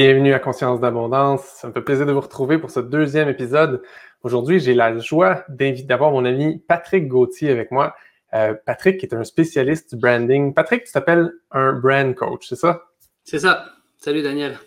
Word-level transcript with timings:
Bienvenue 0.00 0.32
à 0.32 0.38
Conscience 0.38 0.78
d'abondance. 0.78 1.42
Ça 1.56 1.66
me 1.66 1.72
fait 1.72 1.82
plaisir 1.82 2.06
de 2.06 2.12
vous 2.12 2.20
retrouver 2.20 2.56
pour 2.58 2.70
ce 2.70 2.78
deuxième 2.78 3.28
épisode. 3.28 3.82
Aujourd'hui, 4.22 4.60
j'ai 4.60 4.72
la 4.72 4.96
joie 5.00 5.44
d'avoir 5.48 6.12
mon 6.12 6.24
ami 6.24 6.62
Patrick 6.68 7.08
Gauthier 7.08 7.50
avec 7.50 7.72
moi. 7.72 7.96
Euh, 8.32 8.54
Patrick 8.64 9.02
est 9.02 9.12
un 9.12 9.24
spécialiste 9.24 9.96
du 9.96 10.00
branding. 10.00 10.54
Patrick, 10.54 10.84
tu 10.84 10.92
t'appelles 10.92 11.32
un 11.50 11.72
brand 11.72 12.14
coach, 12.14 12.46
c'est 12.48 12.54
ça? 12.54 12.84
C'est 13.24 13.40
ça. 13.40 13.72
Salut 13.96 14.22
Daniel. 14.22 14.60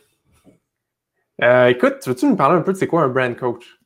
Euh, 1.42 1.68
écoute, 1.68 2.06
veux-tu 2.06 2.26
nous 2.26 2.36
parler 2.36 2.60
un 2.60 2.62
peu 2.62 2.74
de 2.74 2.78
c'est 2.78 2.88
quoi 2.88 3.04
un 3.04 3.08
brand 3.08 3.34
coach? 3.38 3.80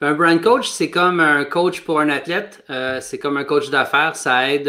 Un 0.00 0.14
brand 0.14 0.42
coach, 0.42 0.68
c'est 0.68 0.90
comme 0.90 1.20
un 1.20 1.44
coach 1.44 1.82
pour 1.82 2.00
un 2.00 2.08
athlète. 2.08 2.64
Euh, 2.70 3.00
c'est 3.00 3.20
comme 3.20 3.36
un 3.36 3.44
coach 3.44 3.70
d'affaires. 3.70 4.16
Ça 4.16 4.52
aide 4.52 4.66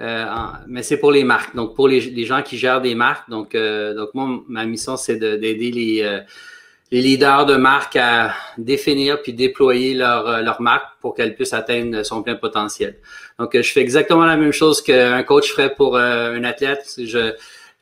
euh, 0.00 0.24
mais 0.66 0.82
c'est 0.82 0.96
pour 0.96 1.12
les 1.12 1.24
marques, 1.24 1.54
donc 1.54 1.74
pour 1.74 1.86
les, 1.86 2.24
gens 2.24 2.42
qui 2.42 2.56
gèrent 2.56 2.80
des 2.80 2.94
marques. 2.94 3.28
Donc, 3.28 3.54
euh, 3.54 3.94
donc 3.94 4.10
moi, 4.14 4.42
ma 4.48 4.64
mission, 4.64 4.96
c'est 4.96 5.16
d'aider 5.16 5.70
les, 5.70 6.02
euh, 6.02 6.20
les 6.90 7.02
leaders 7.02 7.44
de 7.44 7.56
marques 7.56 7.96
à 7.96 8.34
définir 8.56 9.20
puis 9.20 9.34
déployer 9.34 9.92
leur, 9.92 10.42
leur 10.42 10.62
marque 10.62 10.98
pour 11.00 11.14
qu'elle 11.14 11.34
puisse 11.34 11.52
atteindre 11.52 12.02
son 12.02 12.22
plein 12.22 12.36
potentiel. 12.36 12.96
Donc, 13.38 13.50
je 13.54 13.70
fais 13.72 13.80
exactement 13.80 14.24
la 14.24 14.38
même 14.38 14.52
chose 14.52 14.80
qu'un 14.80 15.22
coach 15.22 15.52
ferait 15.52 15.74
pour 15.74 15.98
un 15.98 16.44
athlète. 16.44 16.98
Je, 16.98 17.34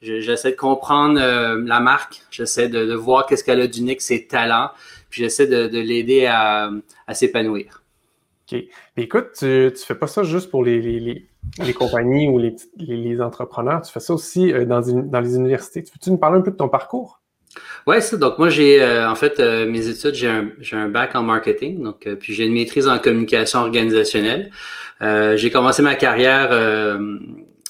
j'essaie 0.02 0.50
de 0.50 0.56
comprendre 0.56 1.20
la 1.20 1.80
marque, 1.80 2.22
j'essaie 2.32 2.68
de, 2.68 2.84
de 2.84 2.94
voir 2.94 3.26
qu'est-ce 3.26 3.44
qu'elle 3.44 3.60
a 3.60 3.68
d'unique, 3.68 4.00
ses 4.00 4.26
talents, 4.26 4.70
puis 5.08 5.22
j'essaie 5.22 5.46
de, 5.46 5.68
de 5.68 5.78
l'aider 5.78 6.26
à, 6.26 6.70
à 7.06 7.14
s'épanouir. 7.14 7.82
OK. 8.50 8.58
Mais 8.96 9.04
écoute, 9.04 9.28
tu, 9.38 9.72
tu 9.72 9.84
fais 9.84 9.94
pas 9.94 10.06
ça 10.08 10.24
juste 10.24 10.50
pour 10.50 10.64
les, 10.64 10.80
les 10.80 11.27
les 11.64 11.72
compagnies 11.72 12.28
ou 12.28 12.38
les, 12.38 12.56
les, 12.76 13.20
entrepreneurs. 13.20 13.82
Tu 13.82 13.92
fais 13.92 14.00
ça 14.00 14.14
aussi 14.14 14.52
euh, 14.52 14.64
dans, 14.64 14.80
dans 14.80 15.20
les 15.20 15.36
universités. 15.36 15.82
Tu 15.82 15.92
peux-tu 15.92 16.10
nous 16.10 16.18
parler 16.18 16.38
un 16.38 16.42
peu 16.42 16.50
de 16.50 16.56
ton 16.56 16.68
parcours? 16.68 17.20
Oui, 17.86 18.00
ça. 18.02 18.16
Donc, 18.16 18.38
moi, 18.38 18.48
j'ai, 18.48 18.82
euh, 18.82 19.10
en 19.10 19.14
fait, 19.14 19.40
euh, 19.40 19.68
mes 19.68 19.88
études, 19.88 20.14
j'ai 20.14 20.28
un, 20.28 20.50
j'ai 20.60 20.76
un 20.76 20.88
bac 20.88 21.14
en 21.14 21.22
marketing. 21.22 21.82
Donc, 21.82 22.08
puis 22.20 22.34
j'ai 22.34 22.44
une 22.46 22.52
maîtrise 22.52 22.86
en 22.86 22.98
communication 22.98 23.60
organisationnelle. 23.60 24.50
j'ai 25.00 25.50
commencé 25.50 25.82
ma 25.82 25.94
carrière 25.94 26.50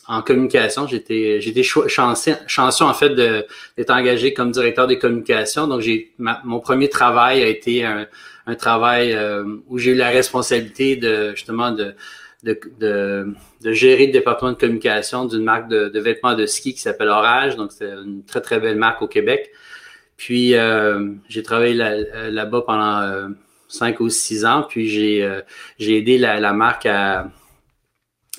en 0.06 0.22
communication. 0.22 0.86
J'étais, 0.86 1.40
j'étais 1.40 1.62
chanceux, 1.62 2.34
chanceux, 2.46 2.84
en 2.84 2.94
fait, 2.94 3.14
d'être 3.14 3.90
engagé 3.90 4.34
comme 4.34 4.50
directeur 4.50 4.86
des 4.86 4.98
communications. 4.98 5.66
Donc, 5.66 5.80
j'ai, 5.80 6.12
mon 6.18 6.60
premier 6.60 6.88
travail 6.88 7.42
a 7.42 7.46
été 7.46 7.84
un, 7.84 8.06
un 8.46 8.54
travail 8.54 9.16
où 9.68 9.78
j'ai 9.78 9.92
eu 9.92 9.94
la 9.94 10.08
responsabilité 10.08 10.96
de, 10.96 11.32
justement, 11.34 11.70
de, 11.70 11.94
de, 12.42 12.58
de, 12.78 13.34
de, 13.62 13.72
gérer 13.72 14.06
le 14.06 14.12
département 14.12 14.52
de 14.52 14.56
communication 14.56 15.24
d'une 15.24 15.42
marque 15.42 15.68
de, 15.68 15.88
de, 15.88 16.00
vêtements 16.00 16.34
de 16.34 16.46
ski 16.46 16.74
qui 16.74 16.80
s'appelle 16.80 17.08
Orage. 17.08 17.56
Donc, 17.56 17.72
c'est 17.72 17.90
une 17.90 18.24
très, 18.24 18.40
très 18.40 18.60
belle 18.60 18.76
marque 18.76 19.02
au 19.02 19.08
Québec. 19.08 19.50
Puis, 20.16 20.54
euh, 20.54 21.12
j'ai 21.28 21.42
travaillé 21.42 21.74
là, 21.74 22.30
là-bas 22.30 22.62
pendant 22.62 23.00
euh, 23.00 23.28
cinq 23.68 24.00
ou 24.00 24.08
six 24.08 24.44
ans. 24.44 24.64
Puis, 24.68 24.88
j'ai, 24.88 25.24
euh, 25.24 25.40
j'ai 25.78 25.96
aidé 25.98 26.18
la, 26.18 26.38
la 26.40 26.52
marque 26.52 26.86
à, 26.86 27.30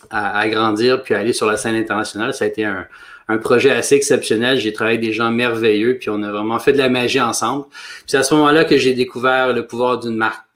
à, 0.09 0.39
à, 0.39 0.47
grandir 0.47 1.03
puis 1.03 1.13
à 1.13 1.19
aller 1.19 1.33
sur 1.33 1.45
la 1.45 1.57
scène 1.57 1.75
internationale. 1.75 2.33
Ça 2.33 2.45
a 2.45 2.47
été 2.47 2.63
un, 2.65 2.87
un 3.29 3.37
projet 3.37 3.69
assez 3.69 3.95
exceptionnel. 3.95 4.59
J'ai 4.59 4.73
travaillé 4.73 4.97
avec 4.97 5.07
des 5.07 5.13
gens 5.13 5.31
merveilleux, 5.31 5.97
puis 5.99 6.09
on 6.09 6.23
a 6.23 6.31
vraiment 6.31 6.59
fait 6.59 6.73
de 6.73 6.79
la 6.79 6.89
magie 6.89 7.21
ensemble. 7.21 7.65
Puis 7.69 8.03
c'est 8.07 8.17
à 8.17 8.23
ce 8.23 8.33
moment-là 8.33 8.65
que 8.65 8.77
j'ai 8.77 8.93
découvert 8.93 9.53
le 9.53 9.67
pouvoir 9.67 9.99
d'une 9.99 10.15
marque. 10.15 10.48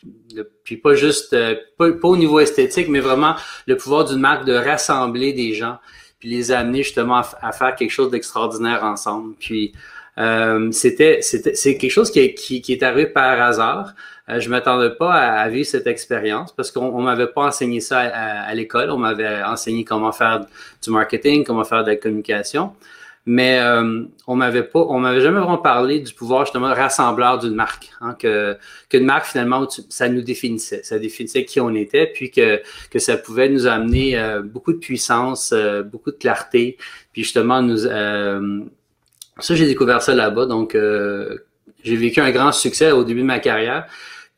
Puis 0.64 0.78
pas 0.78 0.96
juste, 0.96 1.34
euh, 1.34 1.56
pas, 1.78 1.88
au 2.04 2.18
niveau 2.18 2.40
esthétique, 2.40 2.88
mais 2.90 3.00
vraiment 3.00 3.36
le 3.68 3.78
pouvoir 3.78 4.06
d'une 4.06 4.20
marque 4.20 4.46
de 4.46 4.54
rassembler 4.54 5.34
des 5.34 5.54
gens, 5.54 5.78
puis 6.20 6.30
les 6.30 6.52
amener 6.52 6.84
justement 6.84 7.22
à, 7.42 7.52
faire 7.52 7.76
quelque 7.76 7.92
chose 7.92 8.12
d'extraordinaire 8.12 8.84
ensemble. 8.84 9.36
Puis 9.40 9.74
euh, 10.18 10.72
c'était, 10.72 11.22
c'était, 11.22 11.56
c'est 11.56 11.78
quelque 11.78 11.92
chose 11.92 12.12
qui, 12.12 12.34
qui, 12.34 12.62
qui 12.62 12.74
est 12.74 12.84
arrivé 12.84 13.08
par 13.08 13.42
hasard. 13.42 13.94
Euh, 14.30 14.40
je 14.40 14.50
m'attendais 14.50 14.92
pas 14.92 15.12
à, 15.12 15.50
vivre 15.50 15.68
cette 15.68 15.88
expérience 15.88 16.54
parce 16.54 16.72
qu'on 16.72 17.02
m'avait 17.02 17.28
pas 17.28 17.48
enseigné 17.48 17.82
ça 17.82 18.00
à, 18.00 18.54
l'école. 18.54 18.90
On 18.92 18.98
m'avait 18.98 19.44
enseigné 19.44 19.84
comment 19.84 20.12
faire 20.12 20.46
du 20.82 20.90
marketing, 20.92 21.44
comment 21.44 21.66
faire 21.66 21.84
de 21.84 21.92
la 21.92 21.98
communication. 21.98 22.74
Mais 23.26 23.60
euh, 23.60 24.04
on 24.28 24.36
m'avait 24.36 24.64
pas, 24.64 24.82
on 24.82 25.00
m'avait 25.00 25.22
jamais 25.22 25.40
vraiment 25.40 25.58
parlé 25.58 26.02
du 26.02 26.14
pouvoir 26.14 26.44
justement 26.46 26.74
rassembleur 26.74 27.40
d'une 27.40 27.56
marque, 27.56 27.92
hein, 28.02 28.16
que 28.20 28.58
qu'une 28.90 29.06
marque 29.06 29.28
finalement 29.28 29.66
ça 29.90 30.10
nous 30.10 30.22
définissait, 30.22 30.84
ça 30.84 31.00
définissait 31.00 31.46
qui 31.46 31.62
on 31.62 31.74
était, 31.74 32.08
puis 32.08 32.32
que 32.32 32.62
que 32.92 33.00
ça 33.00 33.16
pouvait 33.16 33.48
nous 33.48 33.66
amener 33.66 34.20
euh, 34.20 34.42
beaucoup 34.42 34.74
de 34.74 34.78
puissance, 34.78 35.54
euh, 35.54 35.84
beaucoup 35.84 36.12
de 36.12 36.18
clarté, 36.18 36.78
puis 37.14 37.24
justement 37.24 37.62
nous, 37.62 37.78
ça 37.78 39.56
j'ai 39.56 39.68
découvert 39.68 40.02
ça 40.02 40.14
là-bas, 40.14 40.46
donc 40.46 40.76
j'ai 41.84 41.96
vécu 41.96 42.20
un 42.20 42.32
grand 42.32 42.52
succès 42.52 42.92
au 42.92 43.06
début 43.06 43.22
de 43.22 43.26
ma 43.26 43.40
carrière. 43.40 43.88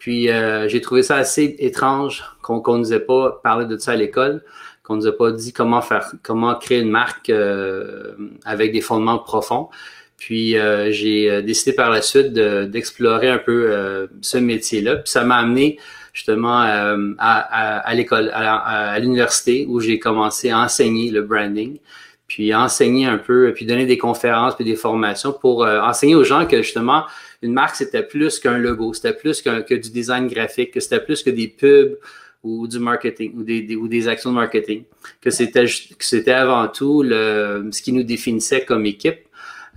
Puis 0.05 0.29
euh, 0.29 0.67
j'ai 0.67 0.81
trouvé 0.81 1.01
ça 1.01 1.15
assez 1.15 1.55
étrange 1.57 2.23
qu'on 2.43 2.61
ne 2.73 2.77
nous 2.77 2.93
ait 2.93 2.99
pas 2.99 3.39
parlé 3.43 3.65
de 3.65 3.75
ça 3.77 3.93
à 3.93 3.95
l'école, 3.95 4.43
qu'on 4.85 4.97
nous 4.97 5.07
ait 5.07 5.15
pas 5.15 5.31
dit 5.31 5.51
comment 5.51 5.81
faire, 5.81 6.11
comment 6.23 6.55
créer 6.55 6.79
une 6.79 6.89
marque 6.89 7.29
euh, 7.29 8.13
avec 8.45 8.71
des 8.71 8.81
fondements 8.81 9.19
profonds. 9.19 9.69
Puis 10.17 10.57
euh, 10.57 10.91
j'ai 10.91 11.41
décidé 11.41 11.73
par 11.73 11.89
la 11.89 12.01
suite 12.01 12.33
d'explorer 12.33 13.29
un 13.29 13.37
peu 13.37 14.07
ce 14.21 14.37
métier-là. 14.37 14.97
Puis 14.97 15.11
ça 15.11 15.23
m'a 15.23 15.37
amené 15.37 15.77
justement 16.13 16.59
à, 16.59 16.95
à, 17.17 17.93
l'école, 17.93 18.31
à, 18.33 18.97
l'université 18.99 19.65
où 19.67 19.81
j'ai 19.81 19.99
commencé 19.99 20.51
à 20.51 20.59
enseigner 20.59 21.11
le 21.11 21.21
branding 21.21 21.79
puis 22.27 22.55
enseigner 22.55 23.05
un 23.05 23.19
peu, 23.19 23.53
puis 23.53 23.67
donner 23.67 23.85
des 23.85 23.99
conférences, 23.99 24.55
puis 24.55 24.65
des 24.65 24.75
formations 24.75 25.31
pour 25.31 25.63
enseigner 25.63 26.15
aux 26.15 26.23
gens 26.23 26.47
que 26.47 26.63
justement 26.63 27.05
une 27.43 27.53
marque, 27.53 27.75
c'était 27.75 28.01
plus 28.01 28.39
qu'un 28.39 28.57
logo, 28.57 28.93
c'était 28.93 29.13
plus 29.13 29.41
que 29.41 29.73
du 29.73 29.91
design 29.91 30.27
graphique, 30.27 30.71
que 30.71 30.79
c'était 30.79 30.99
plus 30.99 31.21
que 31.21 31.29
des 31.29 31.47
pubs 31.47 31.97
ou 32.45 32.67
du 32.67 32.79
marketing 32.79 33.33
ou 33.35 33.43
des, 33.43 33.75
ou 33.75 33.87
des 33.87 34.07
actions 34.07 34.29
de 34.29 34.35
marketing, 34.35 34.83
que 35.19 35.31
c'était 35.31 35.65
c'était 35.99 36.31
avant 36.31 36.67
tout 36.67 37.01
le, 37.01 37.67
ce 37.71 37.81
qui 37.81 37.91
nous 37.91 38.03
définissait 38.03 38.63
comme 38.63 38.85
équipe, 38.85 39.21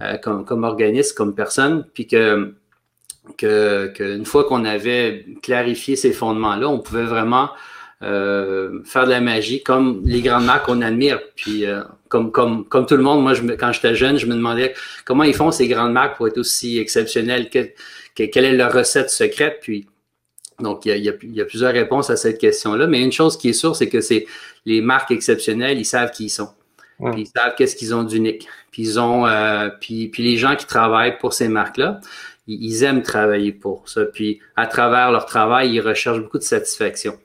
euh, 0.02 0.18
comme, 0.18 0.44
comme 0.44 0.64
organisme, 0.64 1.14
comme 1.16 1.34
personne, 1.34 1.86
puis 1.94 2.06
que 2.06 2.54
que 3.36 3.88
qu'une 3.94 4.26
fois 4.26 4.44
qu'on 4.44 4.64
avait 4.64 5.24
clarifié 5.42 5.96
ces 5.96 6.12
fondements-là, 6.12 6.68
on 6.68 6.78
pouvait 6.78 7.04
vraiment 7.04 7.50
euh, 8.02 8.80
faire 8.84 9.06
de 9.06 9.10
la 9.10 9.20
magie 9.20 9.62
comme 9.62 10.02
les 10.04 10.20
grandes 10.20 10.44
marques 10.44 10.66
qu'on 10.66 10.82
admire. 10.82 11.20
Puis 11.36 11.66
euh, 11.66 11.82
comme, 12.08 12.30
comme, 12.32 12.64
comme 12.66 12.86
tout 12.86 12.96
le 12.96 13.02
monde, 13.02 13.22
moi, 13.22 13.34
quand 13.58 13.72
j'étais 13.72 13.94
jeune, 13.94 14.18
je 14.18 14.26
me 14.26 14.34
demandais 14.34 14.74
comment 15.04 15.24
ils 15.24 15.34
font 15.34 15.50
ces 15.50 15.68
grandes 15.68 15.92
marques 15.92 16.16
pour 16.16 16.28
être 16.28 16.38
aussi 16.38 16.78
exceptionnelles, 16.78 17.50
quelle 17.50 18.44
est 18.44 18.56
leur 18.56 18.72
recette 18.72 19.10
secrète. 19.10 19.58
Puis 19.62 19.86
donc, 20.60 20.86
il 20.86 20.88
y, 20.88 21.08
a, 21.08 21.12
il 21.22 21.34
y 21.34 21.40
a, 21.40 21.44
plusieurs 21.44 21.72
réponses 21.72 22.10
à 22.10 22.16
cette 22.16 22.38
question-là. 22.38 22.86
Mais 22.86 23.00
une 23.02 23.12
chose 23.12 23.36
qui 23.36 23.50
est 23.50 23.52
sûre, 23.52 23.76
c'est 23.76 23.88
que 23.88 24.00
c'est 24.00 24.26
les 24.64 24.80
marques 24.80 25.10
exceptionnelles, 25.10 25.78
ils 25.78 25.84
savent 25.84 26.10
qui 26.10 26.24
ils 26.24 26.30
sont. 26.30 26.50
Puis 27.12 27.22
ils 27.22 27.26
savent 27.26 27.54
qu'est-ce 27.56 27.76
qu'ils 27.76 27.94
ont 27.94 28.02
d'unique. 28.02 28.48
Puis 28.72 28.82
ils 28.82 29.00
ont, 29.00 29.24
euh, 29.26 29.68
puis, 29.80 30.08
puis 30.08 30.24
les 30.24 30.36
gens 30.36 30.56
qui 30.56 30.66
travaillent 30.66 31.16
pour 31.18 31.32
ces 31.32 31.48
marques-là, 31.48 32.00
ils, 32.48 32.64
ils, 32.64 32.82
aiment 32.82 33.02
travailler 33.02 33.52
pour 33.52 33.88
ça. 33.88 34.04
Puis 34.04 34.40
à 34.56 34.66
travers 34.66 35.12
leur 35.12 35.26
travail, 35.26 35.72
ils 35.72 35.80
recherchent 35.80 36.20
beaucoup 36.20 36.38
de 36.38 36.42
satisfaction. 36.42 37.16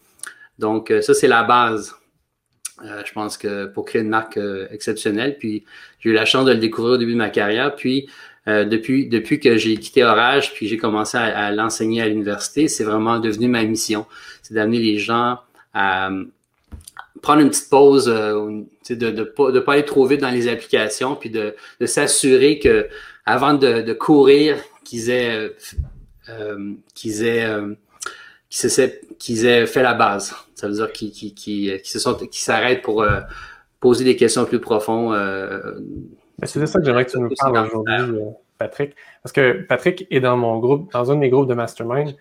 Donc, 0.60 0.92
euh, 0.92 1.02
ça, 1.02 1.14
c'est 1.14 1.28
la 1.28 1.44
base. 1.44 1.96
Euh, 2.84 3.02
je 3.06 3.14
pense 3.14 3.38
que 3.38 3.66
pour 3.68 3.86
créer 3.86 4.02
une 4.02 4.10
marque 4.10 4.38
euh, 4.38 4.68
exceptionnelle, 4.72 5.38
puis 5.38 5.64
j'ai 6.00 6.10
eu 6.10 6.14
la 6.14 6.26
chance 6.26 6.46
de 6.46 6.52
le 6.52 6.58
découvrir 6.58 6.96
au 6.96 6.98
début 6.98 7.14
de 7.14 7.18
ma 7.18 7.30
carrière. 7.30 7.76
Puis 7.76 8.08
depuis, 8.46 9.08
depuis 9.08 9.40
que 9.40 9.56
j'ai 9.58 9.78
quitté 9.78 10.04
Orage, 10.04 10.54
puis 10.54 10.68
j'ai 10.68 10.78
commencé 10.78 11.18
à, 11.18 11.52
l'enseigner 11.52 12.02
à 12.02 12.08
l'université, 12.08 12.68
c'est 12.68 12.84
vraiment 12.84 13.20
devenu 13.20 13.48
ma 13.48 13.64
mission. 13.64 14.06
C'est 14.42 14.54
d'amener 14.54 14.80
les 14.80 14.98
gens 14.98 15.40
à 15.74 16.10
prendre 17.22 17.42
une 17.42 17.50
petite 17.50 17.70
pause, 17.70 18.06
de 18.06 19.10
ne 19.12 19.24
pas, 19.24 19.52
de 19.52 19.60
pas 19.60 19.74
aller 19.74 19.86
trop 19.86 20.06
vite 20.06 20.20
dans 20.20 20.32
les 20.32 20.50
applications, 20.50 21.16
puis 21.16 21.30
de, 21.30 21.56
de 21.80 21.86
s'assurer 21.86 22.60
que 22.60 22.88
avant 23.26 23.54
de, 23.54 23.82
de 23.82 23.94
courir, 23.94 24.58
qu'ils 24.84 25.10
aient, 25.10 25.56
qu'ils 26.94 27.24
aient 27.24 27.48
qu'ils 29.20 29.46
aient 29.46 29.66
fait 29.66 29.84
la 29.84 29.94
base. 29.94 30.36
Ça 30.56 30.68
veut 30.68 30.74
dire 30.74 30.92
qu'ils 30.92 31.12
qui, 31.12 31.34
qui, 31.34 31.82
qui, 31.82 32.30
qui 32.30 32.42
s'arrêtent 32.42 32.82
pour 32.82 33.02
euh, 33.02 33.20
poser 33.80 34.04
des 34.04 34.16
questions 34.16 34.46
plus 34.46 34.60
profondes. 34.60 35.16
Euh, 36.44 36.46
c'est 36.46 36.60
de 36.60 36.66
ça 36.66 36.80
que 36.80 36.86
j'aimerais 36.86 37.06
que 37.06 37.12
tu 37.12 37.20
nous 37.20 37.30
parles 37.38 37.66
aujourd'hui, 37.66 37.96
euh, 37.96 38.30
Patrick. 38.58 38.96
Parce 39.22 39.34
que 39.34 39.64
Patrick 39.64 40.08
est 40.12 40.20
dans 40.20 40.38
mon 40.38 40.60
groupe, 40.60 40.92
dans 40.92 41.12
un 41.12 41.16
de 41.16 41.20
mes 41.20 41.30
groupes 41.30 41.48
de 41.48 41.54
mastermind. 41.54 42.16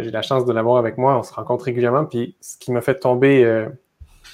J'ai 0.00 0.10
la 0.10 0.22
chance 0.22 0.44
de 0.44 0.52
l'avoir 0.52 0.78
avec 0.78 0.98
moi. 0.98 1.18
On 1.18 1.22
se 1.22 1.32
rencontre 1.32 1.64
régulièrement. 1.64 2.04
Puis 2.04 2.36
ce 2.40 2.56
qui 2.58 2.72
m'a 2.72 2.80
fait 2.80 2.98
tomber, 2.98 3.66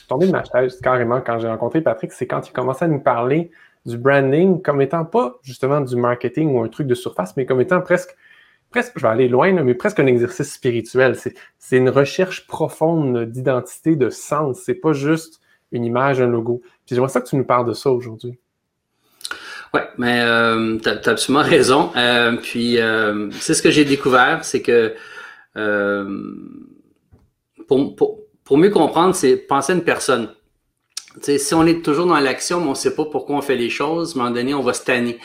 tomber 0.08 0.26
de 0.26 0.32
ma 0.32 0.44
chaise 0.44 0.80
carrément 0.80 1.20
quand 1.20 1.38
j'ai 1.38 1.48
rencontré 1.48 1.80
Patrick, 1.80 2.12
c'est 2.12 2.26
quand 2.26 2.48
il 2.48 2.52
commençait 2.52 2.84
à 2.84 2.88
nous 2.88 3.00
parler 3.00 3.50
du 3.84 3.98
branding 3.98 4.62
comme 4.62 4.80
étant 4.80 5.04
pas 5.04 5.38
justement 5.42 5.80
du 5.80 5.96
marketing 5.96 6.54
ou 6.54 6.62
un 6.62 6.68
truc 6.68 6.86
de 6.86 6.94
surface, 6.94 7.36
mais 7.36 7.44
comme 7.44 7.60
étant 7.60 7.80
presque 7.80 8.16
presque, 8.72 8.92
je 8.96 9.02
vais 9.02 9.08
aller 9.08 9.28
loin, 9.28 9.52
mais 9.52 9.74
presque 9.74 10.00
un 10.00 10.06
exercice 10.06 10.52
spirituel. 10.52 11.16
C'est 11.58 11.76
une 11.76 11.90
recherche 11.90 12.46
profonde 12.48 13.26
d'identité, 13.26 13.94
de 13.94 14.10
sens. 14.10 14.60
C'est 14.64 14.74
pas 14.74 14.92
juste 14.92 15.40
une 15.70 15.84
image, 15.84 16.20
un 16.20 16.26
logo. 16.26 16.62
Puis 16.86 16.96
j'aimerais 16.96 17.10
ça 17.10 17.20
que 17.20 17.28
tu 17.28 17.36
nous 17.36 17.44
parles 17.44 17.66
de 17.66 17.74
ça 17.74 17.90
aujourd'hui. 17.90 18.38
Ouais, 19.74 19.88
mais 19.96 20.20
euh, 20.22 20.78
tu 20.78 20.88
as, 20.88 21.08
absolument 21.08 21.44
raison. 21.44 21.90
Euh, 21.96 22.36
puis 22.36 22.78
euh, 22.78 23.30
c'est 23.32 23.54
ce 23.54 23.62
que 23.62 23.70
j'ai 23.70 23.84
découvert, 23.84 24.44
c'est 24.44 24.60
que 24.60 24.94
euh, 25.56 26.20
pour, 27.66 27.96
pour, 27.96 28.19
pour, 28.44 28.58
mieux 28.58 28.70
comprendre, 28.70 29.14
c'est 29.14 29.36
penser 29.36 29.72
à 29.72 29.76
une 29.76 29.84
personne. 29.84 30.28
sais, 31.22 31.38
si 31.38 31.54
on 31.54 31.66
est 31.66 31.82
toujours 31.82 32.06
dans 32.06 32.19
l'action, 32.19 32.60
mais 32.60 32.66
on 32.66 32.70
ne 32.70 32.74
sait 32.74 32.94
pas 32.94 33.06
pourquoi 33.06 33.36
on 33.36 33.42
fait 33.42 33.56
les 33.56 33.70
choses, 33.70 34.14
à 34.14 34.20
un 34.20 34.22
moment 34.24 34.34
donné, 34.34 34.54
on 34.54 34.62
va 34.62 34.74
se 34.74 34.84
tanner. 34.84 35.19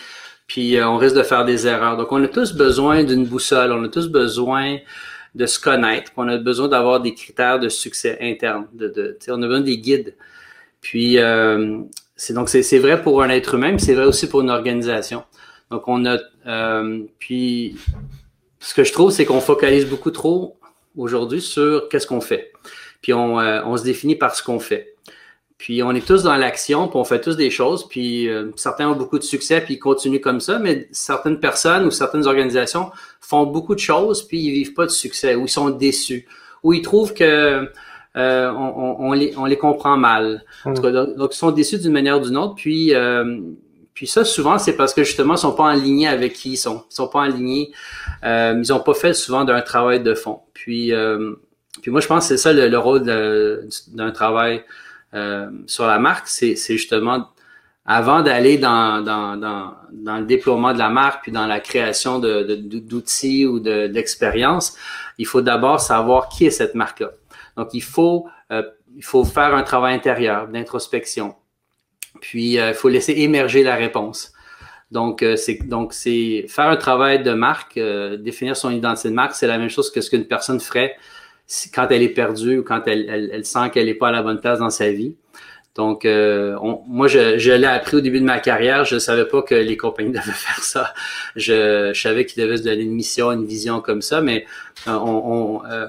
Puis 0.48 0.82
on 0.82 0.96
risque 0.98 1.16
de 1.16 1.24
faire 1.24 1.44
des 1.44 1.68
erreurs. 1.68 1.98
Donc, 1.98 2.12
on 2.14 2.24
a 2.24 2.28
tous 2.28 2.54
besoin 2.54 3.04
d'une 3.04 3.26
boussole, 3.26 3.74
on 3.74 3.84
a 3.84 3.90
tous 3.90 4.08
besoin 4.08 4.78
de 5.36 5.46
se 5.46 5.60
connaître, 5.60 6.12
on 6.16 6.28
a 6.30 6.38
besoin 6.38 6.70
d'avoir 6.70 7.02
des 7.02 7.14
critères 7.14 7.60
de 7.60 7.70
succès 7.70 8.18
interne. 8.22 8.68
De, 8.74 8.88
de 8.88 9.18
on 9.30 9.42
a 9.44 9.48
besoin 9.48 9.62
des 9.62 9.78
guides. 9.78 10.16
Puis 10.82 11.20
euh, 11.20 11.80
c'est 12.18 12.34
donc 12.34 12.50
c'est 12.50 12.80
vrai 12.80 13.02
pour 13.02 13.22
un 13.22 13.30
être 13.30 13.54
humain, 13.54 13.72
mais 13.74 13.80
c'est 13.80 13.94
vrai 13.94 14.06
aussi 14.06 14.28
pour 14.28 14.42
une 14.42 14.50
organisation. 14.50 15.24
Donc 15.70 15.88
on 15.88 16.06
a 16.06 16.18
euh, 16.48 17.04
puis 17.20 17.78
ce 18.60 18.74
que 18.74 18.84
je 18.84 18.92
trouve, 18.92 19.12
c'est 19.12 19.26
qu'on 19.26 19.40
focalise 19.40 19.86
beaucoup 19.86 20.12
trop 20.12 20.58
aujourd'hui 20.98 21.42
sur 21.42 21.88
qu'est-ce 21.90 22.08
qu'on 22.08 22.22
fait. 22.22 22.52
Puis 23.02 23.14
on, 23.14 23.40
euh, 23.40 23.62
on 23.66 23.78
se 23.78 23.84
définit 23.84 24.16
par 24.16 24.36
ce 24.36 24.42
qu'on 24.42 24.60
fait. 24.60 24.96
Puis 25.60 25.82
on 25.82 25.92
est 25.92 26.06
tous 26.06 26.24
dans 26.24 26.36
l'action, 26.36 26.88
puis 26.88 26.98
on 26.98 27.04
fait 27.04 27.22
tous 27.22 27.36
des 27.36 27.50
choses, 27.50 27.88
puis 27.88 28.28
euh, 28.28 28.52
certains 28.56 28.90
ont 28.90 28.96
beaucoup 28.96 29.18
de 29.18 29.24
succès, 29.24 29.62
puis 29.62 29.76
ils 29.76 29.80
continuent 29.80 30.20
comme 30.20 30.40
ça, 30.40 30.60
mais 30.60 30.88
certaines 30.92 31.40
personnes 31.40 31.86
ou 31.86 31.92
certaines 31.92 32.28
organisations 32.28 32.92
font 33.22 33.46
beaucoup 33.46 33.74
de 33.74 33.80
choses, 33.80 34.28
puis 34.28 34.40
ils 34.40 34.52
vivent 34.52 34.74
pas 34.74 34.86
de 34.86 34.92
succès, 34.92 35.34
ou 35.34 35.46
ils 35.46 35.50
sont 35.50 35.70
déçus, 35.72 36.28
ou 36.62 36.74
ils 36.74 36.84
trouvent 36.84 37.14
que 37.14 37.72
euh, 38.18 38.52
on, 38.52 39.14
les, 39.14 39.34
on 39.38 39.46
les 39.46 39.58
comprend 39.58 39.98
mal. 39.98 40.44
Hmm. 40.66 40.74
donc, 40.74 41.34
ils 41.34 41.38
sont 41.38 41.52
déçus 41.52 41.80
d'une 41.80 41.94
manière 41.94 42.20
ou 42.20 42.26
d'une 42.26 42.38
autre, 42.38 42.56
puis 42.56 42.94
euh, 42.94 43.40
puis 43.94 44.06
ça, 44.06 44.24
souvent, 44.26 44.60
c'est 44.60 44.76
parce 44.76 44.94
que 44.94 45.04
justement, 45.04 45.36
ils 45.36 45.40
sont 45.40 45.54
pas 45.56 45.72
alignés 45.72 46.08
avec 46.08 46.34
qui 46.34 46.52
ils 46.52 46.58
sont. 46.58 46.84
Ils 46.92 46.96
sont 46.96 47.08
pas 47.08 47.24
alignés. 47.24 47.72
Euh, 48.24 48.60
ils 48.60 48.72
ont 48.72 48.80
pas 48.80 48.94
fait 48.94 49.14
souvent 49.14 49.44
d'un 49.44 49.62
travail 49.62 50.04
de 50.04 50.14
fond. 50.14 50.42
Puis, 50.54 50.94
puis 51.82 51.92
moi, 51.92 52.00
je 52.00 52.08
pense 52.08 52.26
que 52.26 52.28
c'est 52.28 52.38
ça 52.38 52.54
le, 52.54 52.68
le 52.68 52.78
rôle 52.78 53.04
d'un 53.04 54.12
travail 54.12 54.64
euh, 55.14 55.50
sur 55.68 55.88
la 55.88 56.00
marque, 56.00 56.28
c'est 56.28 56.56
justement 56.56 57.30
avant 57.86 58.22
d'aller 58.22 58.58
dans, 58.58 59.02
dans, 59.02 59.38
dans, 59.38 59.74
dans, 59.94 60.18
le 60.18 60.26
déploiement 60.26 60.74
de 60.74 60.78
la 60.78 60.90
marque 60.90 61.24
puis 61.24 61.32
dans 61.32 61.48
la 61.48 61.62
création 61.62 62.20
d'outils 62.20 63.44
de, 63.44 63.48
ou 63.48 63.60
d'expériences, 63.60 64.76
il 65.18 65.26
faut 65.26 65.42
d'abord 65.42 65.80
savoir 65.80 66.28
qui 66.28 66.46
est 66.46 66.52
cette 66.52 66.76
marque-là. 66.76 67.12
Donc, 67.58 67.74
il 67.74 67.84
faut, 67.84 68.28
euh, 68.52 68.64
il 68.96 69.04
faut 69.04 69.26
faire 69.26 69.54
un 69.54 69.64
travail 69.64 69.96
intérieur 69.96 70.48
d'introspection. 70.48 71.36
Puis, 72.22 72.60
euh, 72.60 72.70
il 72.70 72.76
faut 72.76 72.90
laisser 72.90 73.14
émerger 73.14 73.64
la 73.64 73.76
réponse. 73.76 74.32
Donc, 74.90 75.26
c'est 75.36 75.68
donc 75.68 75.92
c'est 75.92 76.46
faire 76.48 76.68
un 76.68 76.78
travail 76.78 77.22
de 77.22 77.34
marque, 77.34 77.78
définir 77.78 78.56
son 78.56 78.72
identité 78.72 79.10
de 79.10 79.14
marque, 79.14 79.36
c'est 79.36 79.46
la 79.46 79.58
même 79.58 79.70
chose 79.70 79.92
que 79.92 80.00
ce 80.00 80.10
qu'une 80.10 80.24
personne 80.24 80.62
ferait 80.62 80.96
quand 81.74 81.88
elle 81.92 82.04
est 82.04 82.10
perdue 82.10 82.60
ou 82.60 82.64
quand 82.64 82.84
elle, 82.88 83.30
elle, 83.34 83.46
sent 83.46 83.70
qu'elle 83.74 83.88
n'est 83.88 83.94
pas 83.94 84.10
à 84.10 84.12
la 84.12 84.22
bonne 84.22 84.40
place 84.40 84.60
dans 84.60 84.70
sa 84.70 84.90
vie. 84.90 85.16
Donc, 85.78 86.06
euh, 86.06 86.58
moi, 86.88 87.08
je, 87.08 87.52
l'ai 87.52 87.68
appris 87.68 87.98
au 87.98 88.02
début 88.02 88.20
de 88.20 88.26
ma 88.26 88.40
carrière. 88.40 88.84
Je 88.84 88.96
ne 88.96 89.00
savais 89.00 89.26
pas 89.26 89.44
que 89.44 89.54
les 89.54 89.78
compagnies 89.78 90.10
devaient 90.12 90.32
faire 90.32 90.64
ça. 90.64 90.94
Je, 91.36 91.94
savais 91.94 92.26
qu'ils 92.26 92.44
devaient 92.44 92.58
se 92.58 92.64
donner 92.64 92.82
une 92.82 92.96
mission, 92.96 93.32
une 93.32 93.46
vision 93.46 93.80
comme 93.80 94.02
ça, 94.02 94.20
mais 94.20 94.46
euh, 94.88 94.94
on, 94.94 95.64
euh, 95.66 95.88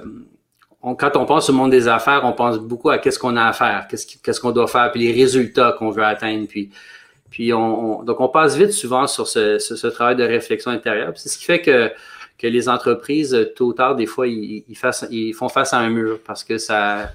quand 0.95 1.17
on 1.17 1.25
pense 1.25 1.51
au 1.51 1.53
monde 1.53 1.71
des 1.71 1.89
affaires, 1.89 2.23
on 2.25 2.33
pense 2.33 2.59
beaucoup 2.59 2.91
à 2.91 2.99
qu'est-ce 2.99 3.19
qu'on 3.19 3.37
a 3.37 3.47
à 3.47 3.53
faire, 3.53 3.87
qu'est-ce 3.89 4.41
qu'on 4.41 4.53
doit 4.53 4.69
faire, 4.69 4.91
puis 4.93 5.01
les 5.01 5.13
résultats 5.13 5.75
qu'on 5.79 5.91
veut 5.91 6.05
atteindre. 6.05 6.47
Puis, 6.49 6.71
puis 7.31 7.53
on, 7.53 8.03
donc, 8.05 8.21
on 8.21 8.29
passe 8.29 8.57
vite 8.57 8.73
souvent 8.73 9.07
sur 9.07 9.27
ce, 9.27 9.59
ce, 9.59 9.77
ce 9.77 9.87
travail 9.87 10.17
de 10.17 10.25
réflexion 10.25 10.71
intérieure. 10.71 11.13
C'est 11.17 11.29
ce 11.29 11.39
qui 11.39 11.45
fait 11.45 11.61
que 11.61 11.91
que 12.39 12.47
les 12.47 12.69
entreprises, 12.69 13.51
tôt 13.57 13.67
ou 13.67 13.73
tard, 13.73 13.97
des 13.97 14.07
fois, 14.07 14.29
ils, 14.29 14.65
ils, 14.69 15.35
font 15.35 15.49
face 15.49 15.75
à 15.75 15.79
un 15.79 15.91
mur 15.91 16.21
parce 16.25 16.45
que 16.45 16.57
ça, 16.57 17.11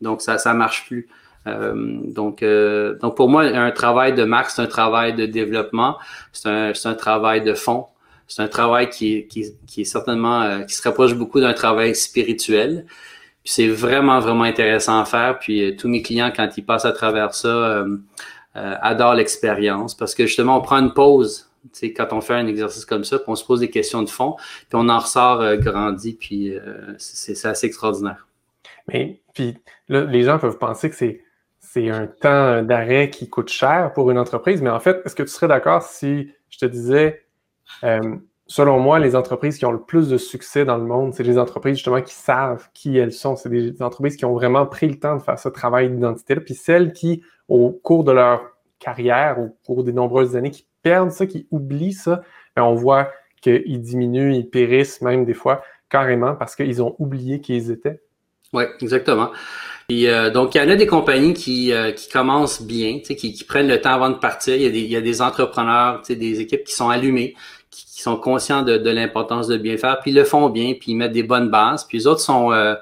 donc 0.00 0.20
ça, 0.20 0.38
ça 0.38 0.52
marche 0.54 0.86
plus. 0.86 1.08
Euh, 1.46 1.98
donc, 2.02 2.42
euh, 2.42 2.98
donc 2.98 3.16
pour 3.16 3.28
moi, 3.28 3.44
un 3.44 3.70
travail 3.70 4.14
de 4.14 4.24
marque, 4.24 4.50
c'est 4.50 4.62
un 4.62 4.66
travail 4.66 5.14
de 5.14 5.26
développement, 5.26 5.98
c'est 6.32 6.48
un, 6.48 6.72
un 6.84 6.94
travail 6.94 7.42
de 7.42 7.54
fond, 7.54 7.86
c'est 8.26 8.42
un 8.42 8.48
travail 8.48 8.90
qui, 8.90 9.26
qui, 9.26 9.46
qui 9.66 9.82
est 9.82 9.84
certainement 9.84 10.64
qui 10.64 10.74
se 10.74 10.82
rapproche 10.82 11.14
beaucoup 11.14 11.40
d'un 11.40 11.52
travail 11.52 11.94
spirituel. 11.94 12.86
Puis 13.42 13.52
c'est 13.52 13.68
vraiment 13.68 14.20
vraiment 14.20 14.44
intéressant 14.44 15.00
à 15.00 15.04
faire. 15.04 15.38
Puis 15.38 15.76
tous 15.76 15.88
mes 15.88 16.02
clients, 16.02 16.32
quand 16.34 16.48
ils 16.56 16.64
passent 16.64 16.86
à 16.86 16.92
travers 16.92 17.34
ça, 17.34 17.84
adorent 18.54 19.14
l'expérience 19.14 19.94
parce 19.94 20.14
que 20.14 20.26
justement, 20.26 20.58
on 20.58 20.62
prend 20.62 20.78
une 20.78 20.94
pause 20.94 21.50
quand 21.96 22.12
on 22.12 22.20
fait 22.20 22.34
un 22.34 22.46
exercice 22.46 22.84
comme 22.84 23.04
ça, 23.04 23.18
puis 23.18 23.26
on 23.28 23.34
se 23.34 23.44
pose 23.44 23.60
des 23.60 23.70
questions 23.70 24.02
de 24.02 24.10
fond, 24.10 24.36
puis 24.36 24.74
on 24.74 24.88
en 24.88 24.98
ressort 24.98 25.40
euh, 25.40 25.56
grandi, 25.56 26.14
puis 26.14 26.54
euh, 26.54 26.94
c'est 26.98 27.46
assez 27.46 27.66
extraordinaire. 27.66 28.26
Mais 28.88 29.20
puis 29.32 29.56
là, 29.88 30.04
les 30.04 30.22
gens 30.22 30.38
peuvent 30.38 30.58
penser 30.58 30.90
que 30.90 30.96
c'est 30.96 31.20
c'est 31.60 31.90
un 31.90 32.06
temps 32.06 32.62
d'arrêt 32.62 33.10
qui 33.10 33.28
coûte 33.28 33.48
cher 33.48 33.92
pour 33.94 34.08
une 34.12 34.18
entreprise, 34.18 34.62
mais 34.62 34.70
en 34.70 34.78
fait, 34.78 35.02
est-ce 35.04 35.16
que 35.16 35.24
tu 35.24 35.30
serais 35.30 35.48
d'accord 35.48 35.82
si 35.82 36.30
je 36.48 36.58
te 36.58 36.66
disais, 36.66 37.23
euh, 37.82 38.16
selon 38.46 38.78
moi, 38.78 38.98
les 38.98 39.16
entreprises 39.16 39.58
qui 39.58 39.66
ont 39.66 39.72
le 39.72 39.80
plus 39.80 40.08
de 40.08 40.18
succès 40.18 40.64
dans 40.64 40.76
le 40.76 40.84
monde, 40.84 41.14
c'est 41.14 41.22
les 41.22 41.38
entreprises 41.38 41.76
justement 41.76 42.02
qui 42.02 42.14
savent 42.14 42.68
qui 42.74 42.96
elles 42.96 43.12
sont. 43.12 43.36
C'est 43.36 43.48
des 43.48 43.82
entreprises 43.82 44.16
qui 44.16 44.24
ont 44.24 44.34
vraiment 44.34 44.66
pris 44.66 44.88
le 44.88 44.98
temps 44.98 45.16
de 45.16 45.22
faire 45.22 45.38
ce 45.38 45.48
travail 45.48 45.90
d'identité-là, 45.90 46.40
puis 46.40 46.54
celles 46.54 46.92
qui, 46.92 47.22
au 47.48 47.70
cours 47.70 48.04
de 48.04 48.12
leur 48.12 48.42
carrière, 48.78 49.38
au 49.38 49.56
cours 49.66 49.84
des 49.84 49.92
nombreuses 49.92 50.36
années, 50.36 50.50
qui 50.50 50.66
perdent 50.82 51.10
ça, 51.10 51.26
qui 51.26 51.46
oublient 51.50 51.92
ça, 51.92 52.22
ben, 52.56 52.62
on 52.62 52.74
voit 52.74 53.10
qu'ils 53.40 53.80
diminuent, 53.80 54.34
ils 54.34 54.48
périssent 54.48 55.00
même 55.00 55.24
des 55.24 55.34
fois 55.34 55.62
carrément 55.88 56.34
parce 56.34 56.56
qu'ils 56.56 56.82
ont 56.82 56.96
oublié 56.98 57.40
qui 57.40 57.56
ils 57.56 57.70
étaient. 57.70 58.00
Oui, 58.52 58.64
exactement. 58.80 59.30
Et, 59.88 60.08
euh, 60.08 60.30
donc, 60.30 60.54
il 60.54 60.58
y 60.58 60.60
en 60.60 60.68
a 60.70 60.76
des 60.76 60.86
compagnies 60.86 61.34
qui, 61.34 61.72
euh, 61.72 61.92
qui 61.92 62.08
commencent 62.08 62.62
bien, 62.62 63.00
qui, 63.00 63.16
qui 63.16 63.44
prennent 63.44 63.68
le 63.68 63.80
temps 63.80 63.94
avant 63.94 64.10
de 64.10 64.16
partir. 64.16 64.54
Il 64.56 64.62
y 64.62 64.66
a 64.66 64.70
des, 64.70 64.80
il 64.80 64.90
y 64.90 64.96
a 64.96 65.00
des 65.00 65.20
entrepreneurs, 65.20 66.02
des 66.08 66.40
équipes 66.40 66.64
qui 66.64 66.74
sont 66.74 66.88
allumées, 66.88 67.34
qui, 67.70 68.02
sont 68.02 68.16
conscients 68.16 68.62
de, 68.62 68.76
de 68.76 68.90
l'importance 68.90 69.48
de 69.48 69.56
bien 69.56 69.78
faire, 69.78 69.98
puis 70.00 70.10
ils 70.10 70.14
le 70.14 70.24
font 70.24 70.50
bien, 70.50 70.74
puis 70.78 70.92
ils 70.92 70.94
mettent 70.94 71.12
des 71.12 71.22
bonnes 71.22 71.48
bases. 71.48 71.84
Puis 71.84 71.98
les 71.98 72.06
autres 72.06 72.20
sont... 72.20 72.52
Euh, 72.52 72.74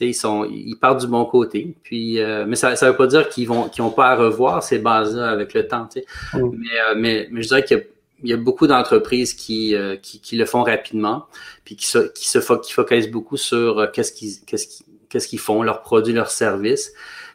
ils 0.00 0.14
sont, 0.14 0.44
ils 0.44 0.76
partent 0.76 1.00
du 1.00 1.06
bon 1.06 1.24
côté. 1.24 1.74
Puis, 1.82 2.20
euh, 2.20 2.44
mais 2.46 2.56
ça 2.56 2.70
ne 2.70 2.90
veut 2.90 2.96
pas 2.96 3.06
dire 3.06 3.28
qu'ils 3.28 3.46
vont, 3.46 3.68
qu'ils 3.68 3.84
n'ont 3.84 3.90
pas 3.90 4.10
à 4.10 4.16
revoir 4.16 4.62
ces 4.62 4.78
bases-là 4.78 5.30
avec 5.30 5.54
le 5.54 5.66
temps. 5.66 5.88
Mm. 6.34 6.38
Mais, 6.38 6.40
euh, 6.40 6.94
mais, 6.96 7.28
mais, 7.30 7.42
je 7.42 7.48
dirais 7.48 7.64
qu'il 7.64 7.84
y 8.24 8.32
a, 8.32 8.36
beaucoup 8.36 8.66
d'entreprises 8.66 9.34
qui, 9.34 9.74
euh, 9.74 9.96
qui, 9.96 10.20
qui, 10.20 10.36
le 10.36 10.44
font 10.44 10.62
rapidement, 10.62 11.26
puis 11.64 11.76
qui 11.76 11.86
se, 11.86 12.10
qui 12.12 12.28
se 12.28 12.38
qui 12.60 12.72
focalisent 12.72 13.10
beaucoup 13.10 13.36
sur 13.36 13.90
qu'est-ce 13.92 14.12
qu'ils, 14.12 14.40
qu'est-ce 14.46 14.66
qu'ils, 14.66 14.86
qu'est-ce 15.12 15.28
qu'ils 15.28 15.38
font, 15.38 15.62
leurs 15.62 15.82
produits, 15.82 16.14
leurs 16.14 16.30
services. 16.30 16.92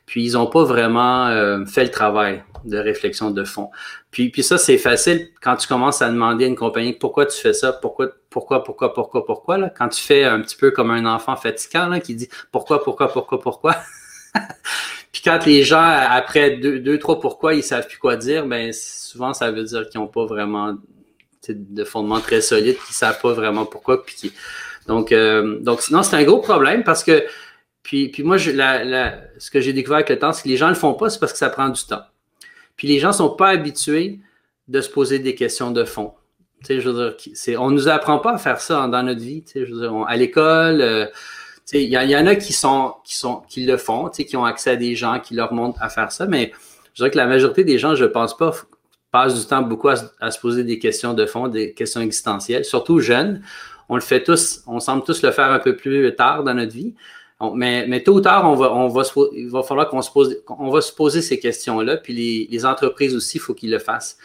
Puis 0.07 0.25
ils 0.25 0.33
n'ont 0.33 0.47
pas 0.47 0.63
vraiment 0.63 1.29
fait 1.65 1.83
le 1.83 1.91
travail 1.91 2.43
de 2.63 2.77
réflexion 2.77 3.31
de 3.31 3.43
fond. 3.43 3.69
Puis, 4.09 4.29
puis 4.29 4.41
ça, 4.41 4.57
c'est 4.57 4.77
facile 4.77 5.29
quand 5.41 5.55
tu 5.57 5.67
commences 5.67 6.01
à 6.01 6.09
demander 6.09 6.45
à 6.45 6.47
une 6.47 6.55
compagnie 6.55 6.93
pourquoi 6.93 7.25
tu 7.25 7.37
fais 7.37 7.53
ça, 7.53 7.73
pourquoi 7.73 8.09
pourquoi, 8.29 8.63
pourquoi, 8.63 8.93
pourquoi, 8.93 9.25
pourquoi, 9.25 9.57
là, 9.57 9.69
quand 9.75 9.89
tu 9.89 10.01
fais 10.01 10.23
un 10.23 10.41
petit 10.41 10.55
peu 10.55 10.71
comme 10.71 10.91
un 10.91 11.05
enfant 11.05 11.35
fatigant 11.35 11.87
là, 11.87 11.99
qui 11.99 12.13
dit 12.13 12.29
pourquoi, 12.51 12.83
pourquoi, 12.83 13.11
pourquoi, 13.11 13.39
pourquoi. 13.39 13.75
Puis 15.11 15.21
quand 15.23 15.45
les 15.45 15.63
gens, 15.63 15.81
après 15.81 16.51
deux, 16.51 16.99
trois 16.99 17.19
pourquoi, 17.19 17.55
ils 17.55 17.63
savent 17.63 17.87
plus 17.87 17.97
quoi 17.97 18.15
dire, 18.15 18.45
ben 18.45 18.71
souvent 18.73 19.33
ça 19.33 19.51
veut 19.51 19.63
dire 19.63 19.89
qu'ils 19.89 19.99
n'ont 19.99 20.07
pas 20.07 20.25
vraiment 20.25 20.75
de 21.49 21.83
fondement 21.83 22.19
très 22.19 22.41
solide, 22.41 22.77
qu'ils 22.85 22.95
savent 22.95 23.19
pas 23.21 23.33
vraiment 23.33 23.65
pourquoi. 23.65 24.05
Puis 24.05 24.33
donc, 24.87 25.11
euh, 25.11 25.59
donc 25.61 25.81
sinon, 25.81 26.03
c'est 26.03 26.15
un 26.15 26.23
gros 26.23 26.39
problème 26.39 26.83
parce 26.83 27.03
que 27.03 27.23
puis, 27.87 28.09
puis 28.09 28.23
moi, 28.23 28.35
je, 28.35 28.51
la, 28.51 28.83
la, 28.83 29.21
ce 29.37 29.49
que 29.49 29.61
j'ai 29.61 29.71
découvert 29.71 29.99
avec 29.99 30.09
le 30.09 30.19
temps, 30.19 30.33
c'est 30.33 30.43
que 30.43 30.49
les 30.49 30.57
gens 30.57 30.67
le 30.67 30.75
font 30.75 30.93
pas, 30.93 31.09
c'est 31.09 31.19
parce 31.19 31.31
que 31.31 31.37
ça 31.37 31.49
prend 31.49 31.69
du 31.69 31.81
temps. 31.85 32.03
Puis 32.75 32.89
les 32.89 32.99
gens 32.99 33.13
sont 33.13 33.29
pas 33.29 33.47
habitués 33.47 34.19
de 34.67 34.81
se 34.81 34.89
poser 34.89 35.19
des 35.19 35.35
questions 35.35 35.71
de 35.71 35.85
fond 35.85 36.13
je 36.69 36.89
veux 36.89 37.15
dire, 37.17 37.61
on 37.61 37.71
nous 37.71 37.87
apprend 37.87 38.19
pas 38.19 38.33
à 38.33 38.37
faire 38.37 38.59
ça 38.59 38.87
dans 38.87 39.03
notre 39.03 39.21
vie. 39.21 39.43
Je 39.53 39.59
veux 39.61 39.81
dire, 39.81 40.05
à 40.07 40.15
l'école, 40.15 40.81
euh, 40.81 41.05
il 41.73 41.81
y, 41.81 41.95
y, 41.95 42.17
en 42.17 42.27
a 42.27 42.35
qui 42.35 42.53
sont, 42.53 42.95
qui 43.03 43.15
sont, 43.15 43.43
qui 43.49 43.65
le 43.65 43.77
font, 43.77 44.09
qui 44.09 44.37
ont 44.37 44.45
accès 44.45 44.71
à 44.71 44.75
des 44.75 44.95
gens 44.95 45.19
qui 45.19 45.35
leur 45.35 45.53
montrent 45.53 45.81
à 45.81 45.89
faire 45.89 46.11
ça, 46.11 46.25
mais 46.25 46.51
je 46.93 47.03
dirais 47.03 47.11
que 47.11 47.17
la 47.17 47.27
majorité 47.27 47.63
des 47.63 47.77
gens, 47.77 47.93
je 47.93 48.05
pense 48.05 48.35
pas, 48.35 48.53
passent 49.11 49.39
du 49.39 49.45
temps 49.45 49.61
beaucoup 49.61 49.89
à, 49.89 50.31
se 50.31 50.39
poser 50.39 50.63
des 50.63 50.79
questions 50.79 51.13
de 51.13 51.25
fond, 51.25 51.47
des 51.47 51.73
questions 51.73 52.01
existentielles, 52.01 52.65
surtout 52.65 52.99
jeunes. 52.99 53.41
On 53.89 53.95
le 53.95 54.01
fait 54.01 54.23
tous, 54.23 54.63
on 54.65 54.79
semble 54.79 55.03
tous 55.03 55.21
le 55.21 55.31
faire 55.31 55.51
un 55.51 55.59
peu 55.59 55.75
plus 55.75 56.13
tard 56.15 56.43
dans 56.43 56.53
notre 56.53 56.73
vie. 56.73 56.95
Mais, 57.53 57.85
mais 57.87 58.01
tôt 58.01 58.13
ou 58.13 58.21
tard, 58.21 58.49
on 58.49 58.55
va, 58.55 58.73
on 58.73 58.87
va 58.87 59.03
il 59.33 59.49
va 59.49 59.63
falloir 59.63 59.89
qu'on 59.89 60.01
se 60.01 60.11
pose, 60.11 60.41
on 60.47 60.69
va 60.69 60.81
se 60.81 60.91
poser 60.91 61.21
ces 61.21 61.39
questions-là. 61.39 61.97
Puis 61.97 62.13
les, 62.13 62.47
les 62.49 62.65
entreprises 62.65 63.15
aussi, 63.15 63.37
il 63.37 63.41
faut 63.41 63.53
qu'ils 63.53 63.71
le 63.71 63.79
fassent. 63.79 64.17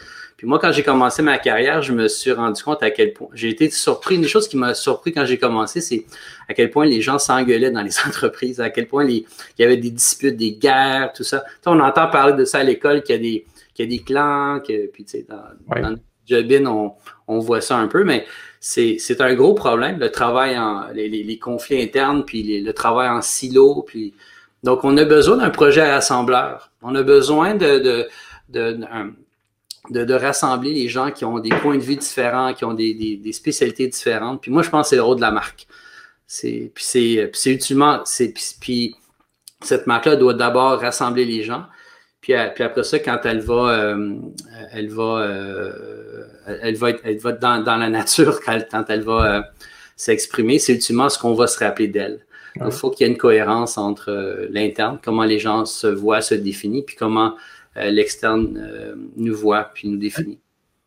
Puis 0.43 0.49
moi, 0.49 0.59
quand 0.59 0.73
j'ai 0.73 0.83
commencé 0.83 1.23
ma 1.23 1.39
carrière, 1.39 1.83
je 1.83 1.93
me 1.93 2.09
suis 2.09 2.33
rendu 2.33 2.63
compte 2.63 2.83
à 2.83 2.91
quel 2.91 3.13
point 3.13 3.29
j'ai 3.33 3.51
été 3.51 3.71
surpris. 3.71 4.17
Une 4.17 4.23
des 4.23 4.29
choses 4.29 4.49
qui 4.49 4.57
m'a 4.57 4.75
surpris 4.75 5.13
quand 5.13 5.25
j'ai 5.25 5.39
commencé, 5.39 5.81
c'est 5.81 6.05
à 6.49 6.55
quel 6.55 6.71
point 6.71 6.85
les 6.85 7.01
gens 7.01 7.19
s'engueulaient 7.19 7.71
dans 7.71 7.83
les 7.83 7.97
entreprises, 8.07 8.61
à 8.61 8.71
quel 8.71 8.89
point 8.89 9.05
il 9.05 9.25
y 9.59 9.63
avait 9.63 9.77
des 9.77 9.91
disputes, 9.91 10.37
des 10.37 10.53
guerres, 10.53 11.13
tout 11.15 11.23
ça. 11.23 11.45
on 11.67 11.79
entend 11.79 12.09
parler 12.09 12.33
de 12.33 12.45
ça 12.45 12.59
à 12.59 12.63
l'école, 12.65 13.03
qu'il 13.03 13.15
y 13.15 13.19
a 13.19 13.23
des 13.23 13.47
qu'il 13.75 13.87
y 13.87 13.89
a 13.89 13.91
des 13.97 14.03
clans, 14.03 14.61
que, 14.67 14.87
puis 14.89 15.05
tu 15.05 15.13
sais, 15.13 15.27
dans, 15.29 15.81
dans 15.81 15.97
Jobin, 16.27 16.67
on, 16.67 16.93
on 17.27 17.39
voit 17.39 17.61
ça 17.61 17.79
un 17.79 17.89
peu, 17.89 18.05
mais 18.05 18.27
c'est 18.63 19.21
un 19.21 19.35
gros 19.35 19.55
problème, 19.55 19.99
le 19.99 20.13
travail 20.13 20.57
en, 20.57 20.87
les, 20.95 21.39
conflits 21.39 21.83
internes, 21.83 22.25
puis 22.25 22.61
le 22.61 22.73
travail 22.73 23.09
en 23.09 23.21
silo, 23.21 23.83
puis 23.85 24.15
donc 24.63 24.85
on 24.85 24.97
a 24.97 25.05
besoin 25.05 25.39
d'un 25.39 25.51
projet 25.51 25.91
rassembleur. 25.91 26.71
On 26.81 26.95
a 26.95 27.03
besoin 27.03 27.57
de, 27.57 27.79
de, 27.81 28.09
de, 29.91 30.05
de, 30.05 30.15
rassembler 30.15 30.73
les 30.73 30.89
gens 30.89 31.11
qui 31.11 31.25
ont 31.25 31.41
des 31.41 31.51
points 31.51 31.77
de 31.77 31.83
vue 31.83 31.97
différents, 31.97 32.55
qui 32.55 32.65
ont 32.65 32.73
des, 32.73 32.95
des, 32.95 33.33
spécialités 33.33 33.89
différentes. 33.89 34.41
Puis 34.41 34.53
moi, 34.53 34.63
je 34.63 34.71
pense 34.71 34.87
que 34.87 34.91
c'est 34.91 34.97
le 34.97 35.03
rôle 35.03 35.17
de 35.17 35.23
la 35.23 35.33
marque. 35.33 35.67
C'est, 36.29 36.71
puis 36.73 36.85
c'est, 36.85 37.31
c'est, 37.35 38.35
puis, 38.61 38.95
cette 39.61 39.89
marque-là 39.89 40.15
doit 40.15 40.35
d'abord 40.35 40.81
rassembler 40.81 41.25
les 41.25 41.43
gens. 41.43 41.65
Puis, 42.23 42.33
puis, 42.55 42.65
après 42.65 42.85
ça, 42.85 42.99
quand 42.99 43.19
elle 43.25 43.41
va, 43.41 43.69
euh, 43.71 44.15
elle 44.73 44.89
va, 44.89 45.03
euh, 45.03 46.25
elle 46.63 46.77
va 46.77 46.91
être, 46.91 47.01
elle 47.05 47.19
va 47.19 47.33
dans, 47.33 47.63
dans 47.63 47.77
la 47.77 47.91
nature 47.91 48.41
quand 48.41 48.53
elle, 48.53 48.69
quand 48.71 48.85
elle 48.89 49.03
va 49.03 49.37
euh, 49.37 49.43
s'exprimer, 49.97 50.59
c'est 50.59 50.73
ultimement 50.73 51.11
ce 51.11 51.19
qu'on 51.19 51.35
va 51.35 51.47
se 51.47 51.63
rappeler 51.63 51.89
d'elle. 51.89 52.25
Il 52.57 52.71
faut 52.71 52.91
qu'il 52.91 53.07
y 53.07 53.11
ait 53.11 53.13
une 53.13 53.19
cohérence 53.19 53.79
entre 53.79 54.47
l'interne, 54.51 54.99
comment 55.03 55.25
les 55.25 55.39
gens 55.39 55.65
se 55.65 55.87
voient, 55.87 56.21
se 56.21 56.35
définissent, 56.35 56.85
puis 56.87 56.97
comment 56.97 57.35
l'externe 57.77 58.95
nous 59.17 59.35
voit, 59.35 59.71
puis 59.73 59.89
nous 59.89 59.97
définit. 59.97 60.39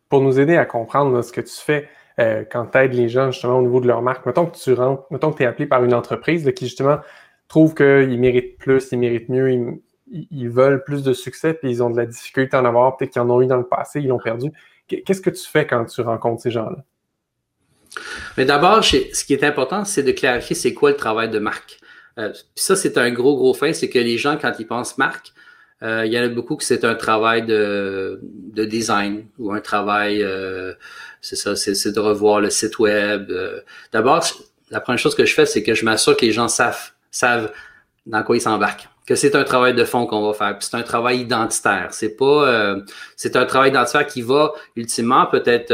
Pour 0.08 0.20
nous 0.20 0.38
aider 0.38 0.54
à 0.54 0.64
comprendre 0.64 1.20
ce 1.22 1.32
que 1.32 1.40
tu 1.40 1.56
fais, 1.56 1.88
euh, 2.18 2.44
quand 2.50 2.66
tu 2.66 2.78
aides 2.78 2.94
les 2.94 3.10
gens 3.10 3.30
justement 3.30 3.58
au 3.58 3.62
niveau 3.62 3.80
de 3.80 3.86
leur 3.86 4.00
marque. 4.00 4.24
Mettons 4.24 4.46
que 4.46 4.56
tu 4.56 4.72
rentres, 4.72 5.04
mettons 5.10 5.32
que 5.32 5.36
tu 5.38 5.42
es 5.42 5.46
appelé 5.46 5.66
par 5.66 5.84
une 5.84 5.92
entreprise 5.92 6.50
qui 6.56 6.64
justement 6.64 6.98
trouve 7.46 7.74
qu'ils 7.74 8.18
méritent 8.18 8.56
plus, 8.56 8.88
ils 8.90 8.98
méritent 8.98 9.28
mieux, 9.28 9.52
ils, 9.52 9.80
veulent 10.48 10.84
plus 10.84 11.02
de 11.02 11.12
succès, 11.12 11.54
puis 11.54 11.70
ils 11.70 11.82
ont 11.82 11.90
de 11.90 11.96
la 11.96 12.06
difficulté 12.06 12.56
à 12.56 12.62
en 12.62 12.64
avoir, 12.64 12.96
peut-être 12.96 13.12
qu'ils 13.12 13.22
en 13.22 13.30
ont 13.30 13.42
eu 13.42 13.46
dans 13.46 13.56
le 13.56 13.66
passé, 13.66 14.00
ils 14.00 14.08
l'ont 14.08 14.18
perdu. 14.18 14.50
Qu'est-ce 14.86 15.20
que 15.20 15.30
tu 15.30 15.44
fais 15.44 15.66
quand 15.66 15.84
tu 15.84 16.00
rencontres 16.00 16.42
ces 16.42 16.50
gens-là? 16.50 16.84
Mais 18.36 18.44
d'abord, 18.44 18.84
ce 18.84 19.24
qui 19.24 19.32
est 19.32 19.42
important, 19.42 19.84
c'est 19.84 20.02
de 20.02 20.12
clarifier 20.12 20.54
c'est 20.54 20.74
quoi 20.74 20.90
le 20.90 20.96
travail 20.96 21.30
de 21.30 21.38
marque. 21.38 21.78
Euh, 22.18 22.32
ça, 22.54 22.76
c'est 22.76 22.98
un 22.98 23.10
gros, 23.10 23.36
gros 23.36 23.54
fait, 23.54 23.72
c'est 23.72 23.88
que 23.88 23.98
les 23.98 24.18
gens, 24.18 24.38
quand 24.40 24.52
ils 24.58 24.66
pensent 24.66 24.96
marque, 24.96 25.32
euh, 25.82 26.06
il 26.06 26.12
y 26.12 26.18
en 26.18 26.22
a 26.22 26.28
beaucoup 26.28 26.56
que 26.56 26.64
c'est 26.64 26.84
un 26.84 26.94
travail 26.94 27.44
de, 27.44 28.20
de, 28.22 28.64
design 28.64 29.26
ou 29.38 29.52
un 29.52 29.60
travail, 29.60 30.22
euh, 30.22 30.72
c'est 31.20 31.36
ça, 31.36 31.54
c'est 31.54 31.92
de 31.92 32.00
revoir 32.00 32.40
le 32.40 32.48
site 32.48 32.78
web. 32.78 33.30
Euh. 33.30 33.60
D'abord, 33.92 34.24
la 34.70 34.80
première 34.80 34.98
chose 34.98 35.14
que 35.14 35.26
je 35.26 35.34
fais, 35.34 35.44
c'est 35.44 35.62
que 35.62 35.74
je 35.74 35.84
m'assure 35.84 36.16
que 36.16 36.24
les 36.24 36.32
gens 36.32 36.48
savent, 36.48 36.92
savent 37.10 37.52
dans 38.06 38.22
quoi 38.22 38.36
ils 38.36 38.40
s'embarquent. 38.40 38.88
Que 39.06 39.14
c'est 39.14 39.36
un 39.36 39.44
travail 39.44 39.72
de 39.74 39.84
fond 39.84 40.04
qu'on 40.06 40.26
va 40.26 40.34
faire. 40.34 40.56
c'est 40.60 40.76
un 40.76 40.82
travail 40.82 41.20
identitaire. 41.20 41.88
C'est 41.92 42.16
pas, 42.16 42.76
c'est 43.14 43.36
un 43.36 43.46
travail 43.46 43.70
identitaire 43.70 44.06
qui 44.06 44.20
va 44.20 44.52
ultimement 44.74 45.26
peut-être 45.26 45.72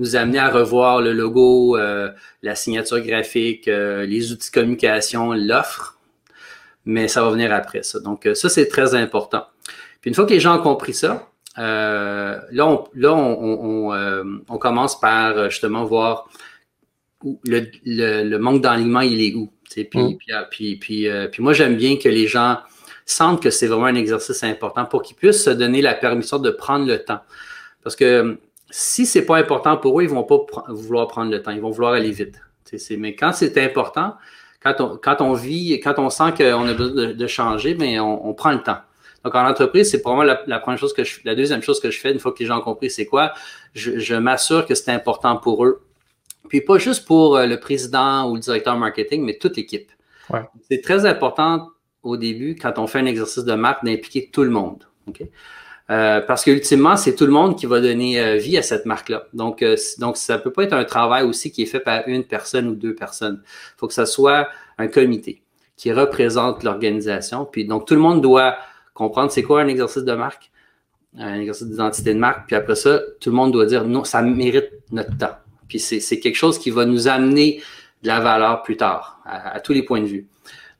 nous 0.00 0.16
amener 0.16 0.40
à 0.40 0.50
revoir 0.50 1.00
le 1.00 1.12
logo, 1.12 1.76
la 1.76 2.54
signature 2.56 3.00
graphique, 3.00 3.66
les 3.66 4.32
outils 4.32 4.50
de 4.50 4.54
communication, 4.54 5.32
l'offre 5.32 5.96
mais 6.86 7.08
ça 7.08 7.22
va 7.22 7.30
venir 7.30 7.52
après 7.52 7.82
ça. 7.82 8.00
Donc, 8.00 8.24
euh, 8.24 8.34
ça, 8.34 8.48
c'est 8.48 8.68
très 8.68 8.94
important. 8.94 9.44
Puis 10.00 10.08
une 10.08 10.14
fois 10.14 10.24
que 10.24 10.32
les 10.32 10.40
gens 10.40 10.58
ont 10.58 10.62
compris 10.62 10.94
ça, 10.94 11.28
euh, 11.58 12.38
là, 12.52 12.66
on, 12.66 12.84
là 12.94 13.12
on, 13.12 13.88
on, 13.88 13.92
euh, 13.92 14.24
on, 14.48 14.58
commence 14.58 14.98
par 14.98 15.36
euh, 15.36 15.50
justement 15.50 15.84
voir 15.84 16.28
où 17.24 17.40
le, 17.44 17.66
le, 17.84 18.38
manque 18.38 18.62
d'alignement, 18.62 19.00
il 19.00 19.20
est 19.20 19.34
où. 19.34 19.50
Puis, 19.70 19.84
mm. 19.84 20.16
puis, 20.16 20.32
ah, 20.32 20.46
puis, 20.50 20.76
puis, 20.76 21.08
puis, 21.30 21.42
moi, 21.42 21.52
j'aime 21.52 21.76
bien 21.76 21.96
que 21.96 22.08
les 22.08 22.26
gens 22.26 22.58
sentent 23.04 23.42
que 23.42 23.50
c'est 23.50 23.66
vraiment 23.66 23.86
un 23.86 23.94
exercice 23.94 24.42
important 24.42 24.84
pour 24.84 25.02
qu'ils 25.02 25.16
puissent 25.16 25.44
se 25.44 25.50
donner 25.50 25.80
la 25.80 25.94
permission 25.94 26.38
de 26.38 26.50
prendre 26.50 26.86
le 26.86 26.98
temps. 26.98 27.20
Parce 27.82 27.94
que 27.94 28.38
si 28.70 29.06
c'est 29.06 29.24
pas 29.24 29.36
important 29.36 29.76
pour 29.76 30.00
eux, 30.00 30.02
ils 30.02 30.10
vont 30.10 30.24
pas 30.24 30.38
vouloir 30.68 31.06
prendre 31.06 31.30
le 31.30 31.40
temps, 31.40 31.52
ils 31.52 31.60
vont 31.60 31.70
vouloir 31.70 31.92
aller 31.92 32.10
vite. 32.10 32.40
Mais 32.98 33.14
quand 33.14 33.32
c'est 33.32 33.56
important, 33.64 34.16
quand 34.62 35.20
on, 35.20 35.32
vit, 35.34 35.78
quand 35.80 35.98
on 35.98 36.10
sent 36.10 36.32
qu'on 36.36 36.66
a 36.66 36.74
besoin 36.74 37.12
de, 37.12 37.26
changer, 37.26 37.74
mais 37.74 38.00
on, 38.00 38.34
prend 38.34 38.52
le 38.52 38.62
temps. 38.62 38.78
Donc, 39.24 39.34
en 39.34 39.46
entreprise, 39.46 39.90
c'est 39.90 40.02
probablement 40.02 40.38
la, 40.46 40.58
première 40.58 40.78
chose 40.78 40.92
que 40.92 41.04
je, 41.04 41.20
la 41.24 41.34
deuxième 41.34 41.62
chose 41.62 41.80
que 41.80 41.90
je 41.90 42.00
fais, 42.00 42.12
une 42.12 42.18
fois 42.18 42.32
que 42.32 42.40
les 42.40 42.46
gens 42.46 42.58
ont 42.58 42.62
compris 42.62 42.90
c'est 42.90 43.06
quoi, 43.06 43.32
je, 43.74 44.14
m'assure 44.14 44.66
que 44.66 44.74
c'est 44.74 44.90
important 44.90 45.36
pour 45.36 45.64
eux. 45.64 45.85
Puis 46.48 46.60
pas 46.60 46.78
juste 46.78 47.06
pour 47.06 47.36
euh, 47.36 47.46
le 47.46 47.58
président 47.58 48.30
ou 48.30 48.34
le 48.34 48.40
directeur 48.40 48.76
marketing, 48.76 49.24
mais 49.24 49.38
toute 49.38 49.56
l'équipe. 49.56 49.90
C'est 50.68 50.80
très 50.80 51.06
important 51.06 51.68
au 52.02 52.16
début, 52.16 52.56
quand 52.56 52.78
on 52.78 52.86
fait 52.86 52.98
un 52.98 53.06
exercice 53.06 53.44
de 53.44 53.54
marque, 53.54 53.84
d'impliquer 53.84 54.30
tout 54.32 54.42
le 54.42 54.50
monde. 54.50 54.84
Euh, 55.88 56.20
parce 56.20 56.42
qu'ultimement, 56.42 56.96
c'est 56.96 57.14
tout 57.14 57.26
le 57.26 57.32
monde 57.32 57.56
qui 57.56 57.66
va 57.66 57.80
donner 57.80 58.20
euh, 58.20 58.36
vie 58.36 58.58
à 58.58 58.62
cette 58.62 58.86
marque-là. 58.86 59.26
Donc, 59.34 59.62
euh, 59.62 59.76
donc, 59.98 60.16
ça 60.16 60.38
peut 60.38 60.52
pas 60.52 60.64
être 60.64 60.72
un 60.72 60.84
travail 60.84 61.24
aussi 61.24 61.52
qui 61.52 61.62
est 61.62 61.66
fait 61.66 61.80
par 61.80 62.02
une 62.08 62.24
personne 62.24 62.66
ou 62.68 62.74
deux 62.74 62.94
personnes. 62.94 63.40
Il 63.44 63.78
faut 63.78 63.86
que 63.86 63.94
ça 63.94 64.06
soit 64.06 64.48
un 64.78 64.88
comité 64.88 65.42
qui 65.76 65.92
représente 65.92 66.64
l'organisation. 66.64 67.44
Puis, 67.44 67.66
donc, 67.66 67.86
tout 67.86 67.94
le 67.94 68.00
monde 68.00 68.20
doit 68.20 68.56
comprendre 68.94 69.30
c'est 69.30 69.42
quoi 69.42 69.60
un 69.60 69.68
exercice 69.68 70.02
de 70.02 70.12
marque, 70.12 70.50
un 71.16 71.38
exercice 71.38 71.68
d'identité 71.68 72.14
de 72.14 72.18
marque. 72.18 72.46
Puis 72.46 72.56
après 72.56 72.74
ça, 72.74 73.00
tout 73.20 73.30
le 73.30 73.36
monde 73.36 73.52
doit 73.52 73.66
dire 73.66 73.84
non, 73.84 74.02
ça 74.02 74.22
mérite 74.22 74.70
notre 74.90 75.16
temps. 75.16 75.36
Puis 75.68 75.78
c'est 75.78 76.20
quelque 76.20 76.36
chose 76.36 76.58
qui 76.58 76.70
va 76.70 76.84
nous 76.84 77.08
amener 77.08 77.62
de 78.02 78.08
la 78.08 78.20
valeur 78.20 78.62
plus 78.62 78.76
tard, 78.76 79.20
à, 79.24 79.60
tous 79.60 79.72
les 79.72 79.82
points 79.82 80.00
de 80.00 80.06
vue. 80.06 80.28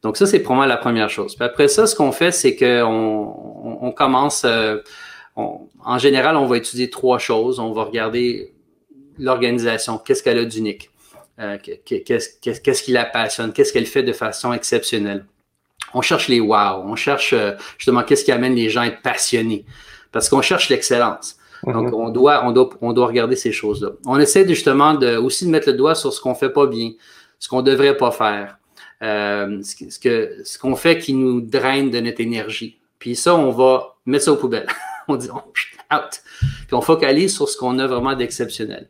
Donc 0.03 0.17
ça, 0.17 0.27
c'est 0.27 0.41
probablement 0.41 0.69
la 0.69 0.77
première 0.77 1.11
chose. 1.11 1.35
Puis 1.35 1.45
après 1.45 1.69
ça, 1.69 1.87
ce 1.87 1.97
qu'on 1.97 2.13
fait, 2.13 2.31
c'est 2.31 2.55
qu'on 2.55 3.79
on, 3.81 3.91
commence, 3.93 4.45
euh, 4.45 4.79
en 5.35 5.99
général, 5.99 6.37
on 6.37 6.47
va 6.47 6.59
étudier 6.59 6.91
trois 6.91 7.19
choses. 7.19 7.59
On 7.59 7.73
va 7.73 7.85
regarder 7.85 8.53
l'organisation, 9.19 9.99
qu'est-ce 9.99 10.23
qu'elle 10.23 10.39
a 10.39 10.45
d'unique, 10.45 10.91
euh, 11.41 11.59
qu'est-ce 11.85 12.83
qui 12.83 12.93
la 12.93 13.05
passionne, 13.05 13.53
qu'est-ce 13.53 13.73
qu'elle 13.73 13.87
fait 13.87 14.03
de 14.03 14.13
façon 14.13 14.53
exceptionnelle. 14.53 15.25
On 15.95 16.03
cherche 16.03 16.29
les 16.29 16.41
wow, 16.41 16.83
on 16.85 16.97
cherche 16.97 17.33
euh, 17.33 17.53
justement 17.79 18.03
qu'est-ce 18.03 18.25
qui 18.25 18.33
amène 18.33 18.55
les 18.55 18.69
gens 18.69 18.83
à 18.83 18.87
être 18.87 19.03
passionnés, 19.03 19.65
parce 20.13 20.29
qu'on 20.29 20.43
cherche 20.43 20.69
l'excellence. 20.69 21.37
Donc, 21.65 21.89
mhm. 21.89 21.95
on 21.95 22.09
doit, 22.11 22.45
on 22.47 22.53
doit, 22.53 22.71
on 22.81 22.93
doit 22.93 23.07
regarder 23.07 23.37
ces 23.37 23.53
choses-là. 23.53 23.91
On 24.07 24.19
essaie 24.19 24.47
justement 24.47 24.95
de, 24.95 25.17
aussi 25.17 25.47
de 25.47 25.51
mettre 25.51 25.69
le 25.69 25.77
doigt 25.77 25.95
sur 25.95 26.13
ce 26.13 26.21
qu'on 26.21 26.35
fait 26.35 26.51
pas 26.51 26.67
bien, 26.67 26.93
ce 27.39 27.49
qu'on 27.49 27.63
devrait 27.63 27.97
pas 27.97 28.11
faire, 28.11 28.59
euh, 29.03 29.61
ce, 29.63 29.99
que, 29.99 30.45
ce 30.45 30.59
qu'on 30.59 30.77
fait 30.77 30.99
qui 30.99 31.13
nous 31.13 31.41
draine 31.41 31.91
de 31.91 32.01
notre 32.01 32.21
énergie. 32.21 32.79
Puis 32.99 33.17
ça, 33.17 33.35
on 33.35 33.51
va 33.51 33.97
mettre 34.07 34.25
ça 34.25 34.33
aux 34.33 34.37
poubelles. 34.37 34.69
on 35.09 35.17
dit, 35.17 35.29
oh, 35.33 35.53
out. 35.95 36.23
Puis 36.41 36.75
on 36.75 36.81
focalise 36.81 37.35
sur 37.35 37.49
ce 37.49 37.57
qu'on 37.57 37.79
a 37.79 37.87
vraiment 37.87 38.15
d'exceptionnel. 38.15 38.89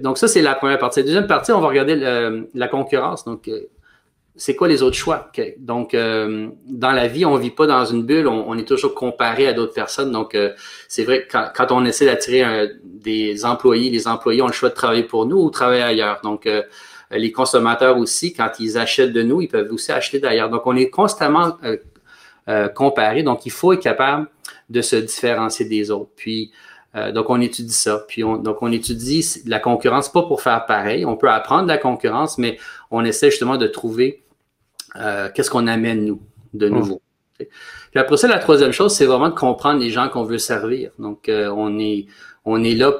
Donc 0.00 0.16
ça, 0.18 0.28
c'est 0.28 0.42
la 0.42 0.54
première 0.54 0.78
partie. 0.78 1.00
La 1.00 1.06
deuxième 1.06 1.26
partie, 1.26 1.52
on 1.52 1.60
va 1.60 1.68
regarder 1.68 1.96
la 2.54 2.68
concurrence. 2.68 3.24
Donc, 3.24 3.48
euh, 3.48 3.68
c'est 4.36 4.56
quoi 4.56 4.66
les 4.66 4.82
autres 4.82 4.96
choix? 4.96 5.30
Donc, 5.58 5.94
euh, 5.94 6.48
dans 6.66 6.90
la 6.90 7.06
vie, 7.06 7.24
on 7.24 7.36
vit 7.36 7.50
pas 7.50 7.66
dans 7.66 7.84
une 7.84 8.02
bulle, 8.02 8.26
on, 8.26 8.58
est 8.58 8.64
toujours 8.64 8.94
comparé 8.94 9.46
à 9.46 9.52
d'autres 9.52 9.74
personnes. 9.74 10.10
Donc, 10.10 10.36
c'est 10.88 11.04
vrai 11.04 11.26
que 11.26 11.36
quand, 11.54 11.70
on 11.70 11.84
essaie 11.84 12.06
d'attirer 12.06 12.70
des 12.82 13.44
employés, 13.44 13.90
les 13.90 14.08
employés 14.08 14.42
ont 14.42 14.48
le 14.48 14.52
choix 14.52 14.70
de 14.70 14.74
travailler 14.74 15.04
pour 15.04 15.26
nous 15.26 15.36
ou 15.36 15.50
travailler 15.50 15.82
ailleurs. 15.82 16.20
Donc, 16.24 16.48
euh, 17.14 17.18
les 17.18 17.32
consommateurs 17.32 17.98
aussi, 17.98 18.32
quand 18.32 18.50
ils 18.58 18.78
achètent 18.78 19.12
de 19.12 19.22
nous, 19.22 19.42
ils 19.42 19.48
peuvent 19.48 19.70
aussi 19.72 19.92
acheter 19.92 20.18
d'ailleurs. 20.18 20.50
Donc, 20.50 20.66
on 20.66 20.76
est 20.76 20.90
constamment 20.90 21.56
euh, 21.64 21.76
euh, 22.48 22.68
comparé. 22.68 23.22
Donc, 23.22 23.46
il 23.46 23.52
faut 23.52 23.72
être 23.72 23.82
capable 23.82 24.28
de 24.70 24.80
se 24.80 24.96
différencier 24.96 25.66
des 25.66 25.90
autres. 25.90 26.10
Puis, 26.16 26.50
donc, 27.12 27.28
on 27.28 27.40
étudie 27.40 27.74
ça. 27.74 28.04
Puis, 28.06 28.22
on, 28.22 28.36
donc, 28.36 28.58
on 28.62 28.70
étudie 28.70 29.42
la 29.46 29.58
concurrence, 29.58 30.08
pas 30.08 30.22
pour 30.22 30.40
faire 30.40 30.64
pareil. 30.64 31.04
On 31.04 31.16
peut 31.16 31.28
apprendre 31.28 31.66
la 31.66 31.76
concurrence, 31.76 32.38
mais 32.38 32.56
on 32.92 33.04
essaie 33.04 33.30
justement 33.30 33.56
de 33.56 33.66
trouver 33.66 34.22
qu'est-ce 34.94 35.50
qu'on 35.50 35.66
amène, 35.66 36.04
nous, 36.04 36.22
de 36.52 36.68
mmh. 36.68 36.74
nouveau. 36.74 37.02
Puis 37.36 37.48
après 38.00 38.16
ça, 38.16 38.28
la 38.28 38.38
troisième 38.38 38.72
chose, 38.72 38.94
c'est 38.94 39.06
vraiment 39.06 39.28
de 39.28 39.34
comprendre 39.34 39.80
les 39.80 39.90
gens 39.90 40.08
qu'on 40.08 40.24
veut 40.24 40.38
servir. 40.38 40.90
Donc, 40.98 41.28
on 41.28 41.78
est 41.78 42.06
on 42.44 42.62
est 42.62 42.74
là 42.74 42.92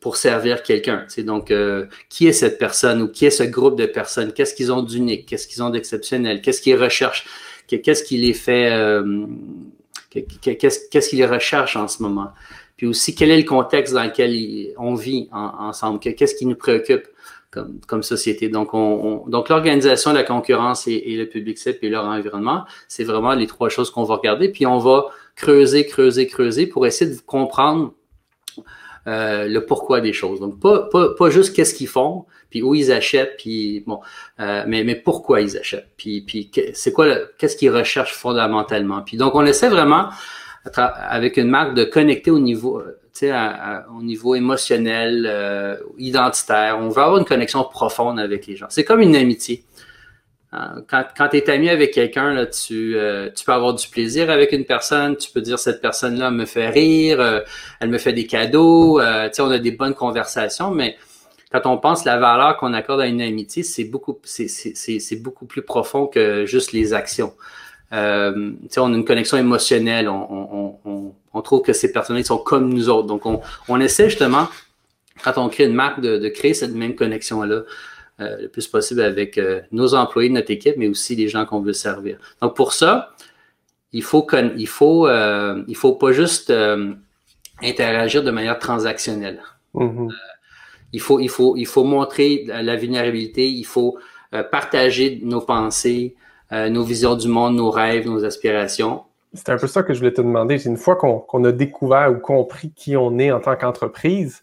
pour 0.00 0.16
servir 0.16 0.62
quelqu'un. 0.62 1.06
Donc, 1.18 1.50
euh, 1.50 1.86
qui 2.08 2.26
est 2.26 2.32
cette 2.32 2.58
personne 2.58 3.02
ou 3.02 3.08
qui 3.08 3.26
est 3.26 3.30
ce 3.30 3.42
groupe 3.42 3.76
de 3.76 3.86
personnes? 3.86 4.32
Qu'est-ce 4.32 4.54
qu'ils 4.54 4.72
ont 4.72 4.82
d'unique? 4.82 5.26
Qu'est-ce 5.26 5.48
qu'ils 5.48 5.62
ont 5.62 5.70
d'exceptionnel? 5.70 6.40
Qu'est-ce 6.40 6.60
qu'ils 6.60 6.76
recherchent? 6.76 7.26
Qu'est-ce 7.66 8.02
qui 8.02 8.18
les 8.18 8.34
fait... 8.34 8.70
Euh, 8.72 9.26
qu'est-ce 10.10 11.08
qu'ils 11.08 11.24
recherchent 11.24 11.76
en 11.76 11.88
ce 11.88 12.02
moment? 12.02 12.32
Puis 12.76 12.86
aussi, 12.86 13.14
quel 13.14 13.30
est 13.30 13.38
le 13.38 13.44
contexte 13.44 13.94
dans 13.94 14.04
lequel 14.04 14.72
on 14.76 14.94
vit 14.94 15.28
ensemble? 15.32 16.00
Qu'est-ce 16.00 16.34
qui 16.34 16.46
nous 16.46 16.56
préoccupe? 16.56 17.06
Comme, 17.52 17.78
comme 17.86 18.02
société? 18.02 18.48
Donc, 18.48 18.74
on, 18.74 19.24
donc 19.28 19.48
l'organisation, 19.48 20.12
la 20.12 20.24
concurrence 20.24 20.88
et, 20.88 21.14
le 21.16 21.26
public 21.26 21.58
cible 21.58 21.78
et 21.82 21.88
leur 21.88 22.04
environnement, 22.04 22.64
c'est 22.88 23.04
vraiment 23.04 23.34
les 23.34 23.46
trois 23.46 23.68
choses 23.68 23.90
qu'on 23.90 24.04
va 24.04 24.16
regarder. 24.16 24.48
Puis 24.48 24.66
on 24.66 24.78
va 24.78 25.06
creuser, 25.36 25.86
creuser, 25.86 26.26
creuser 26.26 26.66
pour 26.66 26.86
essayer 26.86 27.14
de 27.14 27.20
comprendre 27.20 27.92
euh, 29.06 29.46
le 29.48 29.64
pourquoi 29.64 30.00
des 30.00 30.12
choses. 30.12 30.40
Donc, 30.40 30.60
pas, 30.60 30.88
pas, 30.90 31.14
pas 31.14 31.30
juste 31.30 31.54
qu'est-ce 31.54 31.74
qu'ils 31.74 31.88
font, 31.88 32.24
puis 32.50 32.62
où 32.62 32.74
ils 32.74 32.92
achètent, 32.92 33.36
puis 33.36 33.82
bon, 33.86 34.00
euh, 34.40 34.64
mais, 34.66 34.84
mais 34.84 34.94
pourquoi 34.94 35.40
ils 35.40 35.58
achètent, 35.58 35.88
puis, 35.96 36.20
puis 36.20 36.50
c'est 36.74 36.92
quoi, 36.92 37.16
qu'est-ce 37.38 37.56
qu'ils 37.56 37.70
recherchent 37.70 38.14
fondamentalement. 38.14 39.02
Puis 39.02 39.16
donc, 39.16 39.34
on 39.34 39.44
essaie 39.44 39.68
vraiment 39.68 40.10
avec 40.76 41.36
une 41.36 41.48
marque 41.48 41.74
de 41.74 41.82
connecter 41.82 42.30
au 42.30 42.38
niveau, 42.38 42.80
au 43.22 44.02
niveau 44.02 44.34
émotionnel, 44.34 45.26
euh, 45.28 45.76
identitaire. 45.98 46.78
On 46.80 46.88
veut 46.88 47.02
avoir 47.02 47.18
une 47.18 47.24
connexion 47.24 47.64
profonde 47.64 48.18
avec 48.18 48.46
les 48.46 48.56
gens. 48.56 48.66
C'est 48.68 48.84
comme 48.84 49.00
une 49.00 49.16
amitié. 49.16 49.64
Hein, 50.54 50.82
quand, 50.86 51.04
quand 51.16 51.28
tu 51.28 51.38
es 51.38 51.50
ami 51.50 51.70
avec 51.70 51.92
quelqu'un, 51.92 52.36
euh, 52.36 53.30
tu 53.30 53.44
peux 53.44 53.52
avoir 53.52 53.74
du 53.74 53.88
plaisir 53.88 54.30
avec 54.30 54.52
une 54.52 54.66
personne, 54.66 55.16
tu 55.16 55.30
peux 55.30 55.40
dire 55.40 55.58
cette 55.58 55.80
personne-là 55.80 56.30
me 56.30 56.44
fait 56.44 56.68
rire, 56.68 57.20
euh, 57.20 57.40
elle 57.80 57.88
me 57.88 57.96
fait 57.96 58.12
des 58.12 58.26
cadeaux, 58.26 59.00
euh, 59.00 59.30
on 59.38 59.50
a 59.50 59.58
des 59.58 59.70
bonnes 59.70 59.94
conversations, 59.94 60.70
mais 60.70 60.96
quand 61.50 61.64
on 61.64 61.78
pense 61.78 62.04
la 62.04 62.18
valeur 62.18 62.58
qu'on 62.58 62.74
accorde 62.74 63.00
à 63.00 63.06
une 63.06 63.22
amitié, 63.22 63.62
c'est 63.62 63.84
beaucoup 63.84 64.14
plus 65.46 65.62
profond 65.62 66.06
que 66.06 66.44
juste 66.44 66.72
les 66.72 66.92
actions. 66.92 67.32
Euh, 67.92 68.52
on 68.78 68.92
a 68.92 68.96
une 68.96 69.04
connexion 69.04 69.36
émotionnelle, 69.36 70.08
on, 70.08 70.78
on, 70.84 71.14
on, 71.34 71.42
trouve 71.42 71.62
que 71.62 71.72
ces 71.72 71.92
personnes 71.92 72.22
sont 72.24 72.38
comme 72.38 72.72
nous 72.72 72.88
autres. 72.88 73.06
Donc, 73.06 73.22
on, 73.68 73.80
essaie 73.80 74.08
justement, 74.08 74.48
quand 75.22 75.36
on 75.36 75.48
crée 75.48 75.66
une 75.66 75.74
marque, 75.74 76.00
de, 76.00 76.16
de 76.16 76.28
créer 76.28 76.54
cette 76.54 76.72
même 76.72 76.94
connexion-là. 76.94 77.62
Euh, 78.20 78.42
le 78.42 78.48
plus 78.48 78.68
possible 78.68 79.00
avec 79.00 79.38
euh, 79.38 79.62
nos 79.72 79.94
employés, 79.94 80.28
notre 80.28 80.50
équipe, 80.50 80.76
mais 80.76 80.86
aussi 80.86 81.16
les 81.16 81.28
gens 81.28 81.46
qu'on 81.46 81.60
veut 81.60 81.72
servir. 81.72 82.18
Donc 82.42 82.54
pour 82.54 82.74
ça, 82.74 83.14
il 83.92 84.02
faut 84.02 84.26
il 84.54 84.68
faut 84.68 85.08
il 85.08 85.74
faut 85.74 85.94
pas 85.94 86.12
juste 86.12 86.52
interagir 87.62 88.22
de 88.22 88.30
manière 88.30 88.58
transactionnelle. 88.58 89.40
Mm-hmm. 89.74 90.10
il 90.92 91.00
faut 91.00 91.20
il 91.20 91.30
faut 91.30 91.56
il 91.56 91.66
faut 91.66 91.84
montrer 91.84 92.44
la 92.46 92.76
vulnérabilité, 92.76 93.48
il 93.48 93.64
faut 93.64 93.96
partager 94.50 95.18
nos 95.22 95.40
pensées, 95.40 96.14
nos 96.52 96.84
visions 96.84 97.16
du 97.16 97.28
monde, 97.28 97.56
nos 97.56 97.70
rêves, 97.70 98.06
nos 98.06 98.24
aspirations. 98.24 99.02
C'est 99.32 99.48
un 99.48 99.56
peu 99.56 99.66
ça 99.66 99.82
que 99.82 99.94
je 99.94 99.98
voulais 99.98 100.12
te 100.12 100.20
demander. 100.20 100.62
Une 100.66 100.76
fois 100.76 100.96
qu'on 100.96 101.44
a 101.44 101.52
découvert 101.52 102.12
ou 102.12 102.18
compris 102.18 102.70
qui 102.72 102.96
on 102.96 103.18
est 103.18 103.32
en 103.32 103.40
tant 103.40 103.56
qu'entreprise, 103.56 104.42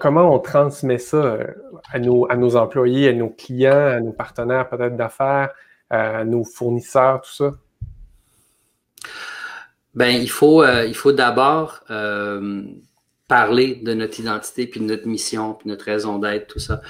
comment 0.00 0.34
on 0.34 0.38
transmet 0.38 0.98
ça 0.98 1.16
euh, 1.16 1.46
à 1.92 1.98
nos, 1.98 2.30
à 2.30 2.36
nos 2.36 2.56
employés, 2.56 3.08
à 3.08 3.12
nos 3.12 3.28
clients, 3.28 3.86
à 3.88 4.00
nos 4.00 4.12
partenaires 4.12 4.68
peut-être 4.68 4.96
d'affaires, 4.96 5.50
à 5.90 6.24
nos 6.24 6.44
fournisseurs, 6.44 7.20
tout 7.22 7.32
ça? 7.32 7.54
Ben, 9.94 10.08
il 10.08 10.30
faut, 10.30 10.62
euh, 10.62 10.86
il 10.86 10.94
faut 10.94 11.12
d'abord 11.12 11.80
euh, 11.90 12.64
parler 13.28 13.76
de 13.76 13.94
notre 13.94 14.18
identité, 14.18 14.66
puis 14.66 14.80
de 14.80 14.86
notre 14.86 15.06
mission, 15.06 15.54
puis 15.54 15.68
notre 15.68 15.84
raison 15.84 16.18
d'être, 16.18 16.48
tout 16.48 16.58
ça 16.58 16.80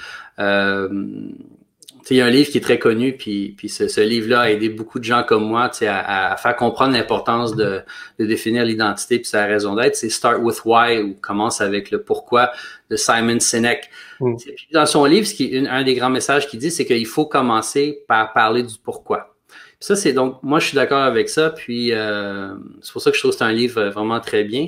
il 2.11 2.17
y 2.17 2.21
a 2.21 2.25
un 2.25 2.29
livre 2.29 2.49
qui 2.51 2.59
est 2.59 2.61
très 2.61 2.77
connu, 2.77 3.13
puis, 3.13 3.55
puis 3.57 3.67
ce, 3.67 4.01
livre-là 4.01 4.41
a 4.41 4.49
aidé 4.51 4.69
beaucoup 4.69 4.99
de 4.99 5.03
gens 5.03 5.23
comme 5.23 5.43
moi 5.43 5.71
à, 5.81 6.33
à 6.33 6.37
faire 6.37 6.55
comprendre 6.55 6.93
l'importance 6.93 7.55
de, 7.55 7.81
de, 8.19 8.25
définir 8.25 8.63
l'identité 8.63 9.17
puis 9.17 9.27
sa 9.27 9.45
raison 9.45 9.75
d'être. 9.75 9.95
C'est 9.95 10.09
Start 10.09 10.39
with 10.39 10.61
Why 10.65 11.01
ou 11.01 11.15
commence 11.15 11.61
avec 11.61 11.89
le 11.89 12.03
pourquoi 12.03 12.51
de 12.91 12.95
Simon 12.95 13.39
Sinek. 13.39 13.89
Mm. 14.19 14.35
Dans 14.71 14.85
son 14.85 15.05
livre, 15.05 15.25
ce 15.25 15.33
qui, 15.33 15.57
un 15.67 15.83
des 15.83 15.95
grands 15.95 16.11
messages 16.11 16.47
qu'il 16.47 16.59
dit, 16.59 16.69
c'est 16.69 16.85
qu'il 16.85 17.07
faut 17.07 17.25
commencer 17.25 18.03
par 18.07 18.33
parler 18.33 18.61
du 18.61 18.75
pourquoi. 18.83 19.35
ça, 19.79 19.95
c'est 19.95 20.13
donc, 20.13 20.37
moi, 20.43 20.59
je 20.59 20.67
suis 20.67 20.75
d'accord 20.75 21.03
avec 21.03 21.27
ça. 21.27 21.49
Puis 21.49 21.91
euh, 21.91 22.53
c'est 22.81 22.93
pour 22.93 23.01
ça 23.01 23.09
que 23.09 23.15
je 23.15 23.21
trouve 23.21 23.31
que 23.31 23.37
c'est 23.39 23.43
un 23.43 23.51
livre 23.51 23.83
vraiment 23.85 24.19
très 24.19 24.43
bien. 24.43 24.67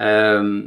Euh, 0.00 0.62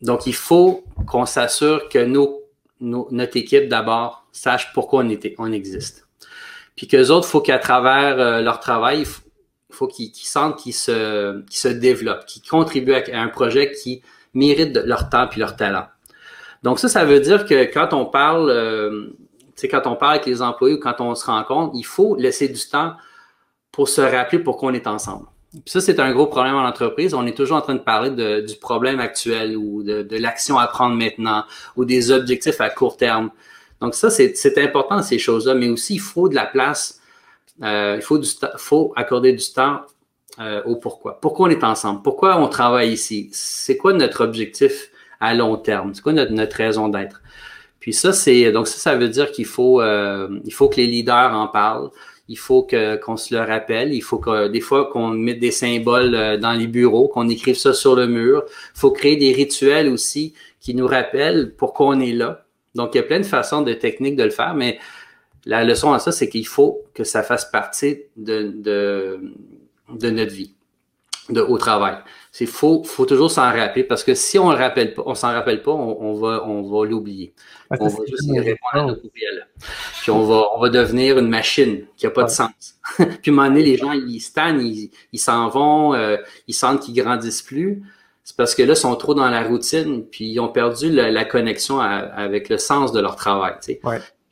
donc, 0.00 0.26
il 0.26 0.34
faut 0.34 0.84
qu'on 1.08 1.26
s'assure 1.26 1.88
que 1.88 1.98
nos, 1.98 2.40
nos, 2.80 3.08
notre 3.10 3.36
équipe 3.36 3.68
d'abord 3.68 4.19
sachent 4.32 4.72
pourquoi 4.72 5.02
on, 5.04 5.08
était, 5.08 5.34
on 5.38 5.52
existe. 5.52 6.06
Puis 6.76 6.86
qu'eux 6.86 7.08
autres, 7.08 7.26
il 7.28 7.30
faut 7.30 7.40
qu'à 7.40 7.58
travers 7.58 8.18
euh, 8.18 8.40
leur 8.40 8.60
travail, 8.60 9.00
il 9.00 9.74
faut, 9.74 9.86
qu'ils 9.86 10.12
sentent 10.14 10.58
qu'ils 10.58 10.72
se, 10.72 11.68
développent, 11.68 12.24
qu'ils 12.24 12.42
contribuent 12.48 12.94
à, 12.94 13.20
un 13.20 13.28
projet 13.28 13.72
qui 13.72 14.02
mérite 14.34 14.74
leur 14.84 15.10
temps 15.10 15.26
puis 15.28 15.40
leur 15.40 15.56
talent. 15.56 15.86
Donc 16.62 16.78
ça, 16.78 16.88
ça 16.88 17.04
veut 17.04 17.20
dire 17.20 17.46
que 17.46 17.64
quand 17.64 17.92
on 17.92 18.06
parle, 18.06 18.50
euh, 18.50 19.08
quand 19.70 19.86
on 19.86 19.96
parle 19.96 20.14
avec 20.14 20.26
les 20.26 20.42
employés 20.42 20.76
ou 20.76 20.80
quand 20.80 21.00
on 21.00 21.14
se 21.14 21.26
rencontre, 21.26 21.72
il 21.74 21.84
faut 21.84 22.16
laisser 22.16 22.48
du 22.48 22.60
temps 22.66 22.94
pour 23.72 23.88
se 23.88 24.00
rappeler 24.00 24.38
pourquoi 24.38 24.70
on 24.70 24.74
est 24.74 24.86
ensemble. 24.86 25.26
Puis 25.52 25.62
ça, 25.66 25.80
c'est 25.80 25.98
un 25.98 26.12
gros 26.12 26.28
problème 26.28 26.54
en 26.54 26.64
entreprise. 26.64 27.12
On 27.12 27.26
est 27.26 27.36
toujours 27.36 27.56
en 27.56 27.60
train 27.60 27.74
de 27.74 27.80
parler 27.80 28.42
du 28.42 28.56
problème 28.56 29.00
actuel 29.00 29.56
ou 29.56 29.82
de 29.82 30.16
l'action 30.16 30.58
à 30.58 30.66
prendre 30.66 30.96
maintenant 30.96 31.44
ou 31.76 31.84
des 31.84 32.10
objectifs 32.10 32.60
à 32.60 32.70
court 32.70 32.96
terme. 32.96 33.30
Donc 33.80 33.94
ça, 33.94 34.10
c'est 34.10 34.58
important 34.58 35.02
ces 35.02 35.18
choses-là, 35.18 35.54
mais 35.54 35.68
aussi 35.68 35.94
il 35.94 36.00
faut 36.00 36.28
de 36.28 36.34
la 36.34 36.46
place, 36.46 37.00
euh, 37.62 37.94
il 37.96 38.02
faut, 38.02 38.18
du 38.18 38.28
faut 38.56 38.92
accorder 38.96 39.32
du 39.32 39.52
temps 39.52 39.80
euh, 40.38 40.62
au 40.64 40.76
pourquoi. 40.76 41.20
Pourquoi 41.20 41.48
on 41.48 41.50
est 41.50 41.64
ensemble? 41.64 42.02
Pourquoi 42.02 42.38
on 42.40 42.48
travaille 42.48 42.92
ici? 42.92 43.30
C'est 43.32 43.76
quoi 43.76 43.92
notre 43.92 44.22
objectif 44.24 44.90
à 45.20 45.34
long 45.34 45.56
terme? 45.56 45.94
C'est 45.94 46.02
quoi 46.02 46.12
notre, 46.12 46.32
notre 46.32 46.56
raison 46.56 46.88
d'être? 46.88 47.22
Puis 47.80 47.94
ça, 47.94 48.12
c'est 48.12 48.52
donc 48.52 48.68
ça, 48.68 48.78
ça 48.78 48.96
veut 48.96 49.08
dire 49.08 49.32
qu'il 49.32 49.46
faut, 49.46 49.80
euh, 49.80 50.28
il 50.44 50.52
faut 50.52 50.68
que 50.68 50.76
les 50.76 50.86
leaders 50.86 51.34
en 51.34 51.48
parlent. 51.48 51.90
Il 52.28 52.38
faut 52.38 52.62
que 52.62 52.96
qu'on 52.96 53.16
se 53.16 53.34
le 53.34 53.40
rappelle. 53.40 53.92
Il 53.92 54.02
faut 54.02 54.18
que 54.18 54.48
des 54.48 54.60
fois 54.60 54.88
qu'on 54.92 55.08
mette 55.08 55.40
des 55.40 55.50
symboles 55.50 56.14
euh, 56.14 56.36
dans 56.36 56.52
les 56.52 56.68
bureaux, 56.68 57.08
qu'on 57.08 57.28
écrive 57.28 57.56
ça 57.56 57.72
sur 57.72 57.96
le 57.96 58.06
mur. 58.06 58.44
Il 58.76 58.78
faut 58.78 58.92
créer 58.92 59.16
des 59.16 59.32
rituels 59.32 59.88
aussi 59.88 60.34
qui 60.60 60.74
nous 60.74 60.86
rappellent 60.86 61.54
pourquoi 61.56 61.86
on 61.88 62.00
est 62.00 62.12
là. 62.12 62.44
Donc, 62.74 62.94
il 62.94 62.98
y 62.98 63.00
a 63.00 63.04
plein 63.04 63.20
de 63.20 63.26
façons, 63.26 63.62
de 63.62 63.72
techniques 63.72 64.16
de 64.16 64.24
le 64.24 64.30
faire, 64.30 64.54
mais 64.54 64.78
la 65.44 65.64
leçon 65.64 65.92
à 65.92 65.98
ça, 65.98 66.12
c'est 66.12 66.28
qu'il 66.28 66.46
faut 66.46 66.82
que 66.94 67.04
ça 67.04 67.22
fasse 67.22 67.44
partie 67.44 68.02
de, 68.16 68.52
de, 68.54 69.20
de 69.88 70.10
notre 70.10 70.32
vie, 70.32 70.54
de, 71.30 71.40
au 71.40 71.58
travail. 71.58 71.96
C'est 72.30 72.46
faut, 72.46 72.84
faut 72.84 73.06
toujours 73.06 73.30
s'en 73.30 73.50
rappeler 73.50 73.82
parce 73.82 74.04
que 74.04 74.14
si 74.14 74.38
on 74.38 74.50
le 74.50 74.56
rappelle 74.56 74.94
pas, 74.94 75.02
on 75.06 75.14
s'en 75.14 75.32
rappelle 75.32 75.62
pas, 75.62 75.72
on, 75.72 76.14
va, 76.14 76.44
on 76.46 76.62
va 76.62 76.86
l'oublier. 76.86 77.32
Ah, 77.70 77.76
on 77.80 77.88
va 77.88 78.04
juste 78.06 78.30
répondre 78.30 78.58
à 78.72 78.84
nos 78.84 78.96
courriels. 78.96 79.48
Puis 80.00 80.10
on 80.10 80.24
va, 80.24 80.44
on 80.54 80.60
va 80.60 80.68
devenir 80.68 81.18
une 81.18 81.28
machine 81.28 81.86
qui 81.96 82.06
a 82.06 82.10
pas 82.10 82.24
de 82.24 82.30
sens. 82.30 82.78
Puis 82.96 83.06
à 83.06 83.30
un 83.30 83.32
moment 83.32 83.48
donné, 83.48 83.62
les 83.62 83.76
gens, 83.78 83.92
ils 83.92 84.20
stagnent, 84.20 84.88
ils 85.12 85.18
s'en 85.18 85.48
vont, 85.48 85.94
euh, 85.94 86.18
ils 86.46 86.54
sentent 86.54 86.80
qu'ils 86.80 86.94
grandissent 86.94 87.42
plus 87.42 87.82
c'est 88.30 88.36
parce 88.36 88.54
que 88.54 88.62
là, 88.62 88.74
ils 88.74 88.76
sont 88.76 88.94
trop 88.94 89.12
dans 89.12 89.28
la 89.28 89.42
routine, 89.42 90.04
puis 90.04 90.26
ils 90.26 90.38
ont 90.38 90.46
perdu 90.46 90.88
la, 90.88 91.24
connexion 91.24 91.80
avec 91.80 92.48
le 92.48 92.58
sens 92.58 92.92
de 92.92 93.00
leur 93.00 93.16
travail, 93.16 93.54
tu 93.60 93.72
sais, 93.72 93.80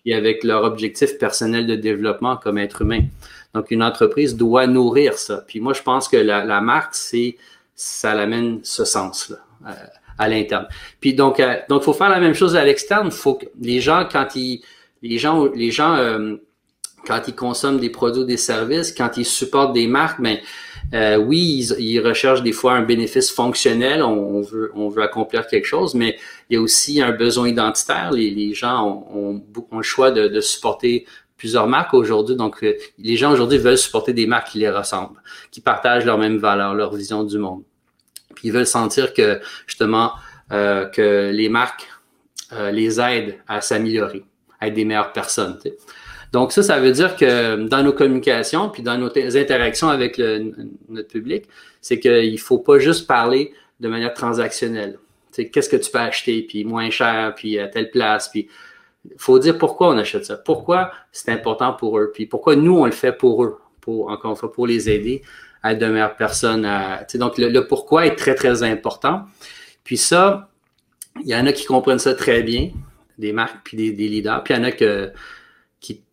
puis 0.05 0.15
avec 0.15 0.45
leur 0.45 0.63
objectif 0.63 1.19
personnel 1.19 1.67
de 1.67 1.75
développement 1.75 2.37
comme 2.37 2.59
être 2.59 2.83
humain. 2.83 3.01
Donc, 3.55 3.73
une 3.73 3.83
entreprise 3.83 4.37
doit 4.37 4.69
nourrir 4.69 5.19
ça. 5.19 5.43
Puis 5.49 5.59
moi, 5.59 5.73
je 5.73 5.83
pense 5.83 6.07
que 6.07 6.17
la, 6.17 6.61
marque, 6.61 6.95
c'est 6.95 7.39
ça 7.75 8.15
l'amène 8.15 8.61
ce 8.63 8.85
sens-là 8.85 9.39
euh, 9.67 9.73
à 10.17 10.29
l'interne. 10.29 10.69
Puis 11.01 11.15
donc, 11.15 11.41
euh, 11.41 11.57
donc, 11.69 11.83
faut 11.83 11.93
faire 11.93 12.09
la 12.09 12.21
même 12.21 12.35
chose 12.35 12.55
à 12.55 12.65
l'externe. 12.65 13.11
Faut 13.11 13.35
que 13.35 13.47
les 13.61 13.81
gens, 13.81 14.07
quand 14.09 14.37
ils, 14.37 14.63
les 15.03 15.19
gens, 15.19 15.47
les 15.47 15.73
gens, 15.73 15.97
euh, 15.97 16.37
quand 17.05 17.23
ils 17.27 17.35
consomment 17.35 17.81
des 17.81 17.91
produits, 17.91 18.25
des 18.25 18.37
services, 18.37 18.93
quand 18.93 19.17
ils 19.17 19.27
supportent 19.27 19.73
des 19.73 19.89
marques, 19.89 20.21
ben 20.21 20.39
euh, 20.95 21.17
oui, 21.17 21.69
ils, 21.79 22.01
recherchent 22.01 22.43
des 22.43 22.53
fois 22.53 22.73
un 22.73 22.83
bénéfice 22.83 23.31
fonctionnel, 23.31 24.03
on, 24.03 24.41
veut, 24.41 25.03
accomplir 25.03 25.47
quelque 25.47 25.67
chose, 25.67 25.95
mais 25.95 26.19
il 26.49 26.55
y 26.55 26.57
a 26.57 26.61
aussi 26.61 27.03
un 27.03 27.13
besoin 27.13 27.49
identitaire. 27.49 28.11
Les, 28.13 28.55
gens 28.55 29.07
ont, 29.15 29.43
ont, 29.71 29.77
le 29.77 29.83
choix 29.83 30.11
de, 30.11 30.41
supporter 30.41 31.07
plusieurs 31.37 31.67
marques 31.67 31.95
aujourd'hui. 31.95 32.37
Donc, 32.37 32.63
euh, 32.63 32.75
les 32.99 33.17
gens 33.17 33.33
aujourd'hui 33.33 33.59
veulent 33.59 33.79
supporter 33.79 34.13
des 34.13 34.27
marques 34.27 34.49
qui 34.49 34.59
les 34.59 34.71
ressemblent, 34.71 35.21
qui 35.51 35.61
partagent 35.61 36.05
leurs 36.05 36.19
mêmes 36.19 36.39
valeurs, 36.39 36.75
leur 36.75 36.95
vision 36.95 37.25
du 37.25 37.39
monde. 37.39 37.63
Puis 38.35 38.49
ils 38.49 38.53
veulent 38.53 38.67
sentir 38.67 39.13
que 39.13 39.41
justement 39.67 40.13
euh, 40.53 40.87
que 40.87 41.31
les 41.33 41.49
marques 41.49 41.89
les 42.73 42.99
aident 42.99 43.37
à 43.47 43.61
s'améliorer, 43.61 44.25
à 44.59 44.69
être 44.69 44.75
des 44.75 44.87
meilleures 44.87 45.13
personnes. 45.13 45.59
Donc 46.33 46.53
ça, 46.53 46.63
ça 46.63 46.79
veut 46.79 46.93
dire 46.93 47.17
que 47.17 47.67
dans 47.69 47.83
nos 47.83 47.93
communications, 47.93 48.69
puis 48.69 48.83
dans 48.83 48.99
nos 48.99 49.11
interactions 49.37 49.89
avec 49.89 50.19
notre 50.89 51.09
public, 51.09 51.47
c'est 51.81 51.99
qu'il 51.99 52.33
ne 52.33 52.39
faut 52.39 52.59
pas 52.59 52.79
juste 52.79 53.07
parler 53.07 53.53
de 53.81 53.89
manière 53.89 54.13
transactionnelle. 54.13 54.99
Qu'est-ce 55.33 55.69
que 55.69 55.77
tu 55.77 55.91
peux 55.91 55.99
acheter, 55.99 56.43
puis 56.43 56.65
moins 56.65 56.91
cher, 56.91 57.35
puis 57.37 57.59
à 57.59 57.69
telle 57.69 57.91
place, 57.91 58.29
puis 58.29 58.49
il 59.05 59.13
faut 59.17 59.39
dire 59.39 59.57
pourquoi 59.57 59.89
on 59.89 59.99
achète 59.99 60.25
ça, 60.25 60.37
pourquoi 60.37 60.91
c'est 61.13 61.31
important 61.31 61.73
pour 61.73 61.99
eux, 61.99 62.11
puis 62.13 62.27
pourquoi 62.27 62.57
nous, 62.57 62.77
on 62.77 62.87
le 62.87 62.93
fait 62.93 63.13
pour 63.13 63.45
eux, 63.45 63.59
pour, 63.81 64.11
encore 64.11 64.33
une 64.33 64.37
fois, 64.37 64.53
pour 64.53 64.67
les 64.67 64.91
aider 64.91 65.23
à 65.63 65.73
être 65.73 65.79
de 65.79 65.87
meilleures 65.87 66.17
personnes. 66.17 66.69
Donc, 67.15 67.39
le, 67.39 67.61
pourquoi 67.61 68.07
est 68.07 68.17
très, 68.17 68.35
très 68.35 68.63
important. 68.63 69.23
Puis 69.85 69.97
ça, 69.97 70.51
il 71.23 71.29
y 71.29 71.35
en 71.35 71.47
a 71.47 71.53
qui 71.53 71.65
comprennent 71.65 71.99
ça 71.99 72.15
très 72.15 72.43
bien, 72.43 72.71
des 73.17 73.33
marques, 73.33 73.59
puis 73.65 73.77
des, 73.77 73.93
des 73.93 74.09
leaders, 74.09 74.43
puis 74.45 74.55
il 74.55 74.57
y 74.59 74.61
en 74.61 74.65
a 74.65 74.73
que 74.73 75.13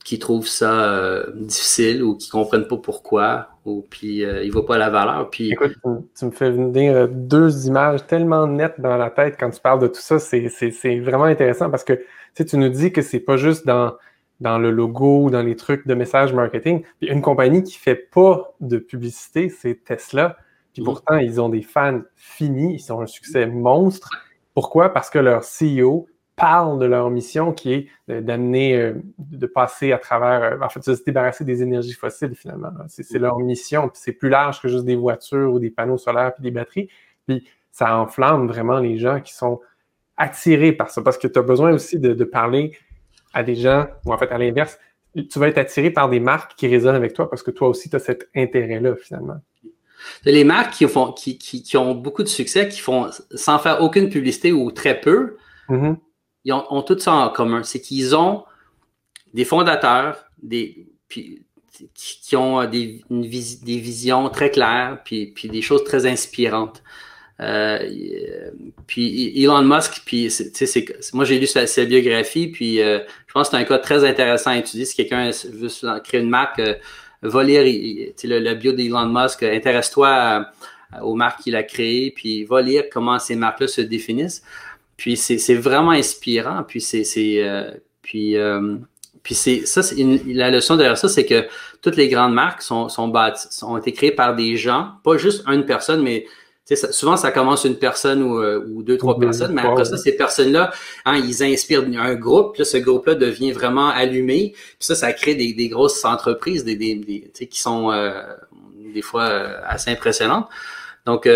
qui, 0.05 0.19
trouvent 0.19 0.47
ça 0.47 0.93
euh, 0.93 1.25
difficile 1.33 2.03
ou 2.03 2.15
qui 2.15 2.29
comprennent 2.29 2.67
pas 2.67 2.77
pourquoi 2.77 3.49
ou 3.65 3.83
puis 3.89 4.23
euh, 4.23 4.43
ils 4.43 4.51
voient 4.51 4.65
pas 4.65 4.77
la 4.77 4.89
valeur. 4.89 5.29
Puis... 5.29 5.51
Écoute, 5.51 5.75
tu, 6.17 6.25
me 6.25 6.31
fais 6.31 6.51
venir 6.51 6.95
euh, 6.95 7.07
deux 7.09 7.67
images 7.67 8.05
tellement 8.05 8.47
nettes 8.47 8.79
dans 8.79 8.95
la 8.95 9.09
tête 9.09 9.35
quand 9.39 9.49
tu 9.49 9.59
parles 9.59 9.79
de 9.79 9.87
tout 9.87 10.01
ça. 10.01 10.19
C'est 10.19 10.99
vraiment 10.99 11.23
intéressant 11.23 11.69
parce 11.69 11.83
que 11.83 11.93
tu, 11.93 12.03
sais, 12.35 12.45
tu 12.45 12.57
nous 12.57 12.69
dis 12.69 12.91
que 12.91 13.01
c'est 13.01 13.19
pas 13.19 13.37
juste 13.37 13.65
dans 13.65 13.93
dans 14.41 14.57
le 14.57 14.69
logo, 14.69 15.29
dans 15.29 15.41
les 15.41 15.55
trucs 15.55 15.87
de 15.87 15.93
message 15.93 16.33
marketing. 16.33 16.83
Puis 16.99 17.09
une 17.09 17.21
compagnie 17.21 17.63
qui 17.63 17.77
fait 17.77 17.95
pas 17.95 18.53
de 18.59 18.77
publicité, 18.77 19.49
c'est 19.49 19.83
Tesla. 19.83 20.37
Puis 20.73 20.81
mm. 20.81 20.85
pourtant, 20.85 21.15
ils 21.17 21.39
ont 21.39 21.49
des 21.49 21.61
fans 21.61 22.01
finis, 22.15 22.75
ils 22.75 22.93
ont 22.93 23.01
un 23.01 23.07
succès 23.07 23.45
monstre. 23.45 24.09
Pourquoi? 24.53 24.93
Parce 24.93 25.09
que 25.09 25.19
leur 25.19 25.43
CEO 25.43 26.07
parle 26.35 26.79
de 26.79 26.85
leur 26.85 27.09
mission 27.09 27.53
qui 27.53 27.73
est 27.73 27.87
d'amener, 28.21 28.75
euh, 28.75 28.93
de 29.17 29.45
passer 29.47 29.91
à 29.91 29.97
travers, 29.97 30.43
euh, 30.43 30.65
en 30.65 30.69
fait, 30.69 30.87
de 30.87 30.95
se 30.95 31.03
débarrasser 31.03 31.43
des 31.45 31.61
énergies 31.61 31.93
fossiles 31.93 32.35
finalement. 32.35 32.71
C'est 32.87 33.19
leur 33.19 33.39
mission, 33.39 33.89
puis 33.89 33.99
c'est 34.03 34.13
plus 34.13 34.29
large 34.29 34.61
que 34.61 34.67
juste 34.67 34.85
des 34.85 34.95
voitures 34.95 35.53
ou 35.53 35.59
des 35.59 35.69
panneaux 35.69 35.97
solaires 35.97 36.33
puis 36.33 36.43
des 36.43 36.51
batteries. 36.51 36.89
Puis 37.27 37.47
ça 37.71 37.97
enflamme 37.97 38.47
vraiment 38.47 38.79
les 38.79 38.97
gens 38.97 39.21
qui 39.21 39.33
sont 39.33 39.61
attirés 40.17 40.71
par 40.71 40.89
ça, 40.89 41.01
parce 41.01 41.17
que 41.17 41.27
tu 41.27 41.39
as 41.39 41.41
besoin 41.41 41.73
aussi 41.73 41.99
de, 41.99 42.23
parler 42.23 42.77
à 43.33 43.43
des 43.43 43.55
gens, 43.55 43.87
ou 44.05 44.13
en 44.13 44.17
fait 44.17 44.31
à 44.31 44.37
l'inverse, 44.37 44.79
tu 45.13 45.39
vas 45.39 45.47
être 45.47 45.57
attiré 45.57 45.91
par 45.91 46.09
des 46.09 46.19
marques 46.19 46.55
qui 46.55 46.67
résonnent 46.67 46.95
avec 46.95 47.13
toi 47.13 47.29
parce 47.29 47.43
que 47.43 47.51
toi 47.51 47.69
aussi 47.69 47.89
tu 47.89 47.95
as 47.95 47.99
cet 47.99 48.29
intérêt-là 48.35 48.95
finalement. 48.95 49.37
Les 50.23 50.43
marques 50.43 50.73
qui, 50.73 50.87
font, 50.87 51.11
qui, 51.13 51.37
qui, 51.37 51.77
ont 51.77 51.95
beaucoup 51.95 52.23
de 52.23 52.27
succès, 52.27 52.67
qui 52.67 52.79
font 52.79 53.09
sans 53.33 53.59
faire 53.59 53.81
aucune 53.81 54.09
publicité 54.09 54.51
ou 54.51 54.71
très 54.71 54.99
peu, 54.99 55.37
mm-hmm 55.69 55.95
ils 56.45 56.53
ont, 56.53 56.81
tout 56.83 56.97
ça 56.99 57.13
en 57.13 57.29
commun. 57.29 57.63
C'est 57.63 57.81
qu'ils 57.81 58.15
ont 58.15 58.45
des 59.33 59.45
fondateurs, 59.45 60.25
des, 60.41 60.87
qui 61.93 62.35
ont 62.35 62.63
des, 62.65 63.03
des 63.09 63.77
visions 63.77 64.29
très 64.29 64.49
claires, 64.49 64.99
puis, 65.03 65.27
puis 65.27 65.49
des 65.49 65.61
choses 65.61 65.83
très 65.83 66.05
inspirantes. 66.05 66.81
Euh, 67.41 68.51
puis 68.87 69.43
Elon 69.43 69.63
Musk, 69.63 70.03
puis 70.05 70.31
c'est, 70.31 71.13
moi 71.13 71.25
j'ai 71.25 71.37
lu 71.37 71.47
sa, 71.47 71.65
biographie, 71.85 72.47
puis 72.47 72.81
euh, 72.81 72.99
je 73.27 73.33
pense 73.33 73.49
que 73.49 73.57
c'est 73.57 73.61
un 73.61 73.65
cas 73.65 73.77
très 73.79 74.05
intéressant 74.05 74.51
à 74.51 74.57
étudier. 74.57 74.85
Si 74.85 74.95
quelqu'un 74.95 75.31
veut 75.51 75.99
créer 75.99 76.21
une 76.21 76.29
marque, 76.29 76.59
euh, 76.59 76.75
va 77.21 77.43
lire 77.43 77.63
le, 77.63 78.39
le, 78.39 78.53
bio 78.53 78.71
d'Elon 78.71 79.07
Musk, 79.07 79.43
intéresse-toi 79.43 80.45
aux 81.01 81.15
marques 81.15 81.41
qu'il 81.41 81.55
a 81.55 81.63
créées, 81.63 82.11
puis 82.11 82.45
va 82.45 82.61
lire 82.61 82.83
comment 82.91 83.19
ces 83.19 83.35
marques-là 83.35 83.67
se 83.67 83.81
définissent. 83.81 84.43
Puis 84.97 85.17
c'est 85.17 85.55
vraiment 85.55 85.91
inspirant. 85.91 86.63
Puis 86.67 86.81
c'est 86.81 87.03
euh, 87.43 87.71
puis 88.01 88.37
euh, 88.37 88.77
puis 89.23 89.35
c'est 89.35 89.65
ça, 89.65 89.81
la 90.27 90.51
leçon 90.51 90.75
derrière 90.75 90.97
ça, 90.97 91.09
c'est 91.09 91.25
que 91.25 91.47
toutes 91.81 91.95
les 91.95 92.09
grandes 92.09 92.33
marques 92.33 92.61
sont 92.61 92.89
sont 92.89 93.07
bâties, 93.07 93.47
ont 93.63 93.77
été 93.77 93.91
créées 93.91 94.11
par 94.11 94.35
des 94.35 94.55
gens, 94.55 94.91
pas 95.03 95.17
juste 95.17 95.43
une 95.47 95.65
personne, 95.65 96.03
mais 96.03 96.27
ça, 96.63 96.91
souvent 96.91 97.17
ça 97.17 97.31
commence 97.31 97.65
une 97.65 97.77
personne 97.77 98.23
ou, 98.23 98.39
euh, 98.39 98.63
ou 98.69 98.83
deux 98.83 98.97
trois 98.97 99.19
personnes, 99.19 99.53
mais 99.53 99.61
après 99.61 99.85
ça 99.85 99.97
ces 99.97 100.15
personnes-là, 100.15 100.71
hein, 101.05 101.17
ils 101.17 101.43
inspirent 101.43 101.85
un 101.97 102.15
groupe, 102.15 102.53
puis 102.53 102.61
là, 102.61 102.65
ce 102.65 102.77
groupe-là 102.77 103.15
devient 103.15 103.51
vraiment 103.51 103.89
allumé, 103.89 104.53
puis 104.53 104.75
ça 104.79 104.95
ça 104.95 105.11
crée 105.11 105.35
des, 105.35 105.53
des 105.53 105.69
grosses 105.69 106.05
entreprises, 106.05 106.63
des, 106.63 106.75
des, 106.75 106.95
des 106.95 107.47
qui 107.47 107.59
sont 107.59 107.91
des 108.93 109.01
fois 109.01 109.25
assez 109.67 109.91
impressionnantes. 109.91 110.47
Donc, 111.05 111.27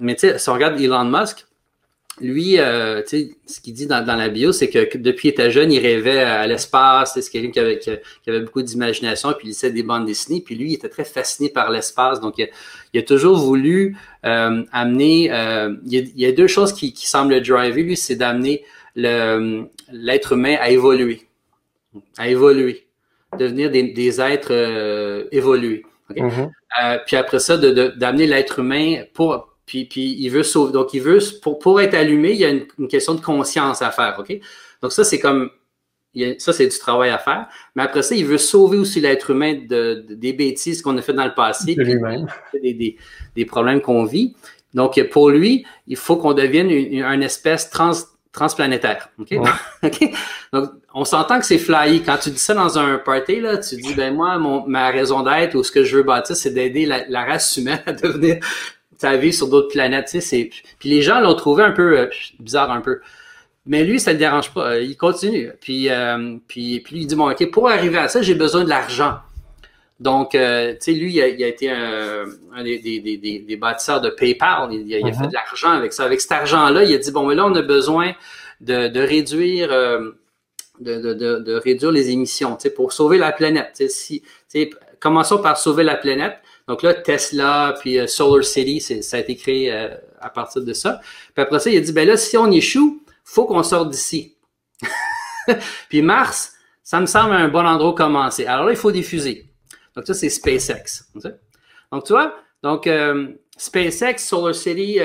mais 0.00 0.14
tu 0.14 0.28
sais, 0.28 0.38
si 0.38 0.48
on 0.48 0.54
regarde 0.54 0.80
Elon 0.80 1.04
Musk, 1.04 1.46
lui, 2.20 2.60
euh, 2.60 3.02
ce 3.04 3.60
qu'il 3.60 3.74
dit 3.74 3.86
dans, 3.86 4.04
la 4.06 4.28
bio, 4.28 4.52
c'est 4.52 4.70
que 4.70 4.96
depuis 4.96 5.22
qu'il 5.22 5.30
était 5.30 5.50
jeune, 5.50 5.72
il 5.72 5.80
rêvait 5.80 6.20
à 6.20 6.46
l'espace. 6.46 7.18
C'est 7.20 7.28
quelqu'un 7.28 7.50
qui 7.50 7.58
avait, 7.58 7.78
qui, 7.78 7.90
avait 8.30 8.40
beaucoup 8.40 8.62
d'imagination, 8.62 9.32
puis 9.32 9.48
il 9.48 9.50
lisait 9.50 9.72
des 9.72 9.82
bandes 9.82 10.06
dessinées. 10.06 10.40
Puis 10.40 10.54
lui, 10.54 10.70
il 10.70 10.74
était 10.74 10.88
très 10.88 11.04
fasciné 11.04 11.48
par 11.48 11.70
l'espace. 11.70 12.20
Donc, 12.20 12.34
il 12.38 12.98
a, 12.98 13.02
toujours 13.02 13.38
voulu 13.38 13.96
euh, 14.24 14.62
amener. 14.72 15.32
Euh, 15.32 15.74
il, 15.86 16.12
y 16.16 16.26
a, 16.26 16.32
deux 16.32 16.46
choses 16.46 16.72
qui, 16.72 16.92
qui 16.92 17.08
semblent 17.08 17.34
le 17.34 17.40
driver. 17.40 17.82
Lui, 17.82 17.96
c'est 17.96 18.16
d'amener 18.16 18.64
l'être 18.94 20.32
humain 20.32 20.56
à 20.60 20.70
évoluer, 20.70 21.22
à 22.16 22.28
évoluer, 22.28 22.86
devenir 23.38 23.70
des, 23.70 23.92
des 23.92 24.20
êtres 24.20 24.52
euh, 24.52 25.24
évolués. 25.32 25.84
Mm-hmm. 26.10 26.50
Euh, 26.82 26.98
puis 27.06 27.16
après 27.16 27.38
ça, 27.38 27.56
d'amener 27.56 28.26
l'être 28.26 28.58
humain 28.60 29.02
pour 29.14 29.53
puis, 29.66 29.86
puis 29.86 30.16
il 30.18 30.28
veut 30.28 30.42
sauver. 30.42 30.72
Donc, 30.72 30.94
il 30.94 31.00
veut, 31.00 31.18
pour, 31.42 31.58
pour 31.58 31.80
être 31.80 31.94
allumé, 31.94 32.32
il 32.32 32.38
y 32.38 32.44
a 32.44 32.50
une, 32.50 32.88
question 32.88 33.14
de 33.14 33.20
conscience 33.20 33.82
à 33.82 33.90
faire, 33.90 34.16
OK? 34.18 34.38
Donc, 34.82 34.92
ça, 34.92 35.04
c'est 35.04 35.18
comme, 35.18 35.50
ça, 36.38 36.52
c'est 36.52 36.66
du 36.66 36.78
travail 36.78 37.10
à 37.10 37.18
faire. 37.18 37.46
Mais 37.74 37.82
après 37.82 38.02
ça, 38.02 38.14
il 38.14 38.24
veut 38.24 38.38
sauver 38.38 38.78
aussi 38.78 39.00
l'être 39.00 39.30
humain 39.30 39.58
de, 39.68 40.04
des 40.08 40.32
bêtises 40.32 40.82
qu'on 40.82 40.96
a 40.98 41.02
fait 41.02 41.12
dans 41.12 41.24
le 41.24 41.34
passé, 41.34 41.74
des, 41.74 42.74
des, 42.74 42.96
des, 43.34 43.44
problèmes 43.44 43.80
qu'on 43.80 44.04
vit. 44.04 44.34
Donc, 44.74 45.00
pour 45.10 45.30
lui, 45.30 45.64
il 45.86 45.96
faut 45.96 46.16
qu'on 46.16 46.34
devienne 46.34 46.70
une, 46.70 47.22
espèce 47.22 47.70
trans, 47.70 47.92
transplanétaire. 48.32 49.08
OK? 49.18 49.34
Donc, 50.52 50.70
on 50.92 51.04
s'entend 51.04 51.38
que 51.38 51.46
c'est 51.46 51.58
flyé. 51.58 52.02
Quand 52.02 52.18
tu 52.18 52.30
dis 52.30 52.38
ça 52.38 52.54
dans 52.54 52.78
un 52.78 52.98
party, 52.98 53.40
là, 53.40 53.58
tu 53.58 53.76
dis, 53.76 53.94
ben 53.94 54.14
moi, 54.14 54.38
mon, 54.38 54.66
ma 54.66 54.90
raison 54.90 55.22
d'être 55.22 55.54
ou 55.54 55.62
ce 55.62 55.72
que 55.72 55.84
je 55.84 55.96
veux 55.96 56.02
bâtir, 56.02 56.36
c'est 56.36 56.50
d'aider 56.50 56.86
la, 56.86 57.08
la, 57.08 57.24
race 57.24 57.56
humaine 57.56 57.80
à 57.86 57.92
devenir 57.92 58.38
sur 59.32 59.48
d'autres 59.48 59.68
planètes. 59.68 60.08
Tu 60.10 60.20
sais, 60.20 60.50
puis 60.78 60.88
les 60.88 61.02
gens 61.02 61.20
l'ont 61.20 61.34
trouvé 61.34 61.62
un 61.62 61.72
peu 61.72 61.98
euh, 61.98 62.06
bizarre 62.38 62.70
un 62.70 62.80
peu. 62.80 63.00
Mais 63.66 63.84
lui, 63.84 63.98
ça 63.98 64.10
ne 64.10 64.14
le 64.14 64.18
dérange 64.18 64.52
pas. 64.52 64.72
Euh, 64.72 64.82
il 64.82 64.96
continue. 64.96 65.50
Puis, 65.60 65.88
euh, 65.88 66.36
puis, 66.46 66.80
puis 66.80 67.00
il 67.00 67.06
dit, 67.06 67.14
bon, 67.14 67.30
OK, 67.30 67.50
pour 67.50 67.68
arriver 67.68 67.98
à 67.98 68.08
ça, 68.08 68.20
j'ai 68.20 68.34
besoin 68.34 68.64
de 68.64 68.68
l'argent. 68.68 69.18
Donc, 70.00 70.32
tu 70.32 70.38
sais, 70.38 70.92
lui, 70.92 71.14
il 71.14 71.22
a, 71.22 71.46
été 71.46 71.70
un, 71.70 72.26
des, 72.62 72.78
des, 72.78 73.16
des, 73.18 73.56
bâtisseurs 73.56 74.00
de 74.00 74.10
PayPal. 74.10 74.68
Il, 74.72 74.92
a, 74.94 74.98
fait 74.98 75.22
uh-huh. 75.22 75.28
de 75.28 75.32
l'argent 75.32 75.70
avec 75.70 75.92
ça. 75.92 76.04
Avec 76.04 76.20
cet 76.20 76.32
argent-là, 76.32 76.82
il 76.82 76.92
a 76.92 76.98
dit, 76.98 77.12
bon, 77.12 77.26
mais 77.26 77.34
là, 77.34 77.46
on 77.46 77.54
a 77.54 77.62
besoin 77.62 78.12
de, 78.60 78.88
de 78.88 79.00
réduire... 79.00 79.68
de, 79.68 80.14
de, 80.80 81.14
de, 81.14 81.54
réduire 81.54 81.92
les 81.92 82.10
émissions, 82.10 82.56
tu 82.56 82.62
sais, 82.62 82.70
pour 82.70 82.92
sauver 82.92 83.16
la 83.16 83.30
planète. 83.30 83.82
Si, 83.88 84.22
commençons 85.04 85.38
par 85.38 85.58
sauver 85.58 85.84
la 85.84 85.96
planète. 85.96 86.38
Donc 86.66 86.82
là, 86.82 86.94
Tesla, 86.94 87.74
puis 87.80 87.98
euh, 87.98 88.06
Solar 88.06 88.44
City, 88.44 88.80
ça 88.80 89.16
a 89.16 89.20
été 89.20 89.36
créé 89.36 89.72
euh, 89.72 89.88
à 90.20 90.30
partir 90.30 90.62
de 90.62 90.72
ça. 90.72 91.00
Puis 91.34 91.42
après 91.42 91.58
ça, 91.58 91.70
il 91.70 91.76
a 91.76 91.80
dit, 91.80 91.92
ben 91.92 92.06
là, 92.08 92.16
si 92.16 92.36
on 92.36 92.50
échoue, 92.50 93.02
faut 93.22 93.44
qu'on 93.44 93.62
sorte 93.62 93.90
d'ici. 93.90 94.36
puis 95.88 96.00
Mars, 96.00 96.54
ça 96.82 97.00
me 97.00 97.06
semble 97.06 97.34
un 97.34 97.48
bon 97.48 97.66
endroit 97.66 97.94
commencer. 97.94 98.46
Alors 98.46 98.66
là, 98.66 98.72
il 98.72 98.78
faut 98.78 98.92
diffuser. 98.92 99.46
Donc 99.94 100.06
ça, 100.06 100.14
c'est 100.14 100.30
SpaceX. 100.30 101.04
Donc 101.92 102.04
tu 102.04 102.12
vois, 102.12 102.34
donc 102.62 102.86
euh, 102.86 103.28
SpaceX, 103.56 104.18
Solar 104.18 104.54
City, 104.54 104.98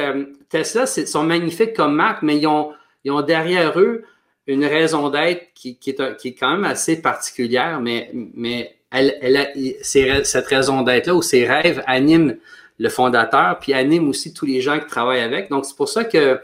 Tesla, 0.50 0.88
sont 0.88 1.24
magnifiques 1.24 1.76
comme 1.76 1.94
marque, 1.94 2.24
mais 2.24 2.38
ils 2.38 2.48
ont, 2.48 2.74
derrière 3.22 3.80
eux 3.80 4.04
une 4.48 4.66
raison 4.66 5.10
d'être 5.10 5.54
qui, 5.54 5.78
est, 5.86 6.40
quand 6.40 6.52
même 6.52 6.64
assez 6.64 7.02
particulière, 7.02 7.80
mais 7.82 8.79
elle, 8.92 9.18
elle 9.22 9.38
a, 9.38 10.24
cette 10.24 10.48
raison 10.48 10.82
d'être-là 10.82 11.16
ou 11.16 11.22
ses 11.22 11.46
rêves 11.48 11.84
animent 11.86 12.36
le 12.80 12.90
fondateur, 12.90 13.60
puis 13.60 13.74
animent 13.74 14.10
aussi 14.10 14.34
tous 14.34 14.46
les 14.46 14.62
gens 14.62 14.80
qui 14.80 14.88
travaillent 14.88 15.22
avec. 15.22 15.50
Donc, 15.50 15.66
c'est 15.66 15.76
pour 15.76 15.90
ça 15.90 16.06
que 16.06 16.40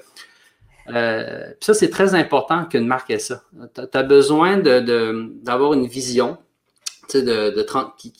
euh, 0.93 1.43
ça, 1.59 1.73
c'est 1.73 1.89
très 1.89 2.13
important 2.13 2.65
qu'une 2.65 2.85
marque 2.85 3.09
ait 3.09 3.19
ça. 3.19 3.43
Tu 3.73 3.81
as 3.97 4.03
besoin 4.03 4.57
d'avoir 4.57 5.71
de, 5.71 5.77
une 5.77 5.87
vision 5.87 6.37
de, 7.13 7.21
de 7.21 7.65
qui, 7.97 8.11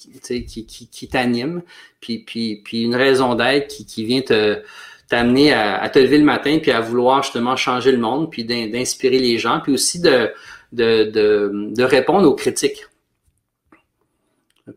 qui, 0.46 0.66
qui, 0.66 0.88
qui 0.88 1.08
t'anime, 1.08 1.62
puis, 2.00 2.64
une 2.72 2.96
raison 2.96 3.36
d'être 3.36 3.68
qui, 3.68 3.86
qui 3.86 4.06
vient 4.06 4.22
te 4.22 4.62
t'amener 5.08 5.54
à, 5.54 5.80
à, 5.80 5.90
te 5.90 6.00
lever 6.00 6.18
le 6.18 6.24
matin, 6.24 6.58
puis 6.60 6.72
à 6.72 6.82
vouloir 6.82 7.22
justement 7.22 7.56
changer 7.56 7.92
le 7.92 8.00
monde, 8.00 8.32
puis 8.32 8.44
d'inspirer 8.44 9.20
les 9.20 9.38
gens, 9.38 9.60
puis 9.60 9.72
aussi 9.72 10.00
de, 10.00 10.32
de, 10.72 11.04
de, 11.04 11.52
de 11.76 11.84
répondre 11.84 12.28
aux 12.28 12.34
critiques. 12.34 12.88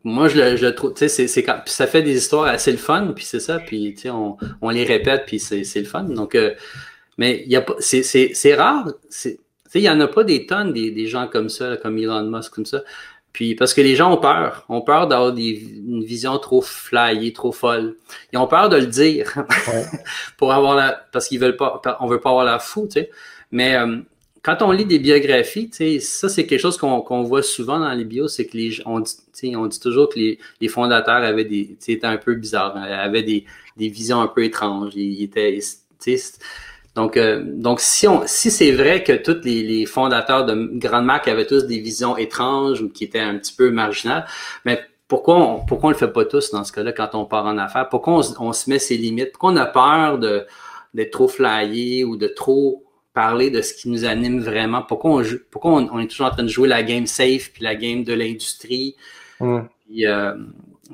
Moi, 0.05 0.29
je 0.29 0.37
le, 0.37 0.57
je 0.57 0.67
trouve, 0.67 0.93
tu 0.93 1.09
sais, 1.09 1.29
c'est, 1.29 1.43
quand, 1.43 1.63
ça 1.67 1.87
fait 1.87 2.03
des 2.03 2.17
histoires 2.17 2.45
assez 2.45 2.71
le 2.71 2.79
fun, 2.79 3.13
puis 3.17 3.25
c'est 3.25 3.41
ça, 3.41 3.59
puis 3.59 3.95
tu 3.95 4.03
sais, 4.03 4.11
on, 4.11 4.37
on 4.61 4.69
les 4.71 4.85
répète, 4.85 5.25
puis 5.27 5.39
c'est, 5.39 5.65
c'est 5.65 5.81
le 5.81 5.87
fun. 5.87 6.03
Donc, 6.05 6.35
euh, 6.35 6.55
mais 7.17 7.43
il 7.47 7.53
y 7.53 7.57
a 7.57 7.63
pas, 7.63 7.75
c'est, 7.79 8.03
c'est, 8.03 8.33
c'est 8.35 8.55
rare, 8.55 8.93
c'est, 9.09 9.37
tu 9.37 9.43
sais, 9.71 9.81
il 9.81 9.85
y 9.85 9.91
en 9.91 10.01
a 10.01 10.07
pas 10.07 10.25
des 10.25 10.47
tonnes 10.47 10.73
des, 10.75 10.91
des 10.91 11.07
gens 11.07 11.27
comme 11.27 11.49
ça, 11.49 11.79
comme 11.79 11.97
Elon 11.99 12.25
Musk, 12.25 12.53
comme 12.53 12.67
ça. 12.67 12.83
Puis 13.33 13.55
parce 13.55 13.73
que 13.75 13.81
les 13.81 13.97
gens 13.97 14.13
ont 14.13 14.17
peur, 14.17 14.65
ont 14.69 14.83
peur 14.83 15.07
d'avoir 15.07 15.33
des, 15.33 15.51
une 15.87 16.05
vision 16.05 16.39
trop 16.39 16.61
flyée, 16.61 17.33
trop 17.33 17.53
folle. 17.53 17.97
Ils 18.33 18.39
ont 18.39 18.47
peur 18.47 18.69
de 18.69 18.77
le 18.77 18.87
dire 18.87 19.33
pour 20.37 20.53
avoir 20.53 20.75
la, 20.75 21.07
parce 21.13 21.29
qu'ils 21.29 21.41
veulent 21.41 21.57
pas, 21.57 21.81
on 22.01 22.07
veut 22.07 22.21
pas 22.21 22.31
avoir 22.31 22.45
la 22.45 22.59
fou, 22.59 22.87
tu 22.87 23.01
sais. 23.01 23.11
Mais 23.53 23.77
euh, 23.77 23.99
quand 24.43 24.63
on 24.63 24.71
lit 24.71 24.85
des 24.85 24.99
biographies, 24.99 25.71
ça 26.01 26.29
c'est 26.29 26.47
quelque 26.47 26.61
chose 26.61 26.77
qu'on 26.77 27.23
voit 27.23 27.43
souvent 27.43 27.79
dans 27.79 27.93
les 27.93 28.05
bios, 28.05 28.29
c'est 28.29 28.47
que 28.47 28.57
les 28.57 28.81
on 28.87 29.01
dit, 29.01 29.57
on 29.57 29.67
dit 29.67 29.81
toujours 29.81 30.09
que 30.09 30.19
les, 30.19 30.39
les 30.61 30.69
fondateurs 30.69 31.23
avaient 31.23 31.45
des, 31.45 31.77
étaient 31.87 32.07
un 32.07 32.17
peu 32.17 32.35
bizarres, 32.35 32.77
hein, 32.77 32.83
avaient 32.83 33.23
des, 33.23 33.45
des 33.77 33.89
visions 33.89 34.21
un 34.21 34.29
peu 34.29 34.45
étranges. 34.45 34.93
Ils, 34.95 35.23
étaient, 35.23 35.59
donc, 36.95 37.17
euh, 37.17 37.43
donc 37.45 37.81
si 37.81 38.07
on, 38.09 38.23
si 38.27 38.51
c'est 38.51 38.73
vrai 38.73 39.03
que 39.03 39.13
tous 39.13 39.45
les, 39.45 39.63
les, 39.63 39.87
fondateurs 39.87 40.47
de 40.47 40.71
grandes 40.79 41.05
marques 41.05 41.29
avaient 41.29 41.47
tous 41.47 41.67
des 41.67 41.81
visions 41.81 42.17
étranges 42.17 42.83
ou 42.83 42.89
qui 42.89 43.05
étaient 43.05 43.21
un 43.21 43.39
petit 43.39 43.55
peu 43.55 43.71
marginales, 43.71 44.27
mais 44.65 44.81
pourquoi 45.09 45.37
on, 45.37 45.65
pourquoi 45.65 45.89
on 45.89 45.93
le 45.93 45.99
fait 45.99 46.13
pas 46.13 46.25
tous 46.25 46.51
dans 46.51 46.65
ce 46.65 46.73
cas-là 46.73 46.93
quand 46.93 47.11
on 47.15 47.25
part 47.25 47.47
en 47.47 47.59
affaires? 47.59 47.89
Pourquoi 47.89 48.15
on, 48.15 48.49
on 48.49 48.53
se 48.53 48.71
met 48.71 48.79
ses 48.79 48.97
limites? 48.97 49.33
Pourquoi 49.33 49.53
on 49.53 49.57
a 49.57 49.67
peur 49.67 50.19
d'être 50.19 51.11
trop 51.11 51.29
flyé 51.29 52.05
ou 52.05 52.17
de 52.17 52.29
trop 52.29 52.85
parler 53.19 53.51
de 53.51 53.63
ce 53.63 53.75
qui 53.75 53.89
nous 53.89 54.05
anime 54.05 54.39
vraiment. 54.39 54.83
Pourquoi 54.83 55.11
on, 55.11 55.25
pourquoi 55.51 55.73
on, 55.73 55.99
est 55.99 56.07
toujours 56.07 56.29
en 56.29 56.31
train 56.31 56.45
de 56.45 56.49
jouer 56.49 56.69
la 56.69 56.85
game 56.85 57.09
safe 57.09 57.51
puis 57.53 57.65
la 57.65 57.75
game 57.75 58.05
de 58.05 58.13
l'industrie? 58.13 58.95
Mm. 59.41 59.59
Euh, 60.05 60.37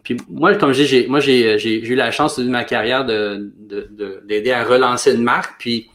puis, 0.03 0.17
moi, 0.31 0.55
comme 0.55 0.73
je 0.73 0.85
dis, 0.85 1.07
moi 1.07 1.21
j'ai, 1.21 1.87
eu 1.87 1.95
la 1.95 2.11
chance 2.11 2.39
de 2.39 2.49
ma 2.49 2.65
carrière 2.65 3.05
de, 3.05 3.53
d'aider 4.25 4.53
à 4.53 4.65
relancer 4.65 5.13
une 5.15 5.23
marque. 5.23 5.57
Puis, 5.59 5.91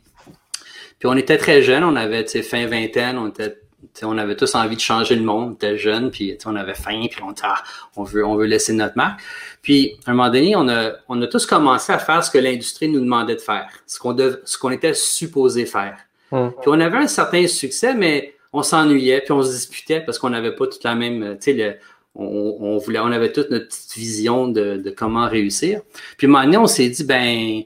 puis 0.99 1.07
on 1.07 1.17
était 1.17 1.37
très 1.37 1.63
jeunes, 1.63 1.83
on 1.83 1.95
avait 1.95 2.23
fin 2.43 2.67
vingtaine, 2.67 3.17
on 3.17 3.29
était 3.29 3.55
on 4.03 4.17
avait 4.17 4.35
tous 4.35 4.53
envie 4.53 4.75
de 4.75 4.81
changer 4.81 5.15
le 5.15 5.23
monde, 5.23 5.49
on 5.49 5.53
était 5.53 5.77
jeunes, 5.77 6.11
puis 6.11 6.37
on 6.45 6.55
avait 6.55 6.75
faim, 6.75 7.07
puis 7.09 7.23
on, 7.23 7.33
ah, 7.41 7.63
on 7.95 8.03
veut 8.03 8.23
on 8.23 8.35
veut 8.35 8.45
laisser 8.45 8.73
notre 8.73 8.95
marque. 8.97 9.19
Puis 9.63 9.95
à 10.05 10.11
un 10.11 10.13
moment 10.13 10.29
donné, 10.29 10.55
on 10.55 10.69
a 10.69 10.91
on 11.07 11.19
a 11.23 11.27
tous 11.27 11.47
commencé 11.47 11.91
à 11.91 11.97
faire 11.97 12.23
ce 12.23 12.29
que 12.29 12.37
l'industrie 12.37 12.87
nous 12.87 12.99
demandait 12.99 13.35
de 13.35 13.41
faire, 13.41 13.67
ce 13.87 13.97
qu'on 13.97 14.15
ce 14.45 14.57
qu'on 14.59 14.69
était 14.69 14.93
supposé 14.93 15.65
faire. 15.65 15.97
Hum. 16.31 16.51
Puis 16.61 16.67
on 16.67 16.79
avait 16.79 16.97
un 16.97 17.07
certain 17.07 17.47
succès, 17.47 17.93
mais 17.93 18.35
on 18.53 18.63
s'ennuyait, 18.63 19.21
puis 19.21 19.31
on 19.31 19.43
se 19.43 19.51
disputait 19.51 20.01
parce 20.01 20.17
qu'on 20.17 20.29
n'avait 20.29 20.55
pas 20.55 20.67
toute 20.67 20.83
la 20.83 20.95
même, 20.95 21.37
tu 21.41 21.55
sais, 21.55 21.79
on, 22.15 22.77
voulait, 22.77 22.99
on 22.99 23.11
avait 23.11 23.31
toute 23.31 23.49
notre 23.51 23.67
petite 23.67 23.93
vision 23.95 24.47
de, 24.47 24.93
comment 24.95 25.27
réussir. 25.27 25.81
Puis 26.17 26.27
à 26.27 26.29
un 26.29 26.45
moment 26.45 26.63
on 26.63 26.67
s'est 26.67 26.89
dit, 26.89 27.03
ben, 27.03 27.61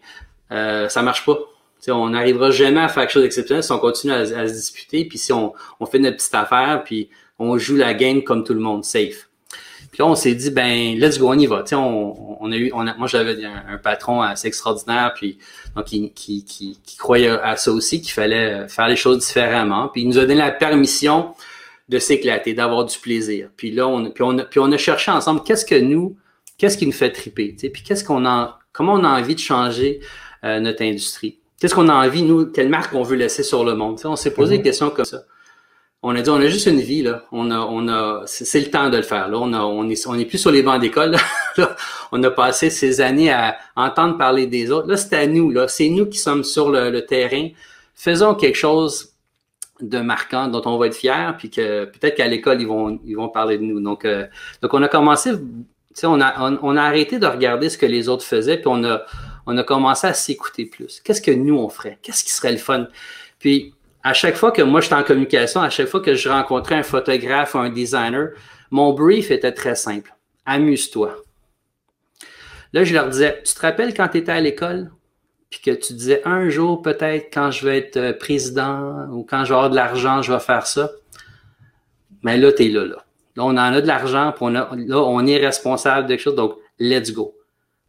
euh, 0.51 0.89
ça 0.89 1.01
marche 1.01 1.25
pas. 1.25 1.39
sais, 1.79 1.91
on 1.91 2.09
n'arrivera 2.09 2.51
jamais 2.51 2.81
à 2.81 2.89
faire 2.89 3.03
quelque 3.03 3.13
chose 3.13 3.23
d'exceptionnel 3.23 3.63
si 3.63 3.71
on 3.71 3.79
continue 3.79 4.13
à, 4.13 4.25
se 4.25 4.53
disputer, 4.53 5.05
puis 5.05 5.17
si 5.17 5.33
on, 5.33 5.53
on, 5.79 5.85
fait 5.85 5.99
notre 5.99 6.17
petite 6.17 6.35
affaire, 6.35 6.83
puis 6.83 7.09
on 7.39 7.57
joue 7.57 7.75
la 7.75 7.93
game 7.93 8.23
comme 8.23 8.43
tout 8.43 8.53
le 8.53 8.59
monde, 8.59 8.83
safe. 8.83 9.29
Puis 9.93 10.01
là, 10.01 10.07
on 10.07 10.15
s'est 10.15 10.33
dit, 10.33 10.49
ben, 10.49 10.97
let's 10.97 11.19
go, 11.19 11.29
on 11.29 11.37
y 11.37 11.45
va. 11.45 11.63
on, 11.73 12.37
on 12.39 12.51
a 12.51 12.55
eu, 12.55 12.71
on 12.73 12.87
a, 12.87 12.95
moi, 12.95 13.07
j'avais 13.07 13.37
un, 13.45 13.77
patron 13.77 14.23
assez 14.23 14.47
extraordinaire, 14.47 15.13
puis 15.15 15.37
donc 15.75 15.85
qui, 15.85 16.11
qui, 16.13 16.43
qui, 16.43 16.79
qui 16.83 16.97
croyait 16.97 17.29
à 17.29 17.57
ça 17.57 17.71
aussi, 17.71 18.01
qu'il 18.01 18.11
fallait 18.11 18.67
faire 18.69 18.87
les 18.87 18.95
choses 18.95 19.19
différemment. 19.19 19.89
Puis 19.89 20.01
il 20.01 20.07
nous 20.07 20.17
a 20.17 20.21
donné 20.21 20.33
la 20.33 20.49
permission 20.49 21.35
de 21.89 21.99
s'éclater, 21.99 22.55
d'avoir 22.55 22.85
du 22.85 22.97
plaisir. 22.97 23.49
Puis 23.55 23.69
là, 23.69 23.87
on, 23.87 24.09
puis 24.09 24.23
on, 24.23 24.35
a, 24.39 24.45
puis 24.45 24.59
on 24.59 24.71
a 24.71 24.77
cherché 24.79 25.11
ensemble 25.11 25.43
qu'est-ce 25.43 25.63
que 25.63 25.79
nous, 25.79 26.17
qu'est-ce 26.57 26.79
qui 26.79 26.87
nous 26.87 26.91
fait 26.91 27.11
triper, 27.11 27.55
puis 27.71 27.83
qu'est-ce 27.83 28.03
qu'on 28.03 28.25
a, 28.25 28.57
comment 28.71 28.93
on 28.93 29.03
a 29.03 29.19
envie 29.19 29.35
de 29.35 29.39
changer 29.39 29.99
euh, 30.43 30.59
notre 30.59 30.81
industrie? 30.81 31.37
Qu'est-ce 31.61 31.75
qu'on 31.75 31.87
a 31.87 31.93
envie, 31.93 32.23
nous, 32.23 32.47
quelle 32.47 32.69
marque 32.69 32.95
on 32.95 33.03
veut 33.03 33.15
laisser 33.15 33.43
sur 33.43 33.63
le 33.63 33.75
monde? 33.75 34.01
on 34.05 34.15
s'est 34.15 34.33
posé 34.33 34.57
des 34.57 34.61
mm-hmm. 34.61 34.65
questions 34.65 34.89
comme 34.89 35.05
ça 35.05 35.23
on 36.05 36.15
a 36.15 36.21
dit 36.21 36.29
on 36.29 36.35
a 36.35 36.47
juste 36.47 36.65
une 36.65 36.81
vie 36.81 37.01
là, 37.01 37.23
on 37.31 37.49
a 37.49 37.59
on 37.59 37.87
a 37.87 38.23
c'est 38.25 38.59
le 38.59 38.69
temps 38.69 38.89
de 38.89 38.97
le 38.97 39.03
faire 39.03 39.29
là, 39.29 39.37
on 39.39 39.53
a 39.53 39.61
on 39.61 39.89
est 39.89 40.05
on 40.05 40.15
est 40.15 40.25
plus 40.25 40.37
sur 40.37 40.51
les 40.51 40.61
bancs 40.61 40.81
d'école 40.81 41.15
on 42.11 42.21
a 42.21 42.29
passé 42.29 42.69
ces 42.69 42.99
années 42.99 43.31
à 43.31 43.57
entendre 43.75 44.17
parler 44.17 44.45
des 44.45 44.69
autres. 44.69 44.87
Là, 44.87 44.97
c'est 44.97 45.15
à 45.15 45.25
nous 45.27 45.49
là, 45.49 45.69
c'est 45.69 45.89
nous 45.89 46.05
qui 46.05 46.17
sommes 46.17 46.43
sur 46.43 46.69
le, 46.69 47.05
terrain. 47.05 47.47
Faisons 47.95 48.35
quelque 48.35 48.57
chose 48.57 49.13
de 49.79 49.99
marquant 49.99 50.49
dont 50.49 50.61
on 50.65 50.77
va 50.77 50.87
être 50.87 50.95
fier 50.95 51.35
puis 51.37 51.49
que 51.49 51.85
peut-être 51.85 52.15
qu'à 52.15 52.27
l'école 52.27 52.61
ils 52.61 52.67
vont 52.67 52.99
ils 53.05 53.15
vont 53.15 53.29
parler 53.29 53.57
de 53.57 53.63
nous. 53.63 53.79
Donc 53.79 54.03
euh, 54.03 54.27
donc 54.61 54.73
on 54.73 54.83
a 54.83 54.89
commencé 54.89 55.31
on 56.03 56.19
a 56.19 56.51
on, 56.61 56.75
a 56.75 56.81
arrêté 56.81 57.17
de 57.17 57.27
regarder 57.27 57.69
ce 57.69 57.77
que 57.77 57.85
les 57.85 58.09
autres 58.09 58.25
faisaient 58.25 58.57
puis 58.57 58.67
on 58.67 58.83
a 58.83 59.03
on 59.45 59.57
a 59.57 59.63
commencé 59.63 60.05
à 60.07 60.13
s'écouter 60.13 60.65
plus. 60.65 60.99
Qu'est-ce 60.99 61.21
que 61.21 61.31
nous 61.31 61.55
on 61.55 61.69
ferait? 61.69 61.97
Qu'est-ce 62.01 62.25
qui 62.25 62.31
serait 62.31 62.51
le 62.51 62.57
fun? 62.57 62.87
Puis 63.39 63.73
à 64.03 64.13
chaque 64.13 64.35
fois 64.35 64.51
que 64.51 64.61
moi 64.61 64.81
j'étais 64.81 64.95
en 64.95 65.03
communication, 65.03 65.61
à 65.61 65.69
chaque 65.69 65.87
fois 65.87 66.01
que 66.01 66.15
je 66.15 66.29
rencontrais 66.29 66.75
un 66.75 66.83
photographe 66.83 67.55
ou 67.55 67.59
un 67.59 67.69
designer, 67.69 68.29
mon 68.69 68.93
brief 68.93 69.31
était 69.31 69.53
très 69.53 69.75
simple. 69.75 70.13
Amuse-toi. 70.45 71.15
Là, 72.73 72.83
je 72.83 72.93
leur 72.93 73.07
disais, 73.07 73.41
tu 73.45 73.53
te 73.53 73.61
rappelles 73.61 73.93
quand 73.93 74.07
tu 74.09 74.17
étais 74.17 74.31
à 74.31 74.41
l'école? 74.41 74.91
Puis 75.49 75.61
que 75.61 75.71
tu 75.71 75.93
disais 75.93 76.21
un 76.25 76.49
jour 76.49 76.81
peut-être 76.81 77.27
quand 77.31 77.51
je 77.51 77.67
vais 77.67 77.77
être 77.77 77.97
euh, 77.97 78.13
président 78.13 79.07
ou 79.11 79.23
quand 79.23 79.45
je 79.45 79.49
vais 79.49 79.55
avoir 79.55 79.69
de 79.69 79.75
l'argent, 79.75 80.23
je 80.23 80.33
vais 80.33 80.39
faire 80.39 80.65
ça. 80.65 80.89
Mais 82.23 82.37
là, 82.37 82.51
tu 82.51 82.65
es 82.65 82.69
là, 82.69 82.85
là. 82.85 83.05
Là, 83.35 83.43
on 83.43 83.51
en 83.51 83.57
a 83.57 83.81
de 83.81 83.87
l'argent, 83.87 84.33
puis 84.35 84.51
là, 84.51 84.69
on 84.73 85.25
est 85.25 85.37
responsable 85.37 86.07
de 86.07 86.13
quelque 86.13 86.23
chose, 86.23 86.35
donc 86.35 86.55
let's 86.79 87.11
go. 87.11 87.35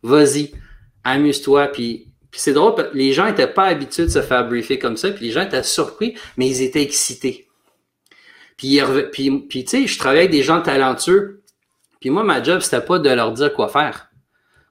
Vas-y, 0.02 0.52
amuse-toi, 1.02 1.68
puis 1.68 2.13
puis 2.34 2.40
c'est 2.40 2.52
drôle, 2.52 2.90
les 2.94 3.12
gens 3.12 3.26
n'étaient 3.26 3.46
pas 3.46 3.66
habitués 3.66 4.06
de 4.06 4.10
se 4.10 4.20
faire 4.20 4.48
briefer 4.48 4.76
comme 4.76 4.96
ça, 4.96 5.12
puis 5.12 5.26
les 5.26 5.30
gens 5.30 5.42
étaient 5.42 5.62
surpris, 5.62 6.16
mais 6.36 6.48
ils 6.48 6.62
étaient 6.62 6.82
excités. 6.82 7.46
Puis, 8.56 8.80
puis, 9.12 9.30
puis 9.42 9.64
tu 9.64 9.70
sais, 9.70 9.86
je 9.86 9.96
travaillais 9.96 10.22
avec 10.22 10.32
des 10.32 10.42
gens 10.42 10.60
talentueux, 10.60 11.44
puis 12.00 12.10
moi, 12.10 12.24
ma 12.24 12.42
job, 12.42 12.58
c'était 12.58 12.84
pas 12.84 12.98
de 12.98 13.08
leur 13.08 13.30
dire 13.30 13.54
quoi 13.54 13.68
faire. 13.68 14.10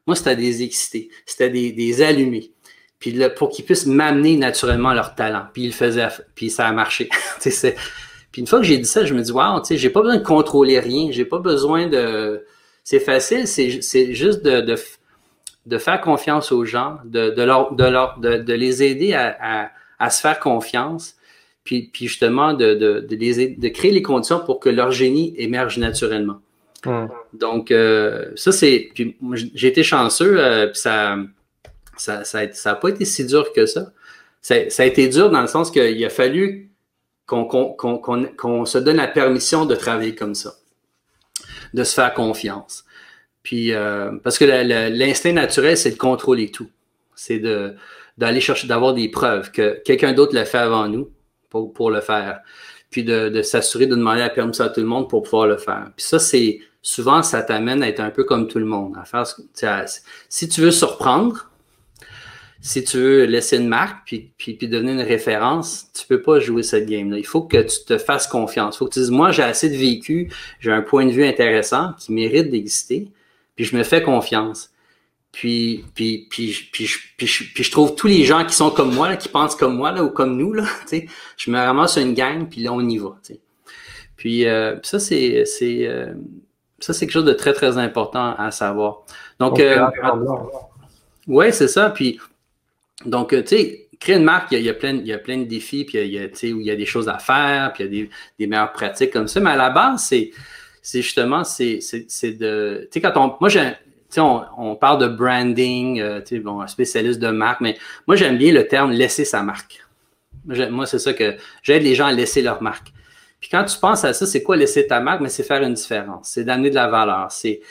Moi, 0.06 0.17
c'était 0.17 0.36
des 0.36 0.62
excités, 0.62 1.08
c'était 1.26 1.49
des, 1.49 1.71
des 1.71 2.02
allumés. 2.02 2.52
Puis 2.99 3.17
pour 3.38 3.47
qu'ils 3.47 3.63
puissent 3.63 3.86
m'amener 3.86 4.36
naturellement 4.36 4.93
leur 4.93 5.15
talent. 5.15 5.45
Puis 5.54 5.63
ils 5.63 5.73
faisaient, 5.73 6.10
puis 6.36 6.49
ça 6.49 6.67
a 6.67 6.73
marché. 6.73 7.08
puis 7.39 8.41
une 8.41 8.47
fois 8.47 8.60
que 8.60 8.65
j'ai 8.65 8.78
dit 8.78 8.89
ça, 8.89 9.06
je 9.06 9.13
me 9.13 9.21
dis, 9.21 9.32
wow, 9.32 9.62
tu 9.62 9.67
sais, 9.67 9.78
j'ai 9.78 9.89
pas 9.89 10.02
besoin 10.02 10.17
de 10.17 10.26
contrôler 10.26 10.82
rien, 10.82 11.12
j'ai 11.12 11.23
pas 11.23 11.39
besoin 11.39 11.88
de... 11.88 12.45
C'est 12.84 12.99
facile, 12.99 13.47
c'est 13.47 14.13
juste 14.13 14.43
de 14.43 14.76
de 15.65 15.78
faire 15.78 16.02
confiance 16.02 16.52
aux 16.52 16.65
gens, 16.65 16.97
de, 17.06 17.30
de, 17.30 17.41
leur, 17.41 17.73
de, 17.73 17.84
leur, 17.84 18.19
de, 18.19 18.38
de 18.38 18.54
les 18.54 18.84
aider 18.84 19.13
à, 19.13 19.36
à, 19.39 19.71
à, 19.99 20.10
se 20.10 20.21
faire 20.21 20.39
confiance, 20.39 21.15
puis, 21.63 21.89
puis 21.93 22.08
justement 22.08 22.54
de, 22.54 22.73
de, 22.73 22.99
de, 22.99 23.15
les, 23.15 23.47
de 23.47 23.67
créer 23.69 23.91
les 23.91 24.02
conditions 24.02 24.39
pour 24.39 24.60
que 24.60 24.69
leur 24.69 24.91
génie 24.91 25.34
émerge 25.38 25.78
naturellement. 25.78 26.39
Donc, 27.32 27.71
euh, 27.71 28.32
ça, 28.36 28.52
c'est. 28.52 28.89
Puis 28.93 29.15
j'ai 29.54 29.69
été 29.69 29.84
chanceux, 29.84 30.38
euh, 30.38 30.67
puis 30.67 30.80
ça 30.80 31.15
ça, 31.97 32.23
ça, 32.23 32.52
ça 32.52 32.71
a 32.71 32.76
pas 32.76 32.89
été 32.89 33.06
si 33.06 33.26
dur 33.26 33.52
que 33.54 33.65
ça. 33.65 33.91
Ça, 34.41 34.69
ça 34.69 34.84
a 34.84 34.86
été 34.86 35.08
dur 35.08 35.30
dans 35.30 35.41
le 35.41 35.47
sens 35.47 35.71
qu'il 35.71 36.04
a 36.04 36.10
fallu 36.10 36.71
qu'on 37.26 37.45
qu'on 37.45 37.76
qu'on 37.76 38.65
se 38.65 38.78
donne 38.78 38.97
la 38.97 39.08
permission 39.08 39.65
de 39.65 39.76
travailler 39.76 40.15
comme 40.15 40.36
ça, 40.36 40.56
de 41.73 41.84
se 41.84 41.93
faire 41.93 42.13
confiance. 42.13 42.84
Puis 43.43 43.73
euh, 43.73 44.12
parce 44.23 44.38
que 44.38 44.45
l'instinct 44.45 45.34
naturel, 45.34 45.77
c'est 45.77 45.91
de 45.91 45.97
contrôler 45.97 46.49
tout. 46.49 46.69
C'est 47.15 47.41
d'aller 48.17 48.41
chercher, 48.41 48.67
d'avoir 48.67 48.93
des 48.93 49.10
preuves 49.10 49.51
que 49.51 49.82
quelqu'un 49.84 50.13
d'autre 50.13 50.34
l'a 50.34 50.45
fait 50.45 50.58
avant 50.58 50.88
nous 50.88 51.12
pour, 51.49 51.73
pour 51.73 51.91
le 51.91 52.01
faire. 52.01 52.39
Puis 52.89 53.03
de, 53.03 53.29
de 53.29 53.41
s'assurer 53.41 53.86
de 53.86 53.95
demander 53.95 54.21
la 54.21 54.29
permission 54.29 54.63
à 54.65 54.69
tout 54.69 54.79
le 54.79 54.88
monde 54.88 55.10
pour 55.10 55.23
pouvoir 55.23 55.47
le 55.47 55.58
faire. 55.58 55.91
Puis 55.95 56.06
ça, 56.06 56.19
c'est 56.19 56.60
souvent, 56.82 57.23
ça 57.23 57.41
t'amène 57.41 57.84
à 57.84 57.89
être 57.89 57.99
un 57.99 58.12
peu 58.12 58.23
comme 58.23 58.47
tout 58.47 58.60
le 58.60 58.65
monde. 58.65 58.95
À 58.99 59.06
faire 59.06 59.25
si 60.29 60.49
tu 60.49 60.62
veux 60.62 60.71
surprendre, 60.71 61.49
si 62.62 62.84
tu 62.84 62.97
veux 62.97 63.25
laisser 63.25 63.58
une 63.58 63.67
marque 63.67 64.06
puis, 64.06 64.32
puis, 64.38 64.53
puis 64.53 64.69
devenir 64.69 64.93
une 64.93 65.01
référence, 65.01 65.88
tu 65.93 66.08
peux 66.08 66.21
pas 66.21 66.39
jouer 66.39 66.63
cette 66.63 66.86
game-là. 66.86 67.17
Il 67.17 67.25
faut 67.25 67.41
que 67.41 67.58
tu 67.58 67.84
te 67.86 67.97
fasses 67.97 68.27
confiance. 68.27 68.75
Il 68.75 68.77
faut 68.79 68.86
que 68.88 68.93
tu 68.93 68.99
dises, 68.99 69.12
moi, 69.12 69.32
j'ai 69.32 69.43
assez 69.43 69.69
de 69.69 69.75
vécu, 69.75 70.32
j'ai 70.60 70.71
un 70.71 70.82
point 70.82 71.06
de 71.06 71.12
vue 71.12 71.25
intéressant 71.25 71.93
qui 71.99 72.13
mérite 72.13 72.49
d'exister 72.49 73.10
puis 73.55 73.65
je 73.65 73.75
me 73.75 73.83
fais 73.83 74.01
confiance. 74.01 74.73
Puis, 75.33 75.83
puis, 75.95 76.27
puis, 76.29 76.69
puis, 76.71 76.87
puis, 77.17 77.27
puis, 77.55 77.63
je 77.63 77.71
trouve 77.71 77.95
tous 77.95 78.05
les 78.05 78.23
gens 78.23 78.45
qui 78.45 78.53
sont 78.53 78.69
comme 78.69 78.93
moi, 78.93 79.09
là, 79.09 79.17
qui 79.17 79.29
pensent 79.29 79.55
comme 79.55 79.75
moi 79.75 79.91
là, 79.91 80.03
ou 80.03 80.09
comme 80.11 80.37
nous, 80.37 80.53
là, 80.53 80.65
je 81.37 81.51
me 81.51 81.57
ramasse 81.57 81.97
une 81.97 82.13
gang, 82.13 82.47
puis 82.47 82.61
là, 82.61 82.71
on 82.71 82.87
y 82.87 82.99
va. 82.99 83.17
Puis 84.15 84.45
euh, 84.45 84.75
ça, 84.83 84.99
c'est, 84.99 85.43
c'est, 85.45 85.87
euh, 85.87 86.13
ça, 86.79 86.93
c'est 86.93 87.07
quelque 87.07 87.13
chose 87.13 87.25
de 87.25 87.33
très, 87.33 87.53
très 87.53 87.79
important 87.79 88.35
à 88.37 88.51
savoir. 88.51 89.01
Donc, 89.39 89.59
euh, 89.59 89.87
ouais, 91.27 91.51
c'est 91.51 91.67
ça. 91.67 91.89
Puis, 91.89 92.19
donc, 93.03 93.29
tu 93.29 93.47
sais, 93.47 93.87
créer 93.99 94.17
une 94.17 94.23
marque, 94.23 94.51
il 94.51 94.61
y, 94.61 94.69
a, 94.69 94.73
plein, 94.75 94.97
il 94.97 95.07
y 95.07 95.13
a 95.13 95.17
plein 95.17 95.39
de 95.39 95.45
défis, 95.45 95.83
puis 95.83 95.97
il 95.97 96.13
y 96.13 96.19
a, 96.19 96.27
tu 96.27 96.35
sais, 96.35 96.53
où 96.53 96.59
il 96.59 96.67
y 96.67 96.71
a 96.71 96.75
des 96.75 96.85
choses 96.85 97.09
à 97.09 97.17
faire, 97.17 97.73
puis 97.73 97.85
il 97.85 97.87
y 97.87 97.89
a 97.89 98.03
des, 98.03 98.09
des 98.37 98.47
meilleures 98.47 98.71
pratiques 98.71 99.11
comme 99.11 99.27
ça. 99.27 99.39
Mais 99.39 99.49
à 99.49 99.55
la 99.55 99.71
base, 99.71 100.03
c'est, 100.03 100.29
c'est 100.83 101.01
justement, 101.01 101.43
c'est, 101.45 101.79
de. 102.23 102.87
Tu 102.91 102.99
sais, 102.99 103.01
quand 103.01 103.13
on. 103.15 103.35
Moi, 103.39 103.49
j'ai. 103.49 103.71
On, 104.17 104.43
on 104.59 104.75
parle 104.75 104.99
de 105.01 105.07
branding, 105.07 105.99
euh, 105.99 106.21
bon, 106.43 106.61
un 106.61 106.67
spécialiste 106.67 107.19
de 107.19 107.29
marque, 107.29 107.61
mais 107.61 107.77
moi, 108.05 108.15
j'aime 108.15 108.37
bien 108.37 108.53
le 108.53 108.67
terme 108.67 108.91
laisser 108.91 109.25
sa 109.25 109.41
marque. 109.41 109.83
Moi, 110.45 110.85
c'est 110.85 110.99
ça 110.99 111.13
que 111.13 111.35
j'aide 111.63 111.81
les 111.81 111.95
gens 111.95 112.05
à 112.05 112.11
laisser 112.11 112.43
leur 112.43 112.61
marque. 112.61 112.93
Puis 113.39 113.49
quand 113.49 113.63
tu 113.63 113.79
penses 113.79 114.03
à 114.03 114.13
ça, 114.13 114.27
c'est 114.27 114.43
quoi 114.43 114.55
laisser 114.55 114.85
ta 114.85 114.99
marque? 114.99 115.21
Mais 115.21 115.29
c'est 115.29 115.41
faire 115.41 115.63
une 115.63 115.73
différence. 115.73 116.27
C'est 116.27 116.43
d'amener 116.43 116.69
de 116.69 116.75
la 116.75 116.87
valeur. 116.89 117.31
C'est, 117.31 117.61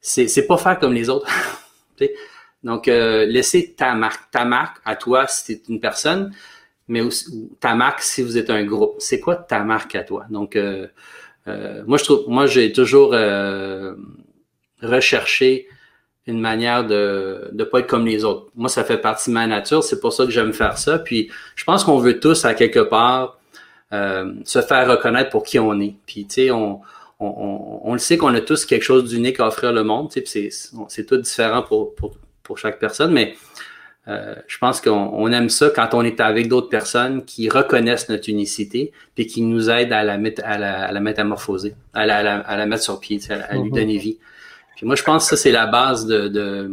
c'est, 0.00 0.46
pas 0.46 0.58
faire 0.58 0.78
comme 0.78 0.92
les 0.92 1.08
autres. 1.08 1.26
Donc, 2.62 2.88
euh, 2.88 3.24
laisser 3.24 3.72
ta 3.72 3.94
marque. 3.94 4.30
Ta 4.30 4.44
marque 4.44 4.78
à 4.84 4.96
toi 4.96 5.26
si 5.28 5.62
tu 5.62 5.72
une 5.72 5.80
personne, 5.80 6.34
mais 6.88 7.00
aussi 7.00 7.48
ta 7.58 7.74
marque 7.74 8.02
si 8.02 8.22
vous 8.22 8.36
êtes 8.36 8.50
un 8.50 8.64
groupe. 8.64 8.96
C'est 8.98 9.20
quoi 9.20 9.36
ta 9.36 9.64
marque 9.64 9.94
à 9.94 10.02
toi? 10.02 10.26
Donc, 10.28 10.56
euh, 10.56 10.88
euh, 11.48 11.82
moi, 11.86 11.98
je 11.98 12.04
trouve, 12.04 12.24
moi, 12.28 12.46
j'ai 12.46 12.72
toujours 12.72 13.10
euh, 13.12 13.94
recherché 14.82 15.68
une 16.26 16.40
manière 16.40 16.84
de 16.84 17.50
ne 17.52 17.64
pas 17.64 17.80
être 17.80 17.86
comme 17.86 18.04
les 18.04 18.24
autres. 18.24 18.50
Moi, 18.56 18.68
ça 18.68 18.82
fait 18.82 18.98
partie 18.98 19.30
de 19.30 19.34
ma 19.34 19.46
nature. 19.46 19.84
C'est 19.84 20.00
pour 20.00 20.12
ça 20.12 20.24
que 20.24 20.30
j'aime 20.32 20.52
faire 20.52 20.76
ça. 20.76 20.98
Puis, 20.98 21.30
je 21.54 21.64
pense 21.64 21.84
qu'on 21.84 21.98
veut 21.98 22.18
tous, 22.18 22.44
à 22.44 22.54
quelque 22.54 22.80
part, 22.80 23.38
euh, 23.92 24.32
se 24.44 24.60
faire 24.60 24.90
reconnaître 24.90 25.30
pour 25.30 25.44
qui 25.44 25.58
on 25.58 25.78
est. 25.80 25.94
Puis, 26.06 26.26
tu 26.26 26.34
sais, 26.34 26.50
on, 26.50 26.80
on, 27.20 27.80
on, 27.84 27.92
le 27.92 27.98
sait 27.98 28.16
qu'on 28.16 28.34
a 28.34 28.40
tous 28.40 28.66
quelque 28.66 28.82
chose 28.82 29.04
d'unique 29.08 29.38
à 29.38 29.46
offrir 29.46 29.72
le 29.72 29.84
monde. 29.84 30.10
Tu 30.10 30.26
sais, 30.26 30.48
c'est, 30.88 31.06
tout 31.06 31.16
différent 31.16 31.62
pour, 31.62 31.94
pour, 31.94 32.16
pour 32.42 32.58
chaque 32.58 32.80
personne. 32.80 33.12
Mais 33.12 33.36
Euh, 34.08 34.36
je 34.46 34.58
pense 34.58 34.80
qu'on 34.80 35.32
aime 35.32 35.48
ça 35.48 35.70
quand 35.74 35.92
on 35.92 36.02
est 36.02 36.20
avec 36.20 36.48
d'autres 36.48 36.68
personnes 36.68 37.24
qui 37.24 37.48
reconnaissent 37.48 38.08
notre 38.08 38.28
unicité 38.28 38.92
et 39.16 39.26
qui 39.26 39.42
nous 39.42 39.68
aident 39.68 39.92
à 39.92 40.04
la, 40.04 40.12
à 40.44 40.58
la, 40.58 40.86
à 40.86 40.92
la 40.92 41.00
métamorphoser, 41.00 41.74
à 41.92 42.06
la, 42.06 42.38
à 42.38 42.56
la, 42.56 42.66
mettre 42.66 42.84
sur 42.84 43.00
pied, 43.00 43.18
à, 43.30 43.54
lui 43.54 43.64
mhm. 43.64 43.72
donner 43.72 43.98
vie. 43.98 44.18
Puis 44.76 44.86
moi, 44.86 44.94
je 44.94 45.02
pense 45.02 45.24
que 45.24 45.36
ça, 45.36 45.42
c'est 45.42 45.50
la 45.50 45.66
base 45.66 46.06
de, 46.06 46.28
de, 46.28 46.70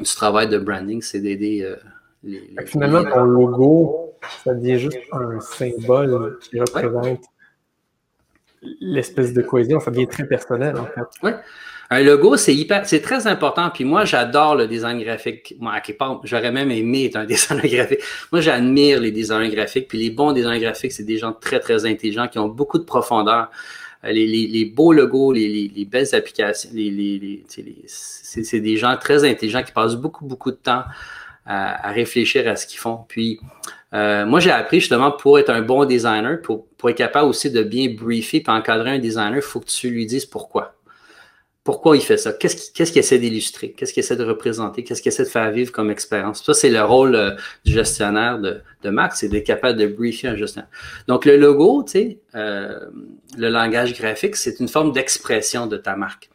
du 0.00 0.14
travail 0.14 0.48
de 0.48 0.58
branding, 0.58 1.02
c'est 1.02 1.20
d'aider 1.20 1.62
euh, 1.62 1.76
les, 2.22 2.54
Finalement, 2.66 3.02
ton 3.04 3.24
logo, 3.24 4.14
ça 4.44 4.54
devient 4.54 4.78
juste 4.78 4.98
un 5.12 5.40
symbole 5.40 6.38
qui 6.40 6.60
représente 6.60 7.24
l'espèce 8.80 9.32
de 9.32 9.42
cohésion. 9.42 9.80
Ça 9.80 9.90
devient 9.90 10.06
très 10.06 10.26
personnel, 10.26 10.76
en 10.76 10.86
fait. 10.86 11.02
Oui. 11.22 11.30
Un 11.90 12.02
logo, 12.02 12.36
c'est 12.36 12.54
hyper, 12.54 12.84
c'est 12.86 13.00
très 13.00 13.26
important. 13.26 13.70
Puis 13.70 13.84
moi, 13.84 14.04
j'adore 14.04 14.56
le 14.56 14.66
design 14.66 15.00
graphique. 15.02 15.54
Moi, 15.60 15.72
à 15.72 15.80
quelque 15.80 16.02
j'aurais 16.24 16.50
même 16.50 16.70
aimé 16.70 17.06
être 17.06 17.16
un 17.16 17.24
designer 17.26 17.66
graphique. 17.66 18.00
Moi, 18.32 18.40
j'admire 18.40 19.00
les 19.00 19.12
designers 19.12 19.54
graphiques. 19.54 19.88
Puis 19.88 19.98
les 19.98 20.10
bons 20.10 20.32
designers 20.32 20.60
graphiques, 20.60 20.92
c'est 20.92 21.04
des 21.04 21.18
gens 21.18 21.32
très, 21.32 21.60
très 21.60 21.86
intelligents 21.86 22.28
qui 22.28 22.38
ont 22.38 22.48
beaucoup 22.48 22.78
de 22.78 22.84
profondeur. 22.84 23.50
Euh, 24.04 24.10
les, 24.10 24.26
les, 24.26 24.46
les 24.46 24.64
beaux 24.64 24.92
logos, 24.92 25.32
les, 25.32 25.70
les, 25.74 25.84
belles 25.84 26.12
applications, 26.14 26.70
les, 26.72 27.44
c'est 27.86 28.60
des 28.60 28.76
gens 28.76 28.96
très 28.96 29.24
intelligents 29.24 29.62
qui 29.62 29.72
passent 29.72 29.96
beaucoup, 29.96 30.24
beaucoup 30.24 30.50
de 30.50 30.56
temps 30.56 30.82
à, 31.46 31.88
à 31.88 31.92
réfléchir 31.92 32.48
à 32.48 32.56
ce 32.56 32.66
qu'ils 32.66 32.80
font. 32.80 33.00
Puis, 33.08 33.38
euh, 33.94 34.26
moi, 34.26 34.40
j'ai 34.40 34.50
appris 34.50 34.80
justement 34.80 35.12
pour 35.12 35.38
être 35.38 35.50
un 35.50 35.62
bon 35.62 35.84
designer, 35.84 36.40
pour, 36.42 36.66
pour 36.76 36.90
être 36.90 36.96
capable 36.96 37.28
aussi 37.28 37.50
de 37.50 37.62
bien 37.62 37.94
briefer 37.94 38.42
et 38.46 38.50
encadrer 38.50 38.90
un 38.90 38.98
designer, 38.98 39.36
il 39.36 39.42
faut 39.42 39.60
que 39.60 39.66
tu 39.66 39.88
lui 39.90 40.06
dises 40.06 40.26
pourquoi. 40.26 40.74
Pourquoi 41.66 41.96
il 41.96 42.00
fait 42.00 42.16
ça? 42.16 42.32
Qu'est-ce 42.32 42.70
qu'il 42.70 42.98
essaie 42.98 43.18
d'illustrer? 43.18 43.72
Qu'est-ce 43.72 43.92
qu'il 43.92 44.00
essaie 44.00 44.14
de 44.14 44.22
représenter? 44.22 44.84
Qu'est-ce 44.84 45.02
qu'il 45.02 45.10
essaie 45.10 45.24
de 45.24 45.28
faire 45.28 45.50
vivre 45.50 45.72
comme 45.72 45.90
expérience? 45.90 46.44
Ça, 46.44 46.54
c'est 46.54 46.70
le 46.70 46.80
rôle 46.84 47.16
euh, 47.16 47.32
du 47.64 47.72
gestionnaire 47.72 48.38
de, 48.38 48.60
de 48.84 48.90
Max, 48.90 49.18
c'est 49.18 49.28
d'être 49.28 49.44
capable 49.44 49.76
de 49.76 49.88
briefer 49.88 50.28
un 50.28 50.36
gestionnaire. 50.36 50.70
Donc, 51.08 51.24
le 51.24 51.36
logo, 51.36 51.82
tu 51.82 51.90
sais, 51.90 52.18
euh, 52.36 52.86
le 53.36 53.48
langage 53.48 53.98
graphique, 53.98 54.36
c'est 54.36 54.60
une 54.60 54.68
forme 54.68 54.92
d'expression 54.92 55.66
de 55.66 55.76
ta 55.76 55.96
marque. 55.96 56.30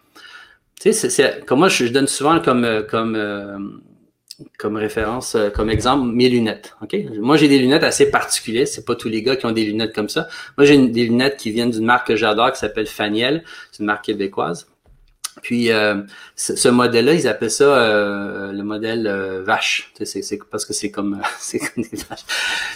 Tu 0.81 0.91
sais, 0.91 1.09
c'est, 1.09 1.45
comme 1.45 1.59
moi, 1.59 1.69
je, 1.69 1.85
donne 1.85 2.07
souvent 2.07 2.41
comme, 2.41 2.65
euh, 2.65 2.83
comme, 2.83 3.81
comme 4.59 4.75
référence, 4.75 5.37
comme 5.55 5.69
exemple, 5.69 6.11
mes 6.13 6.27
lunettes. 6.27 6.75
Ok, 6.81 6.93
Moi, 7.21 7.37
j'ai 7.37 7.47
des 7.47 7.59
lunettes 7.59 7.83
assez 7.83 8.11
particulières. 8.11 8.67
C'est 8.67 8.83
pas 8.83 8.95
tous 8.95 9.07
les 9.07 9.23
gars 9.23 9.37
qui 9.37 9.45
ont 9.45 9.53
des 9.53 9.63
lunettes 9.63 9.95
comme 9.95 10.09
ça. 10.09 10.27
Moi, 10.57 10.65
j'ai 10.65 10.77
des 10.77 11.05
lunettes 11.05 11.37
qui 11.37 11.51
viennent 11.51 11.71
d'une 11.71 11.85
marque 11.85 12.07
que 12.07 12.17
j'adore 12.17 12.51
qui 12.51 12.59
s'appelle 12.59 12.87
Faniel. 12.87 13.45
C'est 13.71 13.79
une 13.79 13.85
marque 13.85 14.03
québécoise. 14.03 14.67
Puis 15.41 15.71
euh, 15.71 16.01
ce, 16.35 16.69
modèle-là, 16.69 17.13
ils 17.13 17.27
appellent 17.27 17.51
ça 17.51 17.63
euh, 17.63 18.51
le 18.51 18.63
modèle 18.63 19.07
euh, 19.07 19.43
vache. 19.43 19.91
C'est 20.03 20.39
parce 20.49 20.65
que 20.65 20.73
c'est 20.73 20.91
comme 20.91 21.21
des 21.77 21.97
vaches. 22.09 22.25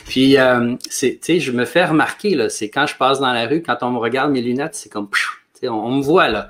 Puis 0.05 0.33
je 0.35 1.51
me 1.51 1.65
fais 1.65 1.85
remarquer 1.85 2.35
là. 2.35 2.49
C'est 2.49 2.69
quand 2.69 2.87
je 2.87 2.95
passe 2.95 3.19
dans 3.19 3.33
la 3.33 3.47
rue, 3.47 3.61
quand 3.61 3.77
on 3.81 3.91
me 3.91 3.97
regarde 3.97 4.31
mes 4.31 4.41
lunettes, 4.41 4.75
c'est 4.75 4.89
comme, 4.89 5.09
on, 5.63 5.67
on 5.67 5.97
me 5.97 6.01
voit 6.01 6.29
là. 6.29 6.49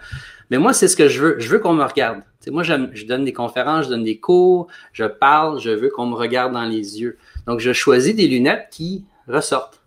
Mais 0.51 0.57
moi, 0.57 0.73
c'est 0.73 0.87
ce 0.87 0.95
que 0.95 1.07
je 1.07 1.21
veux. 1.21 1.39
Je 1.39 1.49
veux 1.49 1.59
qu'on 1.59 1.73
me 1.73 1.83
regarde. 1.83 2.21
moi, 2.51 2.63
je 2.63 3.05
donne 3.05 3.25
des 3.25 3.33
conférences, 3.33 3.85
je 3.85 3.89
donne 3.89 4.03
des 4.03 4.19
cours, 4.19 4.67
je 4.93 5.05
parle, 5.05 5.59
je 5.59 5.71
veux 5.71 5.89
qu'on 5.89 6.05
me 6.05 6.15
regarde 6.15 6.53
dans 6.53 6.65
les 6.65 7.01
yeux. 7.01 7.17
Donc, 7.47 7.59
je 7.59 7.73
choisis 7.73 8.15
des 8.15 8.27
lunettes 8.27 8.67
qui 8.69 9.05
ressortent. 9.27 9.81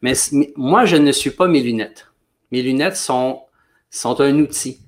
Mais 0.00 0.12
moi, 0.54 0.84
je 0.84 0.96
ne 0.96 1.10
suis 1.10 1.30
pas 1.30 1.48
mes 1.48 1.60
lunettes. 1.60 2.06
Mes 2.52 2.62
lunettes 2.62 2.96
sont, 2.96 3.42
sont 3.90 4.20
un 4.20 4.38
outil 4.38 4.78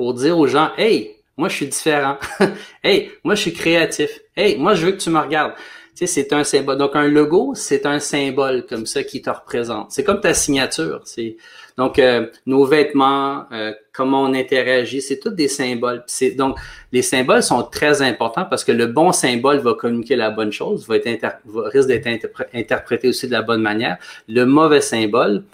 pour 0.00 0.14
dire 0.14 0.38
aux 0.38 0.46
gens, 0.46 0.70
hey, 0.78 1.16
moi 1.36 1.50
je 1.50 1.56
suis 1.56 1.66
différent. 1.66 2.16
hey, 2.82 3.10
moi 3.22 3.34
je 3.34 3.42
suis 3.42 3.52
créatif. 3.52 4.20
Hey, 4.34 4.56
moi 4.56 4.72
je 4.72 4.86
veux 4.86 4.92
que 4.92 4.96
tu 4.96 5.10
me 5.10 5.18
regardes. 5.18 5.52
Tu 5.94 6.06
sais, 6.06 6.06
c'est 6.06 6.32
un 6.32 6.42
symbole. 6.42 6.78
Donc 6.78 6.96
un 6.96 7.06
logo, 7.06 7.52
c'est 7.54 7.84
un 7.84 7.98
symbole 7.98 8.64
comme 8.66 8.86
ça 8.86 9.04
qui 9.04 9.20
te 9.20 9.28
représente. 9.28 9.92
C'est 9.92 10.02
comme 10.02 10.22
ta 10.22 10.32
signature. 10.32 11.02
C'est 11.04 11.36
donc 11.76 11.98
euh, 11.98 12.28
nos 12.46 12.64
vêtements, 12.64 13.44
euh, 13.52 13.74
comment 13.92 14.22
on 14.22 14.32
interagit, 14.32 15.02
c'est 15.02 15.18
tous 15.18 15.32
des 15.32 15.48
symboles. 15.48 16.02
C'est 16.06 16.30
donc 16.30 16.56
les 16.92 17.02
symboles 17.02 17.42
sont 17.42 17.62
très 17.64 18.00
importants 18.00 18.46
parce 18.46 18.64
que 18.64 18.72
le 18.72 18.86
bon 18.86 19.12
symbole 19.12 19.58
va 19.58 19.74
communiquer 19.74 20.16
la 20.16 20.30
bonne 20.30 20.50
chose, 20.50 20.88
va 20.88 20.96
être 20.96 21.26
risque 21.44 21.88
d'être 21.88 22.08
interprété 22.54 23.06
aussi 23.06 23.26
de 23.26 23.32
la 23.32 23.42
bonne 23.42 23.60
manière. 23.60 23.98
Le 24.28 24.46
mauvais 24.46 24.80
symbole 24.80 25.44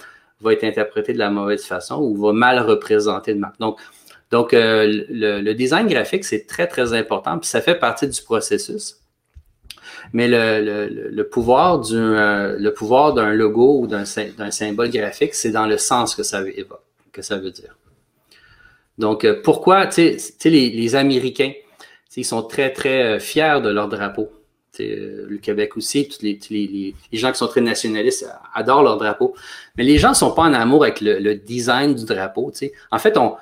va 0.40 0.52
être 0.52 0.64
interprété 0.64 1.12
de 1.12 1.18
la 1.18 1.30
mauvaise 1.30 1.64
façon 1.64 1.96
ou 1.96 2.16
va 2.16 2.32
mal 2.32 2.60
représenter 2.60 3.32
le 3.32 3.40
marque. 3.40 3.58
Donc 3.58 3.80
donc, 4.30 4.54
euh, 4.54 5.04
le, 5.08 5.52
design 5.52 5.86
graphique, 5.86 6.24
c'est 6.24 6.46
très, 6.46 6.66
très 6.66 6.92
important, 6.92 7.38
puis 7.38 7.48
ça 7.48 7.60
fait 7.60 7.76
partie 7.76 8.08
du 8.08 8.20
processus. 8.22 8.96
Mais 10.12 10.28
le, 10.28 11.22
pouvoir 11.22 11.80
d'un 11.80 12.52
le 12.52 12.70
pouvoir 12.70 13.14
d'un 13.14 13.32
logo 13.32 13.80
ou 13.80 13.86
d'un 13.86 14.04
symbole 14.04 14.90
graphique, 14.90 15.34
c'est 15.34 15.50
dans 15.50 15.66
le 15.66 15.78
sens 15.78 16.14
que 16.14 16.22
ça 16.22 16.42
veut 16.42 17.50
dire. 17.50 17.76
Donc, 18.98 19.24
euh, 19.24 19.40
pourquoi, 19.42 19.86
tu 19.86 20.18
sais, 20.18 20.48
les, 20.48 20.70
les, 20.70 20.94
Américains, 20.96 21.52
ils 22.16 22.24
sont 22.24 22.42
très, 22.42 22.72
très 22.72 23.02
euh, 23.02 23.18
fiers 23.18 23.60
de 23.62 23.68
leur 23.68 23.88
drapeau. 23.88 24.30
le 24.78 25.36
Québec 25.36 25.76
aussi, 25.76 26.08
tous 26.08 26.22
les, 26.22 26.38
les, 26.50 26.94
gens 27.12 27.30
qui 27.30 27.38
sont 27.38 27.46
très 27.46 27.60
nationalistes 27.60 28.26
adorent 28.54 28.82
leur 28.82 28.96
drapeau. 28.96 29.34
Mais 29.76 29.84
les 29.84 29.98
gens 29.98 30.10
ne 30.10 30.14
sont 30.14 30.32
pas 30.32 30.42
en 30.42 30.54
amour 30.54 30.84
avec 30.84 31.00
le, 31.02 31.34
design 31.34 31.94
du 31.94 32.06
drapeau. 32.06 32.52
En 32.90 32.98
fait, 32.98 33.18
on, 33.18 33.36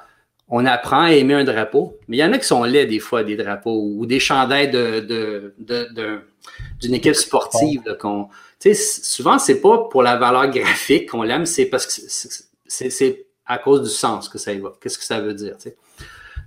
on 0.56 0.66
apprend 0.66 1.02
à 1.02 1.12
aimer 1.12 1.34
un 1.34 1.42
drapeau, 1.42 1.98
mais 2.06 2.18
il 2.18 2.20
y 2.20 2.24
en 2.24 2.32
a 2.32 2.38
qui 2.38 2.46
sont 2.46 2.62
laids 2.62 2.86
des 2.86 3.00
fois, 3.00 3.24
des 3.24 3.34
drapeaux, 3.34 3.90
ou 3.96 4.06
des 4.06 4.20
chandails 4.20 4.70
d'une 4.70 5.50
équipe 6.94 7.16
sportive. 7.16 7.82
qu'on, 7.98 8.28
souvent, 8.72 9.40
c'est 9.40 9.60
pas 9.60 9.88
pour 9.90 10.04
la 10.04 10.14
valeur 10.14 10.48
graphique 10.50 11.10
qu'on 11.10 11.24
l'aime, 11.24 11.44
c'est 11.44 11.66
parce 11.66 11.86
que 11.86 11.92
c'est, 12.68 13.26
à 13.46 13.58
cause 13.58 13.82
du 13.82 13.88
sens 13.88 14.28
que 14.28 14.38
ça 14.38 14.52
évoque. 14.52 14.76
Qu'est-ce 14.80 14.96
que 14.96 15.02
ça 15.02 15.20
veut 15.20 15.34
dire? 15.34 15.56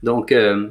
Donc, 0.02 0.32
euh, 0.32 0.70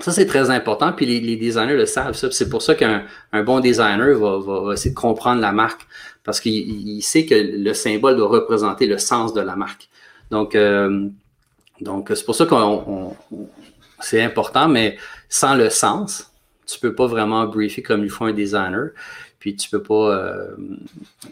ça, 0.00 0.10
c'est 0.10 0.24
très 0.24 0.48
important, 0.48 0.94
puis 0.94 1.04
les, 1.04 1.36
designers 1.36 1.76
le 1.76 1.84
savent. 1.84 2.14
C'est 2.14 2.48
pour 2.48 2.62
ça 2.62 2.74
qu'un 2.74 3.04
bon 3.44 3.60
designer 3.60 4.18
va, 4.18 4.38
va, 4.38 4.72
essayer 4.72 4.94
de 4.94 4.98
comprendre 4.98 5.42
la 5.42 5.52
marque, 5.52 5.82
parce 6.24 6.40
qu'il 6.40 7.02
sait 7.02 7.26
que 7.26 7.34
le 7.34 7.74
symbole 7.74 8.16
doit 8.16 8.28
représenter 8.28 8.86
le 8.86 8.96
sens 8.96 9.34
de 9.34 9.42
la 9.42 9.54
marque. 9.54 9.90
Donc, 10.30 10.54
euh, 10.54 11.10
donc, 11.80 12.10
c'est 12.14 12.24
pour 12.24 12.34
ça 12.34 12.46
qu'on 12.46 13.16
c'est 14.00 14.22
important, 14.22 14.68
mais 14.68 14.96
sans 15.28 15.54
le 15.54 15.70
sens, 15.70 16.32
tu 16.66 16.78
peux 16.80 16.94
pas 16.94 17.06
vraiment 17.06 17.46
briefer 17.46 17.82
comme 17.82 18.04
il 18.04 18.10
faut 18.10 18.24
un 18.24 18.32
designer. 18.32 18.90
Puis 19.38 19.56
tu 19.56 19.70
peux 19.70 19.82
pas. 19.82 20.16
Euh, 20.16 20.56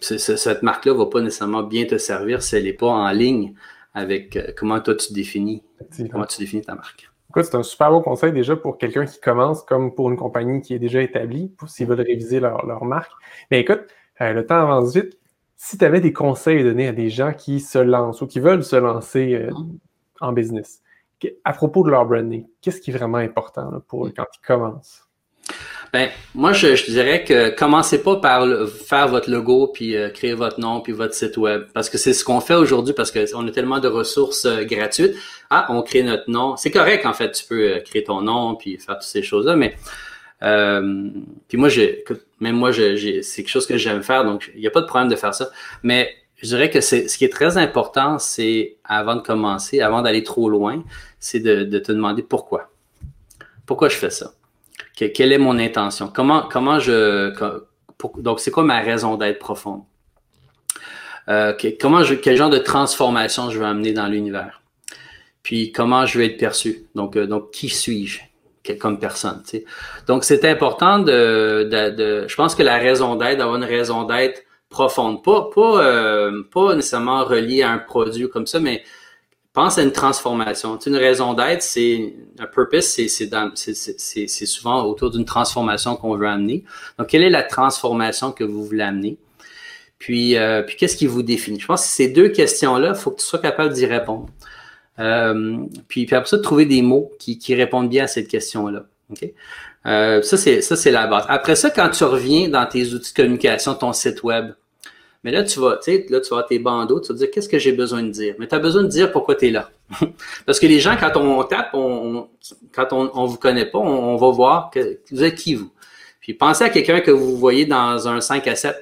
cette 0.01 0.63
marque-là 0.63 0.95
va 0.95 1.07
pas 1.07 1.21
nécessairement 1.21 1.63
bien 1.63 1.85
te 1.85 1.99
servir 1.99 2.43
si 2.43 2.57
elle 2.57 2.65
n'est 2.65 2.73
pas 2.73 2.89
en 2.89 3.11
ligne 3.11 3.55
avec 3.95 4.37
euh, 4.37 4.53
comment 4.57 4.81
toi 4.81 4.95
tu 4.95 5.13
définis, 5.13 5.63
comment 6.11 6.25
tu 6.25 6.39
définis 6.39 6.63
ta 6.63 6.75
marque. 6.75 7.11
c'est 7.37 7.55
un 7.55 7.63
super 7.63 7.91
bon 7.91 8.01
conseil 8.01 8.33
déjà 8.33 8.57
pour 8.57 8.79
quelqu'un 8.79 9.05
qui 9.05 9.21
commence, 9.21 9.63
comme 9.63 9.95
pour 9.95 10.11
une 10.11 10.17
compagnie 10.17 10.63
qui 10.63 10.73
est 10.73 10.79
déjà 10.79 11.03
établie, 11.03 11.53
s'ils 11.67 11.87
veulent 11.87 12.01
réviser 12.01 12.41
leur, 12.41 12.85
marque. 12.85 13.13
Mais 13.51 13.61
écoute, 13.61 13.83
euh, 14.23 14.33
le 14.33 14.47
temps 14.47 14.63
avance 14.63 14.95
vite. 14.95 15.19
Si 15.57 15.77
tu 15.77 15.85
avais 15.85 16.01
des 16.01 16.13
conseils 16.13 16.61
à 16.61 16.63
donner 16.63 16.89
à 16.89 16.93
des 16.93 17.11
gens 17.11 17.33
qui 17.33 17.61
se 17.61 17.79
lancent 17.79 18.23
ou 18.23 18.27
qui 18.27 18.39
veulent 18.39 18.63
se 18.63 18.77
lancer 18.77 19.49
en 20.21 20.33
business. 20.33 20.83
À 21.45 21.53
propos 21.53 21.83
de 21.83 21.91
leur 21.91 22.07
branding, 22.07 22.47
qu'est-ce 22.63 22.81
qui 22.81 22.91
est 22.91 22.95
vraiment 22.95 23.19
important 23.19 23.83
pour 23.89 24.07
eux 24.07 24.13
quand 24.15 24.27
ils 24.33 24.47
commencent? 24.47 25.09
Ben, 25.93 26.11
moi, 26.35 26.53
je, 26.53 26.91
dirais 26.91 27.25
que 27.25 27.49
commencez 27.51 28.03
pas 28.03 28.17
par 28.17 28.47
faire 28.69 29.09
votre 29.09 29.31
logo, 29.31 29.69
puis 29.69 29.97
euh, 29.97 30.11
créer 30.11 30.35
votre 30.35 30.61
nom, 30.61 30.81
puis 30.83 30.93
votre 30.93 31.15
site 31.15 31.37
web. 31.39 31.65
Parce 31.73 31.89
que 31.89 31.97
c'est 31.97 32.13
ce 32.13 32.25
qu'on 32.25 32.41
fait 32.41 32.55
aujourd'hui, 32.55 32.93
parce 32.93 33.11
qu'on 33.11 33.47
a 33.47 33.51
tellement 33.51 33.81
de 33.81 33.89
ressources 33.89 34.45
euh, 34.45 34.65
gratuites. 34.65 35.15
Ah, 35.49 35.67
on 35.71 35.83
crée 35.83 36.03
notre 36.03 36.31
nom. 36.31 36.57
C'est 36.57 36.71
correct, 36.71 37.07
en 37.07 37.15
fait, 37.15 37.33
tu 37.33 37.47
peux 37.47 37.77
euh, 37.77 37.81
créer 37.81 38.05
ton 38.05 38.21
nom, 38.21 38.55
puis 38.55 38.77
faire 38.77 38.97
toutes 38.97 39.05
ces 39.05 39.23
choses-là, 39.23 39.57
mais 39.57 39.77
puis 40.41 41.59
moi, 41.59 41.69
j'ai, 41.69 42.05
même 42.39 42.55
moi, 42.55 42.73
c'est 42.73 43.23
quelque 43.37 43.49
chose 43.49 43.67
que 43.67 43.77
j'aime 43.77 44.05
faire, 44.05 44.25
donc 44.25 44.53
il 44.55 44.61
n'y 44.61 44.69
a 44.69 44.71
pas 44.71 44.83
de 44.83 44.87
problème 44.87 45.09
de 45.09 45.17
faire 45.17 45.35
ça. 45.35 45.49
Mais 45.83 46.15
je 46.41 46.47
dirais 46.47 46.71
que 46.71 46.81
ce 46.81 47.17
qui 47.17 47.25
est 47.25 47.33
très 47.33 47.57
important, 47.59 48.19
c'est 48.19 48.77
avant 48.85 49.17
de 49.17 49.23
commencer, 49.23 49.81
avant 49.81 50.03
d'aller 50.03 50.23
trop 50.23 50.49
loin, 50.49 50.85
c'est 51.19 51.41
de, 51.41 51.79
te 51.79 51.93
demander 51.93 52.23
pourquoi. 52.23 52.71
Pourquoi 53.67 53.89
je 53.89 53.97
fais 53.97 54.11
ça? 54.11 54.33
quelle 54.95 55.33
est 55.33 55.39
mon 55.39 55.59
intention? 55.59 56.09
Comment, 56.09 56.49
comment 56.51 56.81
je. 56.81 57.33
donc, 58.19 58.41
c'est 58.41 58.51
quoi 58.51 58.65
ma 58.65 58.81
raison 58.81 59.17
d'être 59.17 59.39
profonde? 59.39 59.83
Euh, 61.29 61.53
comment 61.81 62.03
je, 62.03 62.15
quel 62.15 62.37
genre 62.37 62.51
de 62.51 62.59
transformation 62.59 63.51
je 63.51 63.59
veux 63.59 63.67
amener 63.67 63.93
dans 63.93 64.07
l'univers? 64.07 64.63
Puis 65.43 65.73
comment 65.73 66.07
je 66.07 66.19
veux 66.19 66.25
être 66.25 66.39
perçu? 66.39 66.87
Donc, 66.95 67.17
euh, 67.17 67.27
donc 67.27 67.51
qui 67.53 67.69
suis-je 67.69 68.21
comme 68.81 68.99
personne? 68.99 69.43
Donc, 70.07 70.25
c'est 70.25 70.45
important 70.45 70.99
de, 70.99 71.69
de, 71.71 71.91
de, 71.91 72.29
Je 72.29 72.35
pense 72.35 72.55
que 72.55 72.63
la 72.63 72.77
raison 72.77 73.17
d'être, 73.17 73.39
d'avoir 73.39 73.57
une 73.57 73.65
raison 73.65 74.05
d'être 74.05 74.43
profonde. 74.69 75.23
Pas, 75.23 75.51
pas, 75.55 75.85
euh, 75.85 76.43
pas 76.53 76.75
nécessairement 76.75 77.25
relié 77.25 77.63
à 77.63 77.71
un 77.71 77.79
produit 77.79 78.29
comme 78.29 78.47
ça, 78.47 78.61
mais 78.61 78.83
pense 79.59 79.77
à 79.77 79.83
une 79.83 79.93
transformation. 79.93 80.79
une 80.79 80.95
raison 80.95 81.35
d'être, 81.35 81.63
c'est 81.63 82.15
un 82.39 82.47
purpose, 82.47 82.85
c'est 82.87 84.47
souvent 84.47 84.85
autour 84.85 85.11
d'une 85.11 85.25
transformation 85.25 85.97
qu'on 85.97 86.17
veut 86.17 86.29
amener. 86.29 86.63
Donc, 86.97 87.09
quelle 87.09 87.25
est 87.25 87.31
la 87.31 87.43
transformation 87.43 88.31
que 88.31 88.45
vous 88.45 88.65
voulez 88.65 88.85
amener? 88.85 89.19
Puis, 89.99 90.37
euh, 90.37 90.63
puis 90.63 90.77
qu'est-ce 90.77 90.97
qui 90.97 91.07
vous 91.07 91.25
définit? 91.25 91.59
Je 91.59 91.67
pense 91.67 91.83
que 91.83 91.89
ces 91.89 92.09
deux 92.09 92.29
questions-là, 92.29 92.93
il 92.95 92.95
faut 92.95 93.11
que 93.11 93.21
tu 93.21 93.27
sois 93.27 93.41
capable 93.41 93.75
d'y 93.75 93.87
répondre. 93.87 94.29
Euh, 95.01 95.59
puis, 95.89 96.07
puis 96.07 96.15
après 96.15 96.29
ça, 96.29 96.39
trouver 96.39 96.65
des 96.65 96.83
mots 96.83 97.11
qui, 97.19 97.39
qui 97.39 97.57
répondent 97.57 97.89
bien 97.89 98.05
à 98.05 98.07
cette 98.07 98.29
question-là. 98.29 98.85
OK? 99.11 99.29
Euh, 99.89 100.23
ça, 100.23 100.37
c'est 100.37 100.61
ça, 100.61 100.77
c'est 100.77 100.91
la 100.91 101.07
base. 101.07 101.25
Après 101.29 101.57
ça, 101.57 101.71
quand 101.71 101.89
tu 101.89 102.05
reviens 102.05 102.49
dans 102.49 102.67
tes 102.67 102.93
outils 102.93 103.13
de 103.13 103.17
communication, 103.17 103.75
ton 103.75 103.93
site 103.93 104.23
web, 104.23 104.53
mais 105.25 105.33
là, 105.33 105.43
tu 105.43 105.59
vas, 105.59 105.77
tu 105.77 105.93
sais, 105.93 106.07
là, 106.11 106.21
tu 106.21 106.35
vas 106.35 106.43
tes 106.43 106.59
bandeaux, 106.59 107.01
tu 107.01 107.09
vas 107.09 107.19
dire 107.19 107.31
qu'est-ce 107.31 107.49
que 107.49 107.59
j'ai 107.59 107.73
besoin 107.73 108.03
de 108.03 108.11
dire? 108.11 108.35
Mais 108.39 108.47
tu 108.47 108.55
as 108.55 108.59
besoin 108.59 108.83
de 108.83 108.89
dire 108.89 109.11
pourquoi 109.11 109.35
tu 109.35 109.49
es 109.49 109.51
là. 109.51 109.71
Parce 110.47 110.61
que 110.61 110.67
les 110.67 110.79
gens, 110.79 110.97
quand 110.99 111.17
on 111.17 111.43
tape, 111.43 111.71
on, 111.73 112.29
quand 112.73 112.93
on 112.93 113.05
ne 113.05 113.29
vous 113.29 113.37
connaît 113.39 113.67
pas, 113.67 113.79
on, 113.79 114.17
va 114.17 114.31
voir 114.31 114.71
que 114.71 115.01
vous 115.11 115.25
êtes 115.25 115.35
qui 115.35 115.55
vous. 115.55 115.73
Puis 116.21 116.35
pensez 116.35 116.65
à 116.65 116.71
quelqu'un 116.71 117.01
que 117.01 117.11
vous 117.11 117.37
voyez 117.37 117.65
dans 117.65 118.07
un 118.07 118.21
5 118.21 118.47
à 118.47 118.55
7. 118.55 118.75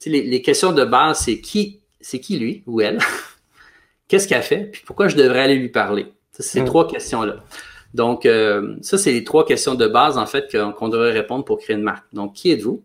Tu 0.00 0.04
sais, 0.04 0.10
les, 0.10 0.22
les 0.22 0.42
questions 0.42 0.72
de 0.72 0.84
base, 0.84 1.20
c'est 1.20 1.40
qui, 1.40 1.80
c'est 2.00 2.18
qui 2.18 2.38
lui 2.38 2.62
ou 2.66 2.80
elle? 2.80 2.98
Qu'est-ce 4.08 4.26
qu'elle 4.26 4.42
fait? 4.42 4.70
Puis 4.72 4.82
pourquoi 4.86 5.08
je 5.08 5.16
devrais 5.16 5.40
aller 5.40 5.56
lui 5.56 5.68
parler? 5.68 6.06
C'est 6.32 6.42
ces 6.42 6.60
hmm. 6.62 6.66
trois 6.66 6.88
questions-là. 6.88 7.36
Donc, 7.94 8.26
euh, 8.26 8.76
ça, 8.82 8.98
c'est 8.98 9.12
les 9.12 9.24
trois 9.24 9.46
questions 9.46 9.74
de 9.74 9.86
base, 9.86 10.18
en 10.18 10.26
fait, 10.26 10.54
qu'on 10.76 10.88
devrait 10.88 11.12
répondre 11.12 11.44
pour 11.44 11.58
créer 11.58 11.76
une 11.76 11.82
marque. 11.82 12.06
Donc, 12.12 12.34
qui 12.34 12.50
êtes-vous? 12.50 12.82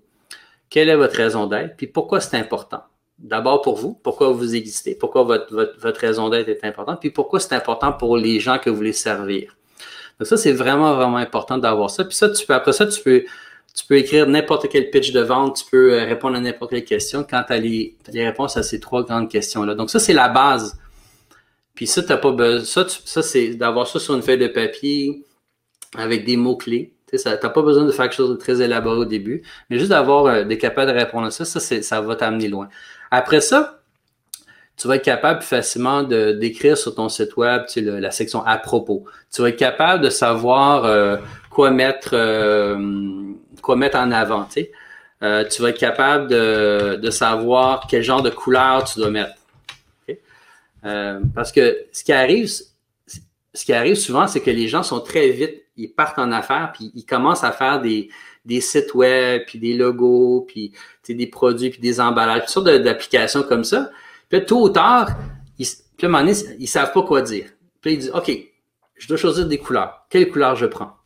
Quelle 0.69 0.89
est 0.89 0.95
votre 0.95 1.15
raison 1.15 1.45
d'être? 1.45 1.75
Puis 1.77 1.87
pourquoi 1.87 2.19
c'est 2.19 2.37
important? 2.37 2.81
D'abord 3.19 3.61
pour 3.61 3.75
vous, 3.75 3.99
pourquoi 4.01 4.31
vous 4.31 4.55
existez, 4.55 4.95
pourquoi 4.95 5.23
votre, 5.23 5.53
votre, 5.53 5.99
raison 5.99 6.29
d'être 6.29 6.49
est 6.49 6.65
importante, 6.65 6.99
puis 6.99 7.11
pourquoi 7.11 7.39
c'est 7.39 7.53
important 7.53 7.93
pour 7.93 8.17
les 8.17 8.39
gens 8.39 8.57
que 8.57 8.69
vous 8.69 8.75
voulez 8.75 8.91
servir? 8.91 9.55
Donc 10.19 10.27
ça, 10.27 10.35
c'est 10.35 10.51
vraiment, 10.51 10.95
vraiment 10.95 11.17
important 11.17 11.57
d'avoir 11.57 11.89
ça. 11.89 12.03
Puis 12.03 12.15
ça, 12.15 12.29
tu 12.29 12.45
peux, 12.45 12.53
après 12.53 12.73
ça, 12.73 12.87
tu 12.87 13.01
peux, 13.01 13.23
tu 13.75 13.85
peux 13.85 13.97
écrire 13.97 14.27
n'importe 14.27 14.67
quel 14.67 14.89
pitch 14.89 15.11
de 15.11 15.21
vente, 15.21 15.57
tu 15.57 15.65
peux 15.69 15.93
euh, 15.93 16.05
répondre 16.05 16.37
à 16.37 16.39
n'importe 16.39 16.71
quelle 16.71 16.85
question 16.85 17.23
quand 17.27 17.43
tu 17.45 17.53
as 17.53 17.59
les, 17.59 17.95
les 18.11 18.25
réponses 18.25 18.57
à 18.57 18.63
ces 18.63 18.79
trois 18.79 19.03
grandes 19.03 19.29
questions-là. 19.29 19.75
Donc 19.75 19.89
ça, 19.89 19.99
c'est 19.99 20.13
la 20.13 20.29
base. 20.29 20.79
Puis 21.75 21.87
ça, 21.87 22.03
t'as 22.03 22.17
pas 22.17 22.31
besoin. 22.31 22.65
Ça, 22.65 22.85
ça 22.87 23.21
c'est 23.21 23.55
d'avoir 23.55 23.87
ça 23.87 23.99
sur 23.99 24.15
une 24.15 24.21
feuille 24.21 24.37
de 24.37 24.47
papier 24.47 25.25
avec 25.95 26.25
des 26.25 26.37
mots-clés. 26.37 26.93
Tu 27.09 27.17
n'as 27.25 27.37
pas 27.37 27.61
besoin 27.61 27.85
de 27.85 27.91
faire 27.91 28.05
quelque 28.05 28.15
chose 28.15 28.31
de 28.31 28.35
très 28.35 28.61
élaboré 28.61 28.97
au 28.97 29.05
début, 29.05 29.43
mais 29.69 29.77
juste 29.77 29.91
d'avoir 29.91 30.25
euh, 30.25 30.43
des 30.43 30.57
de 30.57 30.91
répondre 30.91 31.27
à 31.27 31.31
ça, 31.31 31.45
ça, 31.45 31.59
ça 31.59 32.01
va 32.01 32.15
t'amener 32.15 32.47
loin. 32.47 32.69
Après 33.11 33.39
ça, 33.39 33.83
tu 34.77 34.87
vas 34.87 34.95
être 34.95 35.03
capable 35.03 35.41
facilement 35.41 36.03
d'écrire 36.03 36.77
sur 36.77 36.95
ton 36.95 37.09
site 37.09 37.37
web 37.37 37.63
tu 37.67 37.85
sais, 37.85 37.99
la 37.99 38.11
section 38.11 38.43
à 38.45 38.57
propos. 38.57 39.05
Tu 39.31 39.41
vas 39.41 39.49
être 39.49 39.57
capable 39.57 40.03
de 40.03 40.09
savoir 40.09 40.85
euh, 40.85 41.17
quoi 41.49 41.71
mettre 41.71 42.09
euh, 42.13 42.77
quoi 43.61 43.75
mettre 43.75 43.97
en 43.97 44.11
avant. 44.11 44.45
Tu, 44.45 44.61
sais. 44.61 44.71
Euh, 45.21 45.45
tu 45.47 45.61
vas 45.61 45.69
être 45.69 45.79
capable 45.79 46.27
de, 46.27 46.99
de 47.01 47.09
savoir 47.11 47.85
quel 47.87 48.03
genre 48.03 48.23
de 48.23 48.29
couleur 48.29 48.83
tu 48.83 48.99
dois 48.99 49.09
mettre. 49.11 49.35
Parce 50.83 51.51
que 51.51 51.85
ce 51.91 52.03
qui 52.03 52.13
arrive, 52.13 52.47
ce 52.47 53.65
qui 53.65 53.73
arrive 53.73 53.95
souvent, 53.95 54.27
c'est 54.27 54.41
que 54.41 54.51
les 54.51 54.67
gens 54.67 54.83
sont 54.83 54.99
très 54.99 55.29
vite, 55.29 55.63
ils 55.75 55.91
partent 55.91 56.19
en 56.19 56.31
affaires, 56.31 56.71
puis 56.73 56.91
ils 56.93 57.05
commencent 57.05 57.43
à 57.43 57.51
faire 57.51 57.81
des, 57.81 58.09
des 58.45 58.61
sites 58.61 58.93
web, 58.93 59.43
puis 59.47 59.59
des 59.59 59.73
logos, 59.73 60.45
puis 60.47 60.73
des 61.07 61.27
produits, 61.27 61.69
puis 61.69 61.79
des 61.79 61.99
emballages, 61.99 62.41
toutes 62.41 62.49
sortes 62.49 62.67
d'applications 62.67 63.43
comme 63.43 63.63
ça. 63.63 63.91
Puis 64.29 64.39
là, 64.39 64.45
tôt 64.45 64.63
ou 64.63 64.69
tard, 64.69 65.09
ils, 65.57 65.67
puis 65.97 66.05
à 66.05 66.09
un 66.09 66.11
moment 66.11 66.23
donné, 66.25 66.37
ils 66.59 66.67
savent 66.67 66.91
pas 66.91 67.03
quoi 67.03 67.21
dire. 67.21 67.49
Puis 67.81 67.93
ils 67.93 67.99
disent, 67.99 68.11
OK, 68.13 68.31
je 68.95 69.07
dois 69.07 69.17
choisir 69.17 69.47
des 69.47 69.57
couleurs. 69.57 70.05
Quelle 70.09 70.29
couleur 70.29 70.55
je 70.55 70.65
prends? 70.65 70.97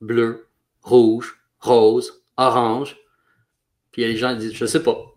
Bleu, 0.00 0.48
rouge, 0.82 1.40
rose, 1.60 2.22
orange. 2.36 2.96
Puis 3.92 4.02
les 4.02 4.16
gens 4.16 4.34
disent, 4.34 4.54
je 4.54 4.66
sais 4.66 4.82
pas. 4.82 5.09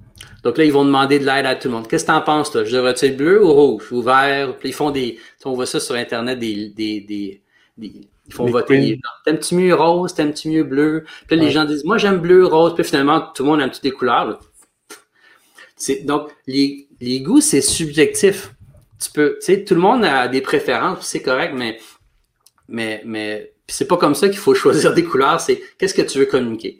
Donc 0.44 0.58
là, 0.58 0.66
ils 0.66 0.74
vont 0.74 0.86
demander 0.86 1.20
de 1.20 1.26
l'aide 1.26 1.46
à 1.46 1.56
tout 1.56 1.70
le 1.70 1.74
monde. 1.74 1.88
Qu'est-ce 1.88 2.04
que 2.04 2.12
tu 2.12 2.16
en 2.16 2.22
penses, 2.22 2.52
toi? 2.52 2.66
Je 2.66 2.76
devrais 2.76 2.92
être 2.92 3.18
bleu 3.18 3.44
ou 3.44 3.52
rouge 3.54 3.92
ou 3.92 4.02
vert? 4.02 4.58
Puis 4.58 4.70
ils 4.70 4.74
font 4.74 4.92
des, 4.92 5.18
on 5.46 5.54
voit 5.54 5.66
ça 5.66 5.80
sur 5.80 5.96
Internet, 5.96 6.38
des, 6.38 6.70
des, 6.70 7.00
des, 7.00 7.42
des 7.78 8.02
ils 8.28 8.34
font 8.34 8.46
voter. 8.46 9.00
T'aimes-tu 9.26 9.56
mieux 9.56 9.74
rose? 9.74 10.14
T'aimes-tu 10.14 10.50
mieux 10.50 10.64
bleu? 10.64 11.06
Puis 11.28 11.38
là, 11.38 11.44
les 11.44 11.52
gens 11.52 11.66
disent, 11.66 11.84
moi, 11.84 11.98
j'aime 11.98 12.20
bleu, 12.20 12.46
rose. 12.46 12.74
Puis 12.76 12.84
finalement, 12.84 13.22
tout 13.34 13.44
le 13.44 13.50
monde 13.50 13.62
aime 13.62 13.72
toutes 13.72 13.84
les 13.84 13.92
couleurs. 13.92 14.40
Donc, 16.04 16.30
les, 16.48 16.88
les 17.02 17.22
goûts, 17.22 17.42
c'est 17.42 17.62
subjectif. 17.62 18.54
Tu 19.02 19.12
peux, 19.12 19.38
tu 19.40 19.46
sais, 19.46 19.64
tout 19.64 19.76
le 19.76 19.82
monde 19.82 20.06
a 20.06 20.28
des 20.30 20.40
préférences, 20.40 21.06
c'est 21.06 21.22
correct, 21.22 21.54
mais, 21.58 21.78
mais, 22.70 23.02
mais, 23.06 23.54
c'est 23.68 23.88
pas 23.88 23.98
comme 23.98 24.16
ça 24.16 24.30
qu'il 24.30 24.38
faut 24.38 24.54
choisir 24.54 24.94
des 24.94 25.04
couleurs. 25.04 25.42
C'est 25.42 25.62
qu'est-ce 25.78 25.94
que 25.94 26.02
tu 26.02 26.20
veux 26.20 26.26
communiquer? 26.26 26.80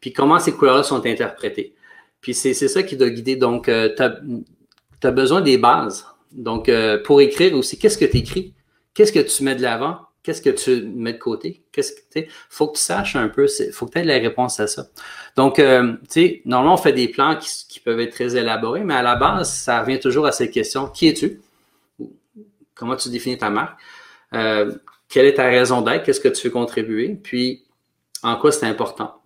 Puis 0.00 0.12
comment 0.12 0.38
ces 0.38 0.52
couleurs 0.52 0.84
sont 0.84 1.04
interprétées? 1.04 1.74
Puis 2.20 2.34
c'est, 2.34 2.54
ça 2.54 2.82
qui 2.82 2.96
doit 2.96 3.10
guider. 3.10 3.36
Donc, 3.36 3.68
euh, 3.68 3.88
tu 3.96 5.06
as, 5.06 5.10
besoin 5.10 5.40
des 5.40 5.58
bases. 5.58 6.06
Donc, 6.32 6.68
euh, 6.68 7.02
pour 7.02 7.20
écrire 7.20 7.54
aussi, 7.54 7.78
qu'est-ce 7.78 7.98
que 7.98 8.04
tu 8.04 8.18
écris? 8.18 8.54
Qu'est-ce 8.94 9.12
que 9.12 9.20
tu 9.20 9.42
mets 9.42 9.54
de 9.54 9.62
l'avant? 9.62 9.98
Qu'est-ce 10.22 10.42
que 10.42 10.50
tu 10.50 10.82
mets 10.82 11.14
de 11.14 11.18
côté? 11.18 11.62
Qu'est-ce 11.72 11.92
que 11.92 12.26
faut 12.50 12.68
que 12.68 12.76
tu 12.76 12.82
saches 12.82 13.16
un 13.16 13.28
peu, 13.28 13.46
faut 13.72 13.86
que 13.86 13.92
tu 13.92 13.98
aies 13.98 14.04
la 14.04 14.18
réponse 14.18 14.60
à 14.60 14.66
ça. 14.66 14.86
Donc, 15.34 15.58
euh, 15.58 15.94
tu 16.02 16.08
sais, 16.08 16.42
normalement, 16.44 16.74
on 16.74 16.76
fait 16.76 16.92
des 16.92 17.08
plans 17.08 17.36
qui, 17.36 17.80
peuvent 17.80 18.00
être 18.00 18.12
très 18.12 18.36
élaborés, 18.36 18.84
mais 18.84 18.94
à 18.94 19.02
la 19.02 19.16
base, 19.16 19.50
ça 19.50 19.80
revient 19.80 19.98
toujours 19.98 20.26
à 20.26 20.32
cette 20.32 20.50
question 20.50 20.88
qui 20.88 21.08
es-tu? 21.08 21.40
Comment 22.74 22.96
tu 22.96 23.08
définis 23.08 23.38
ta 23.38 23.48
marque? 23.48 23.80
Euh, 24.34 24.74
quelle 25.08 25.24
est 25.24 25.34
ta 25.34 25.46
raison 25.46 25.80
d'être? 25.80 26.04
Qu'est-ce 26.04 26.20
que 26.20 26.28
tu 26.28 26.48
veux 26.48 26.52
contribuer? 26.52 27.14
Puis, 27.14 27.64
en 28.22 28.36
quoi 28.36 28.52
c'est 28.52 28.66
important? 28.66 29.19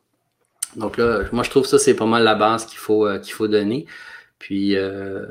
Donc 0.77 0.97
là, 0.97 1.22
moi, 1.33 1.43
je 1.43 1.51
trouve 1.51 1.66
ça, 1.66 1.79
c'est 1.79 1.95
pas 1.95 2.07
mal 2.07 2.25
la 2.25 2.35
base 2.35 2.66
qu'il 2.66 2.79
faut, 2.79 3.07
euh, 3.07 3.18
qu'il 3.18 3.33
faut 3.33 3.49
donner. 3.49 3.87
Puis, 4.39 4.77
euh, 4.77 5.25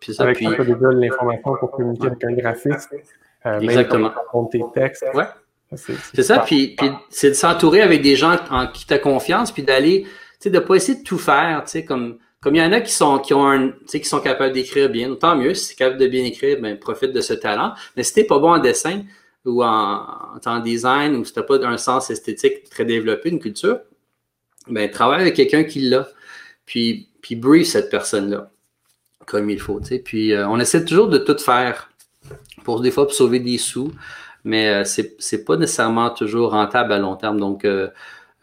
puis 0.00 0.14
ça, 0.14 0.24
Avec 0.24 0.36
puis, 0.36 0.46
déjà 0.46 0.90
l'information 0.90 1.56
pour 1.58 1.70
communiquer 1.70 2.06
avec 2.06 2.24
un 2.24 2.32
graphiste. 2.32 2.94
Euh, 3.46 3.60
Exactement. 3.60 4.12
Tes 4.50 4.62
textes. 4.74 5.04
Ouais. 5.14 5.26
C'est 5.76 6.22
ça, 6.22 6.38
puis, 6.38 6.76
puis 6.78 6.88
c'est 7.10 7.30
de 7.30 7.34
s'entourer 7.34 7.82
avec 7.82 8.00
des 8.00 8.16
gens 8.16 8.36
en 8.50 8.68
qui 8.68 8.86
tu 8.86 8.94
as 8.94 8.98
confiance, 8.98 9.50
puis 9.50 9.64
d'aller, 9.64 10.02
tu 10.04 10.08
sais, 10.38 10.50
de 10.50 10.58
pas 10.60 10.76
essayer 10.76 10.98
de 10.98 11.04
tout 11.04 11.18
faire, 11.18 11.62
tu 11.64 11.72
sais, 11.72 11.84
comme 11.84 12.18
comme 12.40 12.54
il 12.54 12.62
y 12.62 12.64
en 12.64 12.72
a 12.72 12.82
qui 12.82 12.92
sont 12.92 13.18
qui 13.18 13.32
ont 13.32 13.46
un, 13.46 13.68
tu 13.68 13.74
sais, 13.86 14.00
qui 14.00 14.08
sont 14.08 14.20
capables 14.20 14.52
d'écrire 14.52 14.90
bien, 14.90 15.14
tant 15.14 15.34
mieux. 15.34 15.54
Si 15.54 15.68
tu 15.68 15.72
es 15.72 15.76
capable 15.76 15.98
de 15.98 16.06
bien 16.06 16.24
écrire, 16.24 16.60
ben 16.60 16.78
profite 16.78 17.12
de 17.12 17.20
ce 17.22 17.32
talent. 17.32 17.72
Mais 17.96 18.02
si 18.02 18.12
t'es 18.12 18.24
pas 18.24 18.38
bon 18.38 18.52
en 18.52 18.58
dessin 18.58 19.02
ou 19.46 19.64
en, 19.64 20.06
en 20.44 20.60
design 20.60 21.16
ou 21.16 21.24
si 21.24 21.32
t'as 21.32 21.42
pas 21.42 21.56
un 21.66 21.78
sens 21.78 22.10
esthétique 22.10 22.68
très 22.68 22.84
développé, 22.84 23.30
une 23.30 23.40
culture, 23.40 23.80
ben 24.68 24.90
travaille 24.90 25.20
avec 25.22 25.34
quelqu'un 25.34 25.64
qui 25.64 25.80
l'a. 25.80 26.08
Puis 26.66 27.08
puis 27.22 27.36
brief 27.36 27.68
cette 27.68 27.90
personne-là 27.90 28.50
comme 29.26 29.48
il 29.50 29.60
faut, 29.60 29.80
tu 29.80 29.86
sais. 29.86 29.98
Puis 29.98 30.32
euh, 30.32 30.46
on 30.48 30.60
essaie 30.60 30.84
toujours 30.84 31.08
de 31.08 31.18
tout 31.18 31.38
faire 31.38 31.90
pour 32.64 32.80
des 32.80 32.90
fois 32.90 33.04
pour 33.04 33.14
sauver 33.14 33.40
des 33.40 33.58
sous, 33.58 33.92
mais 34.44 34.68
euh, 34.68 34.84
c'est 34.84 35.16
c'est 35.18 35.44
pas 35.44 35.56
nécessairement 35.56 36.10
toujours 36.10 36.52
rentable 36.52 36.92
à 36.92 36.98
long 36.98 37.16
terme. 37.16 37.40
Donc, 37.40 37.64
euh, 37.64 37.88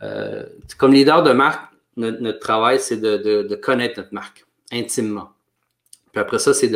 euh, 0.02 0.44
comme 0.78 0.94
leader 0.94 1.24
de 1.24 1.32
marque, 1.32 1.72
notre, 1.98 2.40
travail, 2.40 2.80
c'est 2.80 2.98
de, 2.98 3.18
de, 3.18 3.56
connaître 3.56 4.00
notre 4.00 4.14
marque 4.14 4.46
intimement. 4.72 5.30
Puis 6.12 6.22
après 6.22 6.40
ça, 6.40 6.54
c'est 6.54 6.70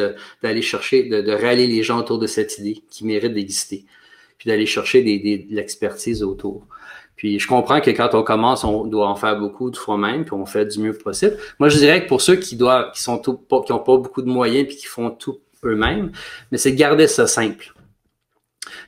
d'aller 0.44 0.62
chercher, 0.62 1.04
de, 1.04 1.22
de 1.22 1.32
rallier 1.32 1.68
les 1.68 1.84
gens 1.84 2.00
autour 2.00 2.20
de 2.20 2.28
cette 2.28 2.58
idée 2.60 2.84
qui 2.90 3.06
mérite 3.06 3.34
d'exister. 3.34 3.86
Puis 4.38 4.50
d'aller 4.50 4.66
chercher 4.66 5.02
des, 5.02 5.18
des, 5.20 5.38
de 5.40 5.56
l'expertise 5.56 6.22
autour. 6.22 6.68
Puis 7.16 7.40
je 7.40 7.48
comprends 7.48 7.80
que 7.82 7.92
quand 7.92 8.14
on 8.14 8.24
commence, 8.24 8.64
on 8.64 8.86
doit 8.86 9.08
en 9.08 9.16
faire 9.16 9.38
beaucoup 9.38 9.72
de 9.72 9.78
fois-même, 9.78 10.26
puis 10.26 10.34
on 10.34 10.46
fait 10.46 10.66
du 10.66 10.80
mieux 10.80 10.94
possible. 10.94 11.38
Moi, 11.60 11.70
je 11.70 11.78
dirais 11.78 12.04
que 12.04 12.08
pour 12.08 12.22
ceux 12.22 12.36
qui 12.36 12.56
doivent, 12.56 12.92
qui 12.92 13.02
sont 13.02 13.18
tout, 13.18 13.40
qui 13.66 13.72
ont 13.72 13.80
pas 13.80 13.98
beaucoup 13.98 14.22
de 14.22 14.30
moyens, 14.30 14.68
puis 14.68 14.76
qui 14.76 14.86
font 14.86 15.10
tout 15.10 15.40
eux-mêmes, 15.64 16.12
mais 16.52 16.58
c'est 16.58 16.74
garder 16.74 17.08
ça 17.08 17.28
simple. 17.28 17.74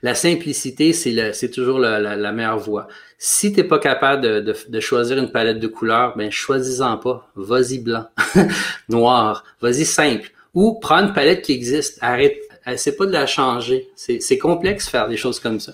La 0.01 0.15
simplicité, 0.15 0.93
c'est 0.93 1.51
toujours 1.51 1.79
la, 1.79 2.31
meilleure 2.31 2.59
voie. 2.59 2.87
Si 3.17 3.51
tu 3.51 3.61
n'es 3.61 3.63
pas 3.63 3.79
capable 3.79 4.43
de, 4.43 4.79
choisir 4.79 5.17
une 5.17 5.31
palette 5.31 5.59
de 5.59 5.67
couleurs, 5.67 6.15
ben 6.17 6.29
choisis-en 6.29 6.97
pas. 6.97 7.29
Vas-y 7.35 7.79
blanc, 7.79 8.05
noir, 8.89 9.43
vas-y 9.61 9.85
simple. 9.85 10.31
Ou 10.53 10.79
prends 10.79 10.99
une 10.99 11.13
palette 11.13 11.43
qui 11.43 11.53
existe. 11.53 11.99
Arrête, 12.01 12.37
c'est 12.75 12.95
pas 12.95 13.05
de 13.05 13.11
la 13.11 13.25
changer. 13.25 13.89
C'est 13.95 14.37
complexe 14.37 14.89
faire 14.89 15.07
des 15.07 15.17
choses 15.17 15.39
comme 15.39 15.59
ça. 15.59 15.73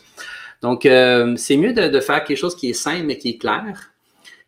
Donc, 0.63 0.85
euh, 0.85 1.35
c'est 1.35 1.57
mieux 1.57 1.73
de, 1.73 1.99
faire 1.99 2.23
quelque 2.23 2.37
chose 2.37 2.55
qui 2.55 2.69
est 2.69 2.73
simple 2.73 3.03
mais 3.03 3.17
qui 3.17 3.29
est 3.29 3.37
clair. 3.37 3.91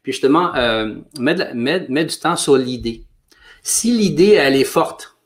Puis 0.01 0.13
justement, 0.13 0.55
euh, 0.55 0.95
mets, 1.19 2.05
du 2.05 2.17
temps 2.17 2.37
sur 2.37 2.55
l'idée. 2.55 3.03
Si 3.61 3.91
l'idée, 3.91 4.31
elle 4.31 4.55
est 4.55 4.63
forte, 4.63 5.17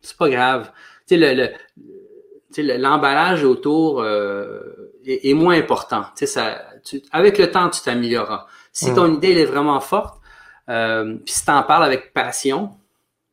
c'est 0.00 0.16
pas 0.16 0.28
grave. 0.28 0.72
Tu 1.06 1.18
sais, 1.18 1.34
le, 1.34 2.76
l'emballage 2.78 3.44
autour 3.44 4.00
euh, 4.00 4.92
est, 5.06 5.34
moins 5.34 5.56
important. 5.56 6.02
Tu 6.16 6.26
sais, 6.26 6.26
ça, 6.26 6.64
avec 7.12 7.38
le 7.38 7.50
temps, 7.50 7.70
tu 7.70 7.80
t'amélioreras. 7.80 8.46
Si 8.72 8.90
mm. 8.90 8.94
ton 8.94 9.14
idée 9.14 9.32
elle 9.32 9.38
est 9.38 9.44
vraiment 9.44 9.80
forte, 9.80 10.20
euh, 10.68 11.16
puis 11.24 11.34
si 11.34 11.44
tu 11.44 11.50
en 11.50 11.62
parles 11.62 11.84
avec 11.84 12.12
passion, 12.12 12.70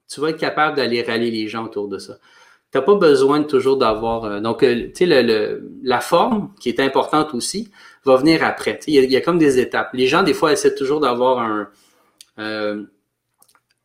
tu 0.07 0.21
vas 0.21 0.29
être 0.29 0.39
capable 0.39 0.77
d'aller 0.77 1.01
rallier 1.03 1.31
les 1.31 1.47
gens 1.47 1.65
autour 1.65 1.87
de 1.87 1.97
ça. 1.97 2.13
N'as 2.73 2.81
pas 2.81 2.95
besoin 2.95 3.39
de 3.39 3.45
toujours 3.45 3.77
d'avoir. 3.77 4.25
Euh, 4.25 4.39
donc, 4.39 4.59
tu 4.59 4.91
sais, 4.93 5.05
le, 5.05 5.69
la 5.83 5.99
forme, 5.99 6.53
qui 6.59 6.69
est 6.69 6.79
importante 6.79 7.33
aussi, 7.33 7.71
va 8.05 8.15
venir 8.15 8.43
après. 8.43 8.79
Il 8.87 9.11
y, 9.11 9.15
a 9.15 9.21
comme 9.21 9.37
des 9.37 9.59
étapes. 9.59 9.89
Les 9.93 10.07
gens, 10.07 10.23
des 10.23 10.33
fois, 10.33 10.51
essaient 10.51 10.75
toujours 10.75 10.99
d'avoir 10.99 11.39
un, 11.39 11.67
un, 12.37 12.85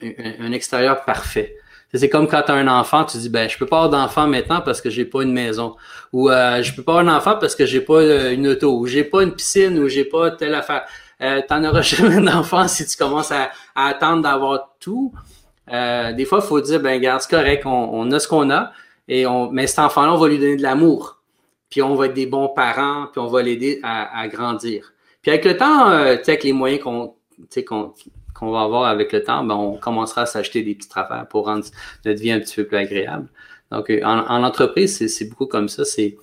un, 0.01 0.53
extérieur 0.53 1.05
parfait. 1.05 1.57
C'est 1.93 2.09
comme 2.09 2.27
quand 2.27 2.43
tu 2.43 2.51
as 2.51 2.55
un 2.55 2.67
enfant, 2.67 3.05
tu 3.05 3.19
dis 3.19 3.29
ben 3.29 3.49
je 3.49 3.57
peux 3.57 3.67
pas 3.67 3.85
avoir 3.85 3.91
d'enfant 3.91 4.27
maintenant 4.27 4.61
parce 4.61 4.81
que 4.81 4.91
j'ai 4.91 5.05
pas 5.05 5.23
une 5.23 5.33
maison 5.33 5.77
ou 6.13 6.29
euh, 6.29 6.61
je 6.61 6.75
peux 6.75 6.83
pas 6.83 6.99
avoir 6.99 7.07
un 7.07 7.17
enfant 7.17 7.37
parce 7.39 7.55
que 7.55 7.67
j'ai 7.67 7.81
pas 7.81 8.33
une 8.33 8.49
auto 8.49 8.77
ou 8.77 8.87
j'ai 8.87 9.05
pas 9.05 9.23
une 9.23 9.33
piscine 9.33 9.79
ou 9.79 9.87
j'ai 9.87 10.05
pas 10.05 10.33
telle 10.33 10.57
affaire. 10.57 10.87
Euh, 11.21 11.41
tu 11.47 11.55
n'en 11.55 11.71
auras 11.71 11.81
jamais 11.83 12.21
d'enfant 12.21 12.67
si 12.67 12.87
tu 12.87 12.97
commences 12.97 13.31
à, 13.31 13.51
attendre 13.77 14.23
d'avoir 14.23 14.75
tout. 14.81 15.13
Euh, 15.73 16.13
des 16.13 16.25
fois, 16.25 16.41
il 16.43 16.47
faut 16.47 16.61
dire, 16.61 16.81
ben 16.81 17.01
garde, 17.01 17.21
c'est 17.23 17.31
correct, 17.31 17.65
on, 17.67 18.11
a 18.11 18.19
ce 18.19 18.29
qu'on 18.29 18.51
a, 18.51 18.73
et 19.09 19.27
on, 19.27 19.51
mais 19.51 19.67
cet 19.67 19.79
enfant-là, 19.81 20.15
on 20.15 20.19
va 20.19 20.29
lui 20.29 20.39
donner 20.39 20.57
de 20.57 20.63
l'amour. 20.63 21.23
Puis 21.71 21.83
on 21.83 21.95
va 21.95 22.07
être 22.07 22.15
des 22.15 22.27
bons 22.27 22.49
parents, 22.49 23.07
puis 23.11 23.21
on 23.21 23.27
va 23.27 23.43
l'aider 23.43 23.81
à, 23.83 24.29
grandir. 24.29 24.93
Puis 25.23 25.31
avec 25.31 25.45
le 25.45 25.57
temps, 25.57 25.91
euh, 25.91 26.17
avec 26.17 26.45
les 26.45 26.53
moyens 26.53 26.83
qu'on 26.83 27.15
va 28.43 28.61
avoir 28.61 28.85
avec 28.85 29.13
le 29.13 29.23
temps, 29.23 29.43
ben, 29.45 29.55
on 29.55 29.77
commencera 29.79 30.23
à 30.23 30.27
s'acheter 30.27 30.63
des 30.63 30.75
petites 30.75 30.97
affaires 30.97 31.27
pour 31.29 31.47
rendre 31.47 31.65
notre 32.05 32.21
vie 32.21 32.31
un 32.31 32.41
petit 32.41 32.57
peu 32.57 32.67
plus 32.67 32.77
agréable. 32.77 33.29
Donc, 33.73 33.91
en, 33.91 34.19
en 34.19 34.45
entreprise, 34.45 35.09
c'est 35.09 35.29
beaucoup 35.29 35.47
comme 35.47 35.69
ça. 35.69 35.85
C'est 35.85 36.17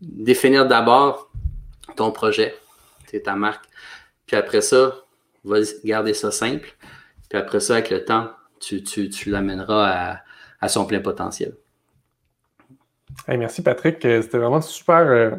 définir 0.00 0.66
d'abord 0.66 1.30
ton 1.96 2.10
projet, 2.12 2.54
ta 3.22 3.36
marque. 3.36 3.64
Puis 4.26 4.36
après 4.36 4.60
ça, 4.60 5.04
va 5.44 5.58
garder 5.84 6.14
ça 6.14 6.30
simple. 6.30 6.74
Puis 7.28 7.38
après 7.38 7.60
ça, 7.60 7.74
avec 7.74 7.90
le 7.90 8.04
temps, 8.04 8.30
tu, 8.64 9.10
tu, 9.10 9.30
l'amèneras 9.30 10.20
à, 10.60 10.68
son 10.68 10.86
plein 10.86 11.00
potentiel. 11.00 11.54
merci 13.28 13.62
Patrick. 13.62 14.04
Euh, 14.04 14.22
c'était 14.22 14.38
vraiment 14.38 14.60
super 14.60 14.98
euh, 14.98 15.30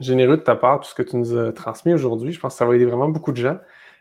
généreux 0.00 0.36
de 0.36 0.42
ta 0.42 0.56
part, 0.56 0.80
tout 0.80 0.88
ce 0.88 0.94
que 0.94 1.02
tu 1.02 1.16
nous 1.16 1.36
as 1.36 1.52
transmis 1.52 1.94
aujourd'hui. 1.94 2.32
Je 2.32 2.40
pense 2.40 2.54
que 2.54 2.58
ça 2.58 2.66
va 2.66 2.74
aider 2.74 2.86
vraiment 2.86 3.08
beaucoup 3.08 3.32
de 3.32 3.36
gens. 3.36 3.58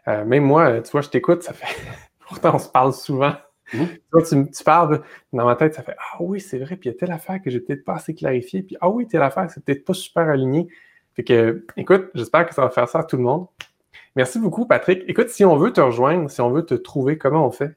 Euh, 0.07 0.25
même 0.25 0.43
moi, 0.43 0.81
tu 0.81 0.91
vois, 0.91 1.01
je 1.01 1.09
t'écoute, 1.09 1.43
ça 1.43 1.53
fait. 1.53 1.75
Pourtant, 2.27 2.55
on 2.55 2.59
se 2.59 2.69
parle 2.69 2.93
souvent. 2.93 3.33
Mmh. 3.73 3.85
Tu, 4.27 4.51
tu, 4.51 4.63
parles 4.65 5.01
dans 5.31 5.45
ma 5.45 5.55
tête, 5.55 5.73
ça 5.73 5.81
fait 5.81 5.95
Ah 5.97 6.17
oui, 6.19 6.41
c'est 6.41 6.59
vrai, 6.59 6.75
puis 6.75 6.89
il 6.89 6.91
y 6.91 6.95
a 6.95 6.99
telle 6.99 7.13
affaire 7.13 7.41
que 7.41 7.49
j'ai 7.49 7.61
peut-être 7.61 7.85
pas 7.85 7.93
assez 7.93 8.13
clarifié, 8.13 8.63
puis 8.63 8.75
Ah 8.81 8.89
oui, 8.89 9.07
telle 9.07 9.21
affaire, 9.21 9.49
c'est 9.49 9.63
peut-être 9.63 9.85
pas 9.85 9.93
super 9.93 10.27
aligné. 10.27 10.67
Fait 11.15 11.23
que, 11.23 11.65
écoute, 11.77 12.09
j'espère 12.13 12.45
que 12.45 12.53
ça 12.53 12.63
va 12.63 12.69
faire 12.69 12.89
ça 12.89 12.99
à 12.99 13.03
tout 13.05 13.15
le 13.15 13.23
monde. 13.23 13.47
Merci 14.15 14.39
beaucoup, 14.39 14.65
Patrick. 14.65 15.03
Écoute, 15.07 15.29
si 15.29 15.45
on 15.45 15.55
veut 15.55 15.71
te 15.71 15.79
rejoindre, 15.79 16.29
si 16.29 16.41
on 16.41 16.51
veut 16.51 16.65
te 16.65 16.73
trouver, 16.73 17.17
comment 17.17 17.47
on 17.47 17.51
fait? 17.51 17.73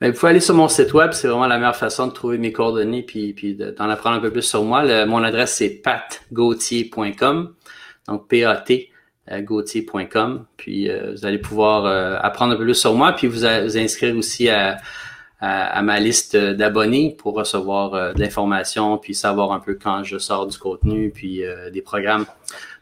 Ben, 0.00 0.12
vous 0.12 0.18
pouvez 0.18 0.30
aller 0.30 0.40
sur 0.40 0.54
mon 0.54 0.68
site 0.68 0.94
web, 0.94 1.12
c'est 1.12 1.28
vraiment 1.28 1.46
la 1.46 1.58
meilleure 1.58 1.76
façon 1.76 2.06
de 2.06 2.12
trouver 2.12 2.38
mes 2.38 2.52
coordonnées 2.52 3.02
puis, 3.02 3.32
puis 3.32 3.54
d'en 3.54 3.90
apprendre 3.90 4.16
un 4.16 4.20
peu 4.20 4.30
plus 4.30 4.42
sur 4.42 4.62
moi. 4.64 5.06
mon 5.06 5.22
adresse, 5.22 5.54
c'est 5.54 5.70
patgautier.com, 5.70 7.54
donc 8.06 8.28
P-A-T, 8.28 8.90
euh, 9.30 9.40
gautier.com. 9.42 10.46
Puis 10.56 10.88
euh, 10.88 11.12
vous 11.12 11.26
allez 11.26 11.38
pouvoir 11.38 11.84
euh, 11.84 12.16
apprendre 12.20 12.54
un 12.54 12.56
peu 12.56 12.64
plus 12.64 12.74
sur 12.74 12.94
moi, 12.94 13.12
puis 13.12 13.26
vous, 13.26 13.40
vous 13.40 13.78
inscrire 13.78 14.16
aussi 14.16 14.48
à, 14.48 14.78
à, 15.40 15.82
ma 15.82 16.00
liste 16.00 16.36
d'abonnés 16.36 17.14
pour 17.18 17.34
recevoir 17.34 18.14
de 18.14 18.20
l'information, 18.20 18.98
puis 18.98 19.14
savoir 19.14 19.52
un 19.52 19.60
peu 19.60 19.74
quand 19.74 20.02
je 20.04 20.18
sors 20.18 20.46
du 20.46 20.58
contenu, 20.58 21.10
puis 21.10 21.42
des 21.72 21.82
programmes 21.82 22.26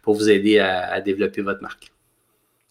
pour 0.03 0.15
vous 0.15 0.31
aider 0.31 0.59
à 0.59 1.01
développer 1.01 1.43
votre 1.43 1.61
marque. 1.63 1.96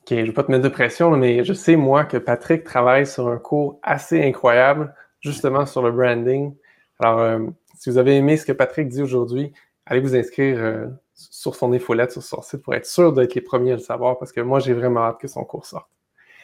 OK, 0.05 0.15
je 0.15 0.21
ne 0.21 0.27
vais 0.27 0.33
pas 0.33 0.43
te 0.43 0.51
mettre 0.51 0.63
de 0.63 0.69
pression, 0.69 1.09
mais 1.17 1.43
je 1.43 1.53
sais, 1.53 1.75
moi, 1.75 2.05
que 2.05 2.17
Patrick 2.17 2.63
travaille 2.63 3.07
sur 3.07 3.27
un 3.27 3.37
cours 3.37 3.79
assez 3.81 4.23
incroyable, 4.23 4.93
justement 5.19 5.65
sur 5.65 5.81
le 5.81 5.91
branding. 5.91 6.53
Alors, 6.99 7.19
euh, 7.19 7.39
si 7.75 7.89
vous 7.89 7.97
avez 7.97 8.15
aimé 8.15 8.37
ce 8.37 8.45
que 8.45 8.51
Patrick 8.51 8.87
dit 8.87 9.01
aujourd'hui, 9.01 9.51
allez 9.87 10.01
vous 10.01 10.15
inscrire 10.15 10.57
euh, 10.59 10.85
sur 11.15 11.55
son 11.55 11.73
infolette, 11.73 12.11
sur 12.11 12.21
son 12.21 12.43
site, 12.43 12.61
pour 12.61 12.75
être 12.75 12.85
sûr 12.85 13.13
d'être 13.13 13.33
les 13.33 13.41
premiers 13.41 13.71
à 13.71 13.75
le 13.77 13.81
savoir, 13.81 14.19
parce 14.19 14.31
que 14.31 14.41
moi, 14.41 14.59
j'ai 14.59 14.73
vraiment 14.73 15.01
hâte 15.01 15.19
que 15.19 15.27
son 15.27 15.43
cours 15.43 15.65
sorte. 15.65 15.87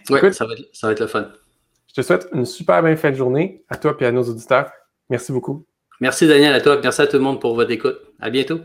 Oui, 0.09 0.33
ça, 0.33 0.45
va 0.47 0.53
être, 0.53 0.69
ça 0.73 0.87
va 0.87 0.93
être 0.93 1.01
le 1.01 1.07
fun. 1.07 1.27
Je 1.87 1.93
te 1.93 2.01
souhaite 2.01 2.29
une 2.33 2.45
super 2.45 2.81
bien 2.81 2.95
faite 2.95 3.13
journée 3.13 3.63
à 3.69 3.77
toi 3.77 3.95
et 3.99 4.05
à 4.05 4.11
nos 4.11 4.23
auditeurs. 4.23 4.71
Merci 5.11 5.31
beaucoup. 5.31 5.65
Merci 5.99 6.27
Daniel, 6.27 6.53
à 6.53 6.61
toi. 6.61 6.79
Merci 6.81 7.01
à 7.03 7.07
tout 7.07 7.17
le 7.17 7.23
monde 7.23 7.39
pour 7.39 7.53
votre 7.53 7.69
écoute. 7.69 7.99
À 8.19 8.31
bientôt. 8.31 8.61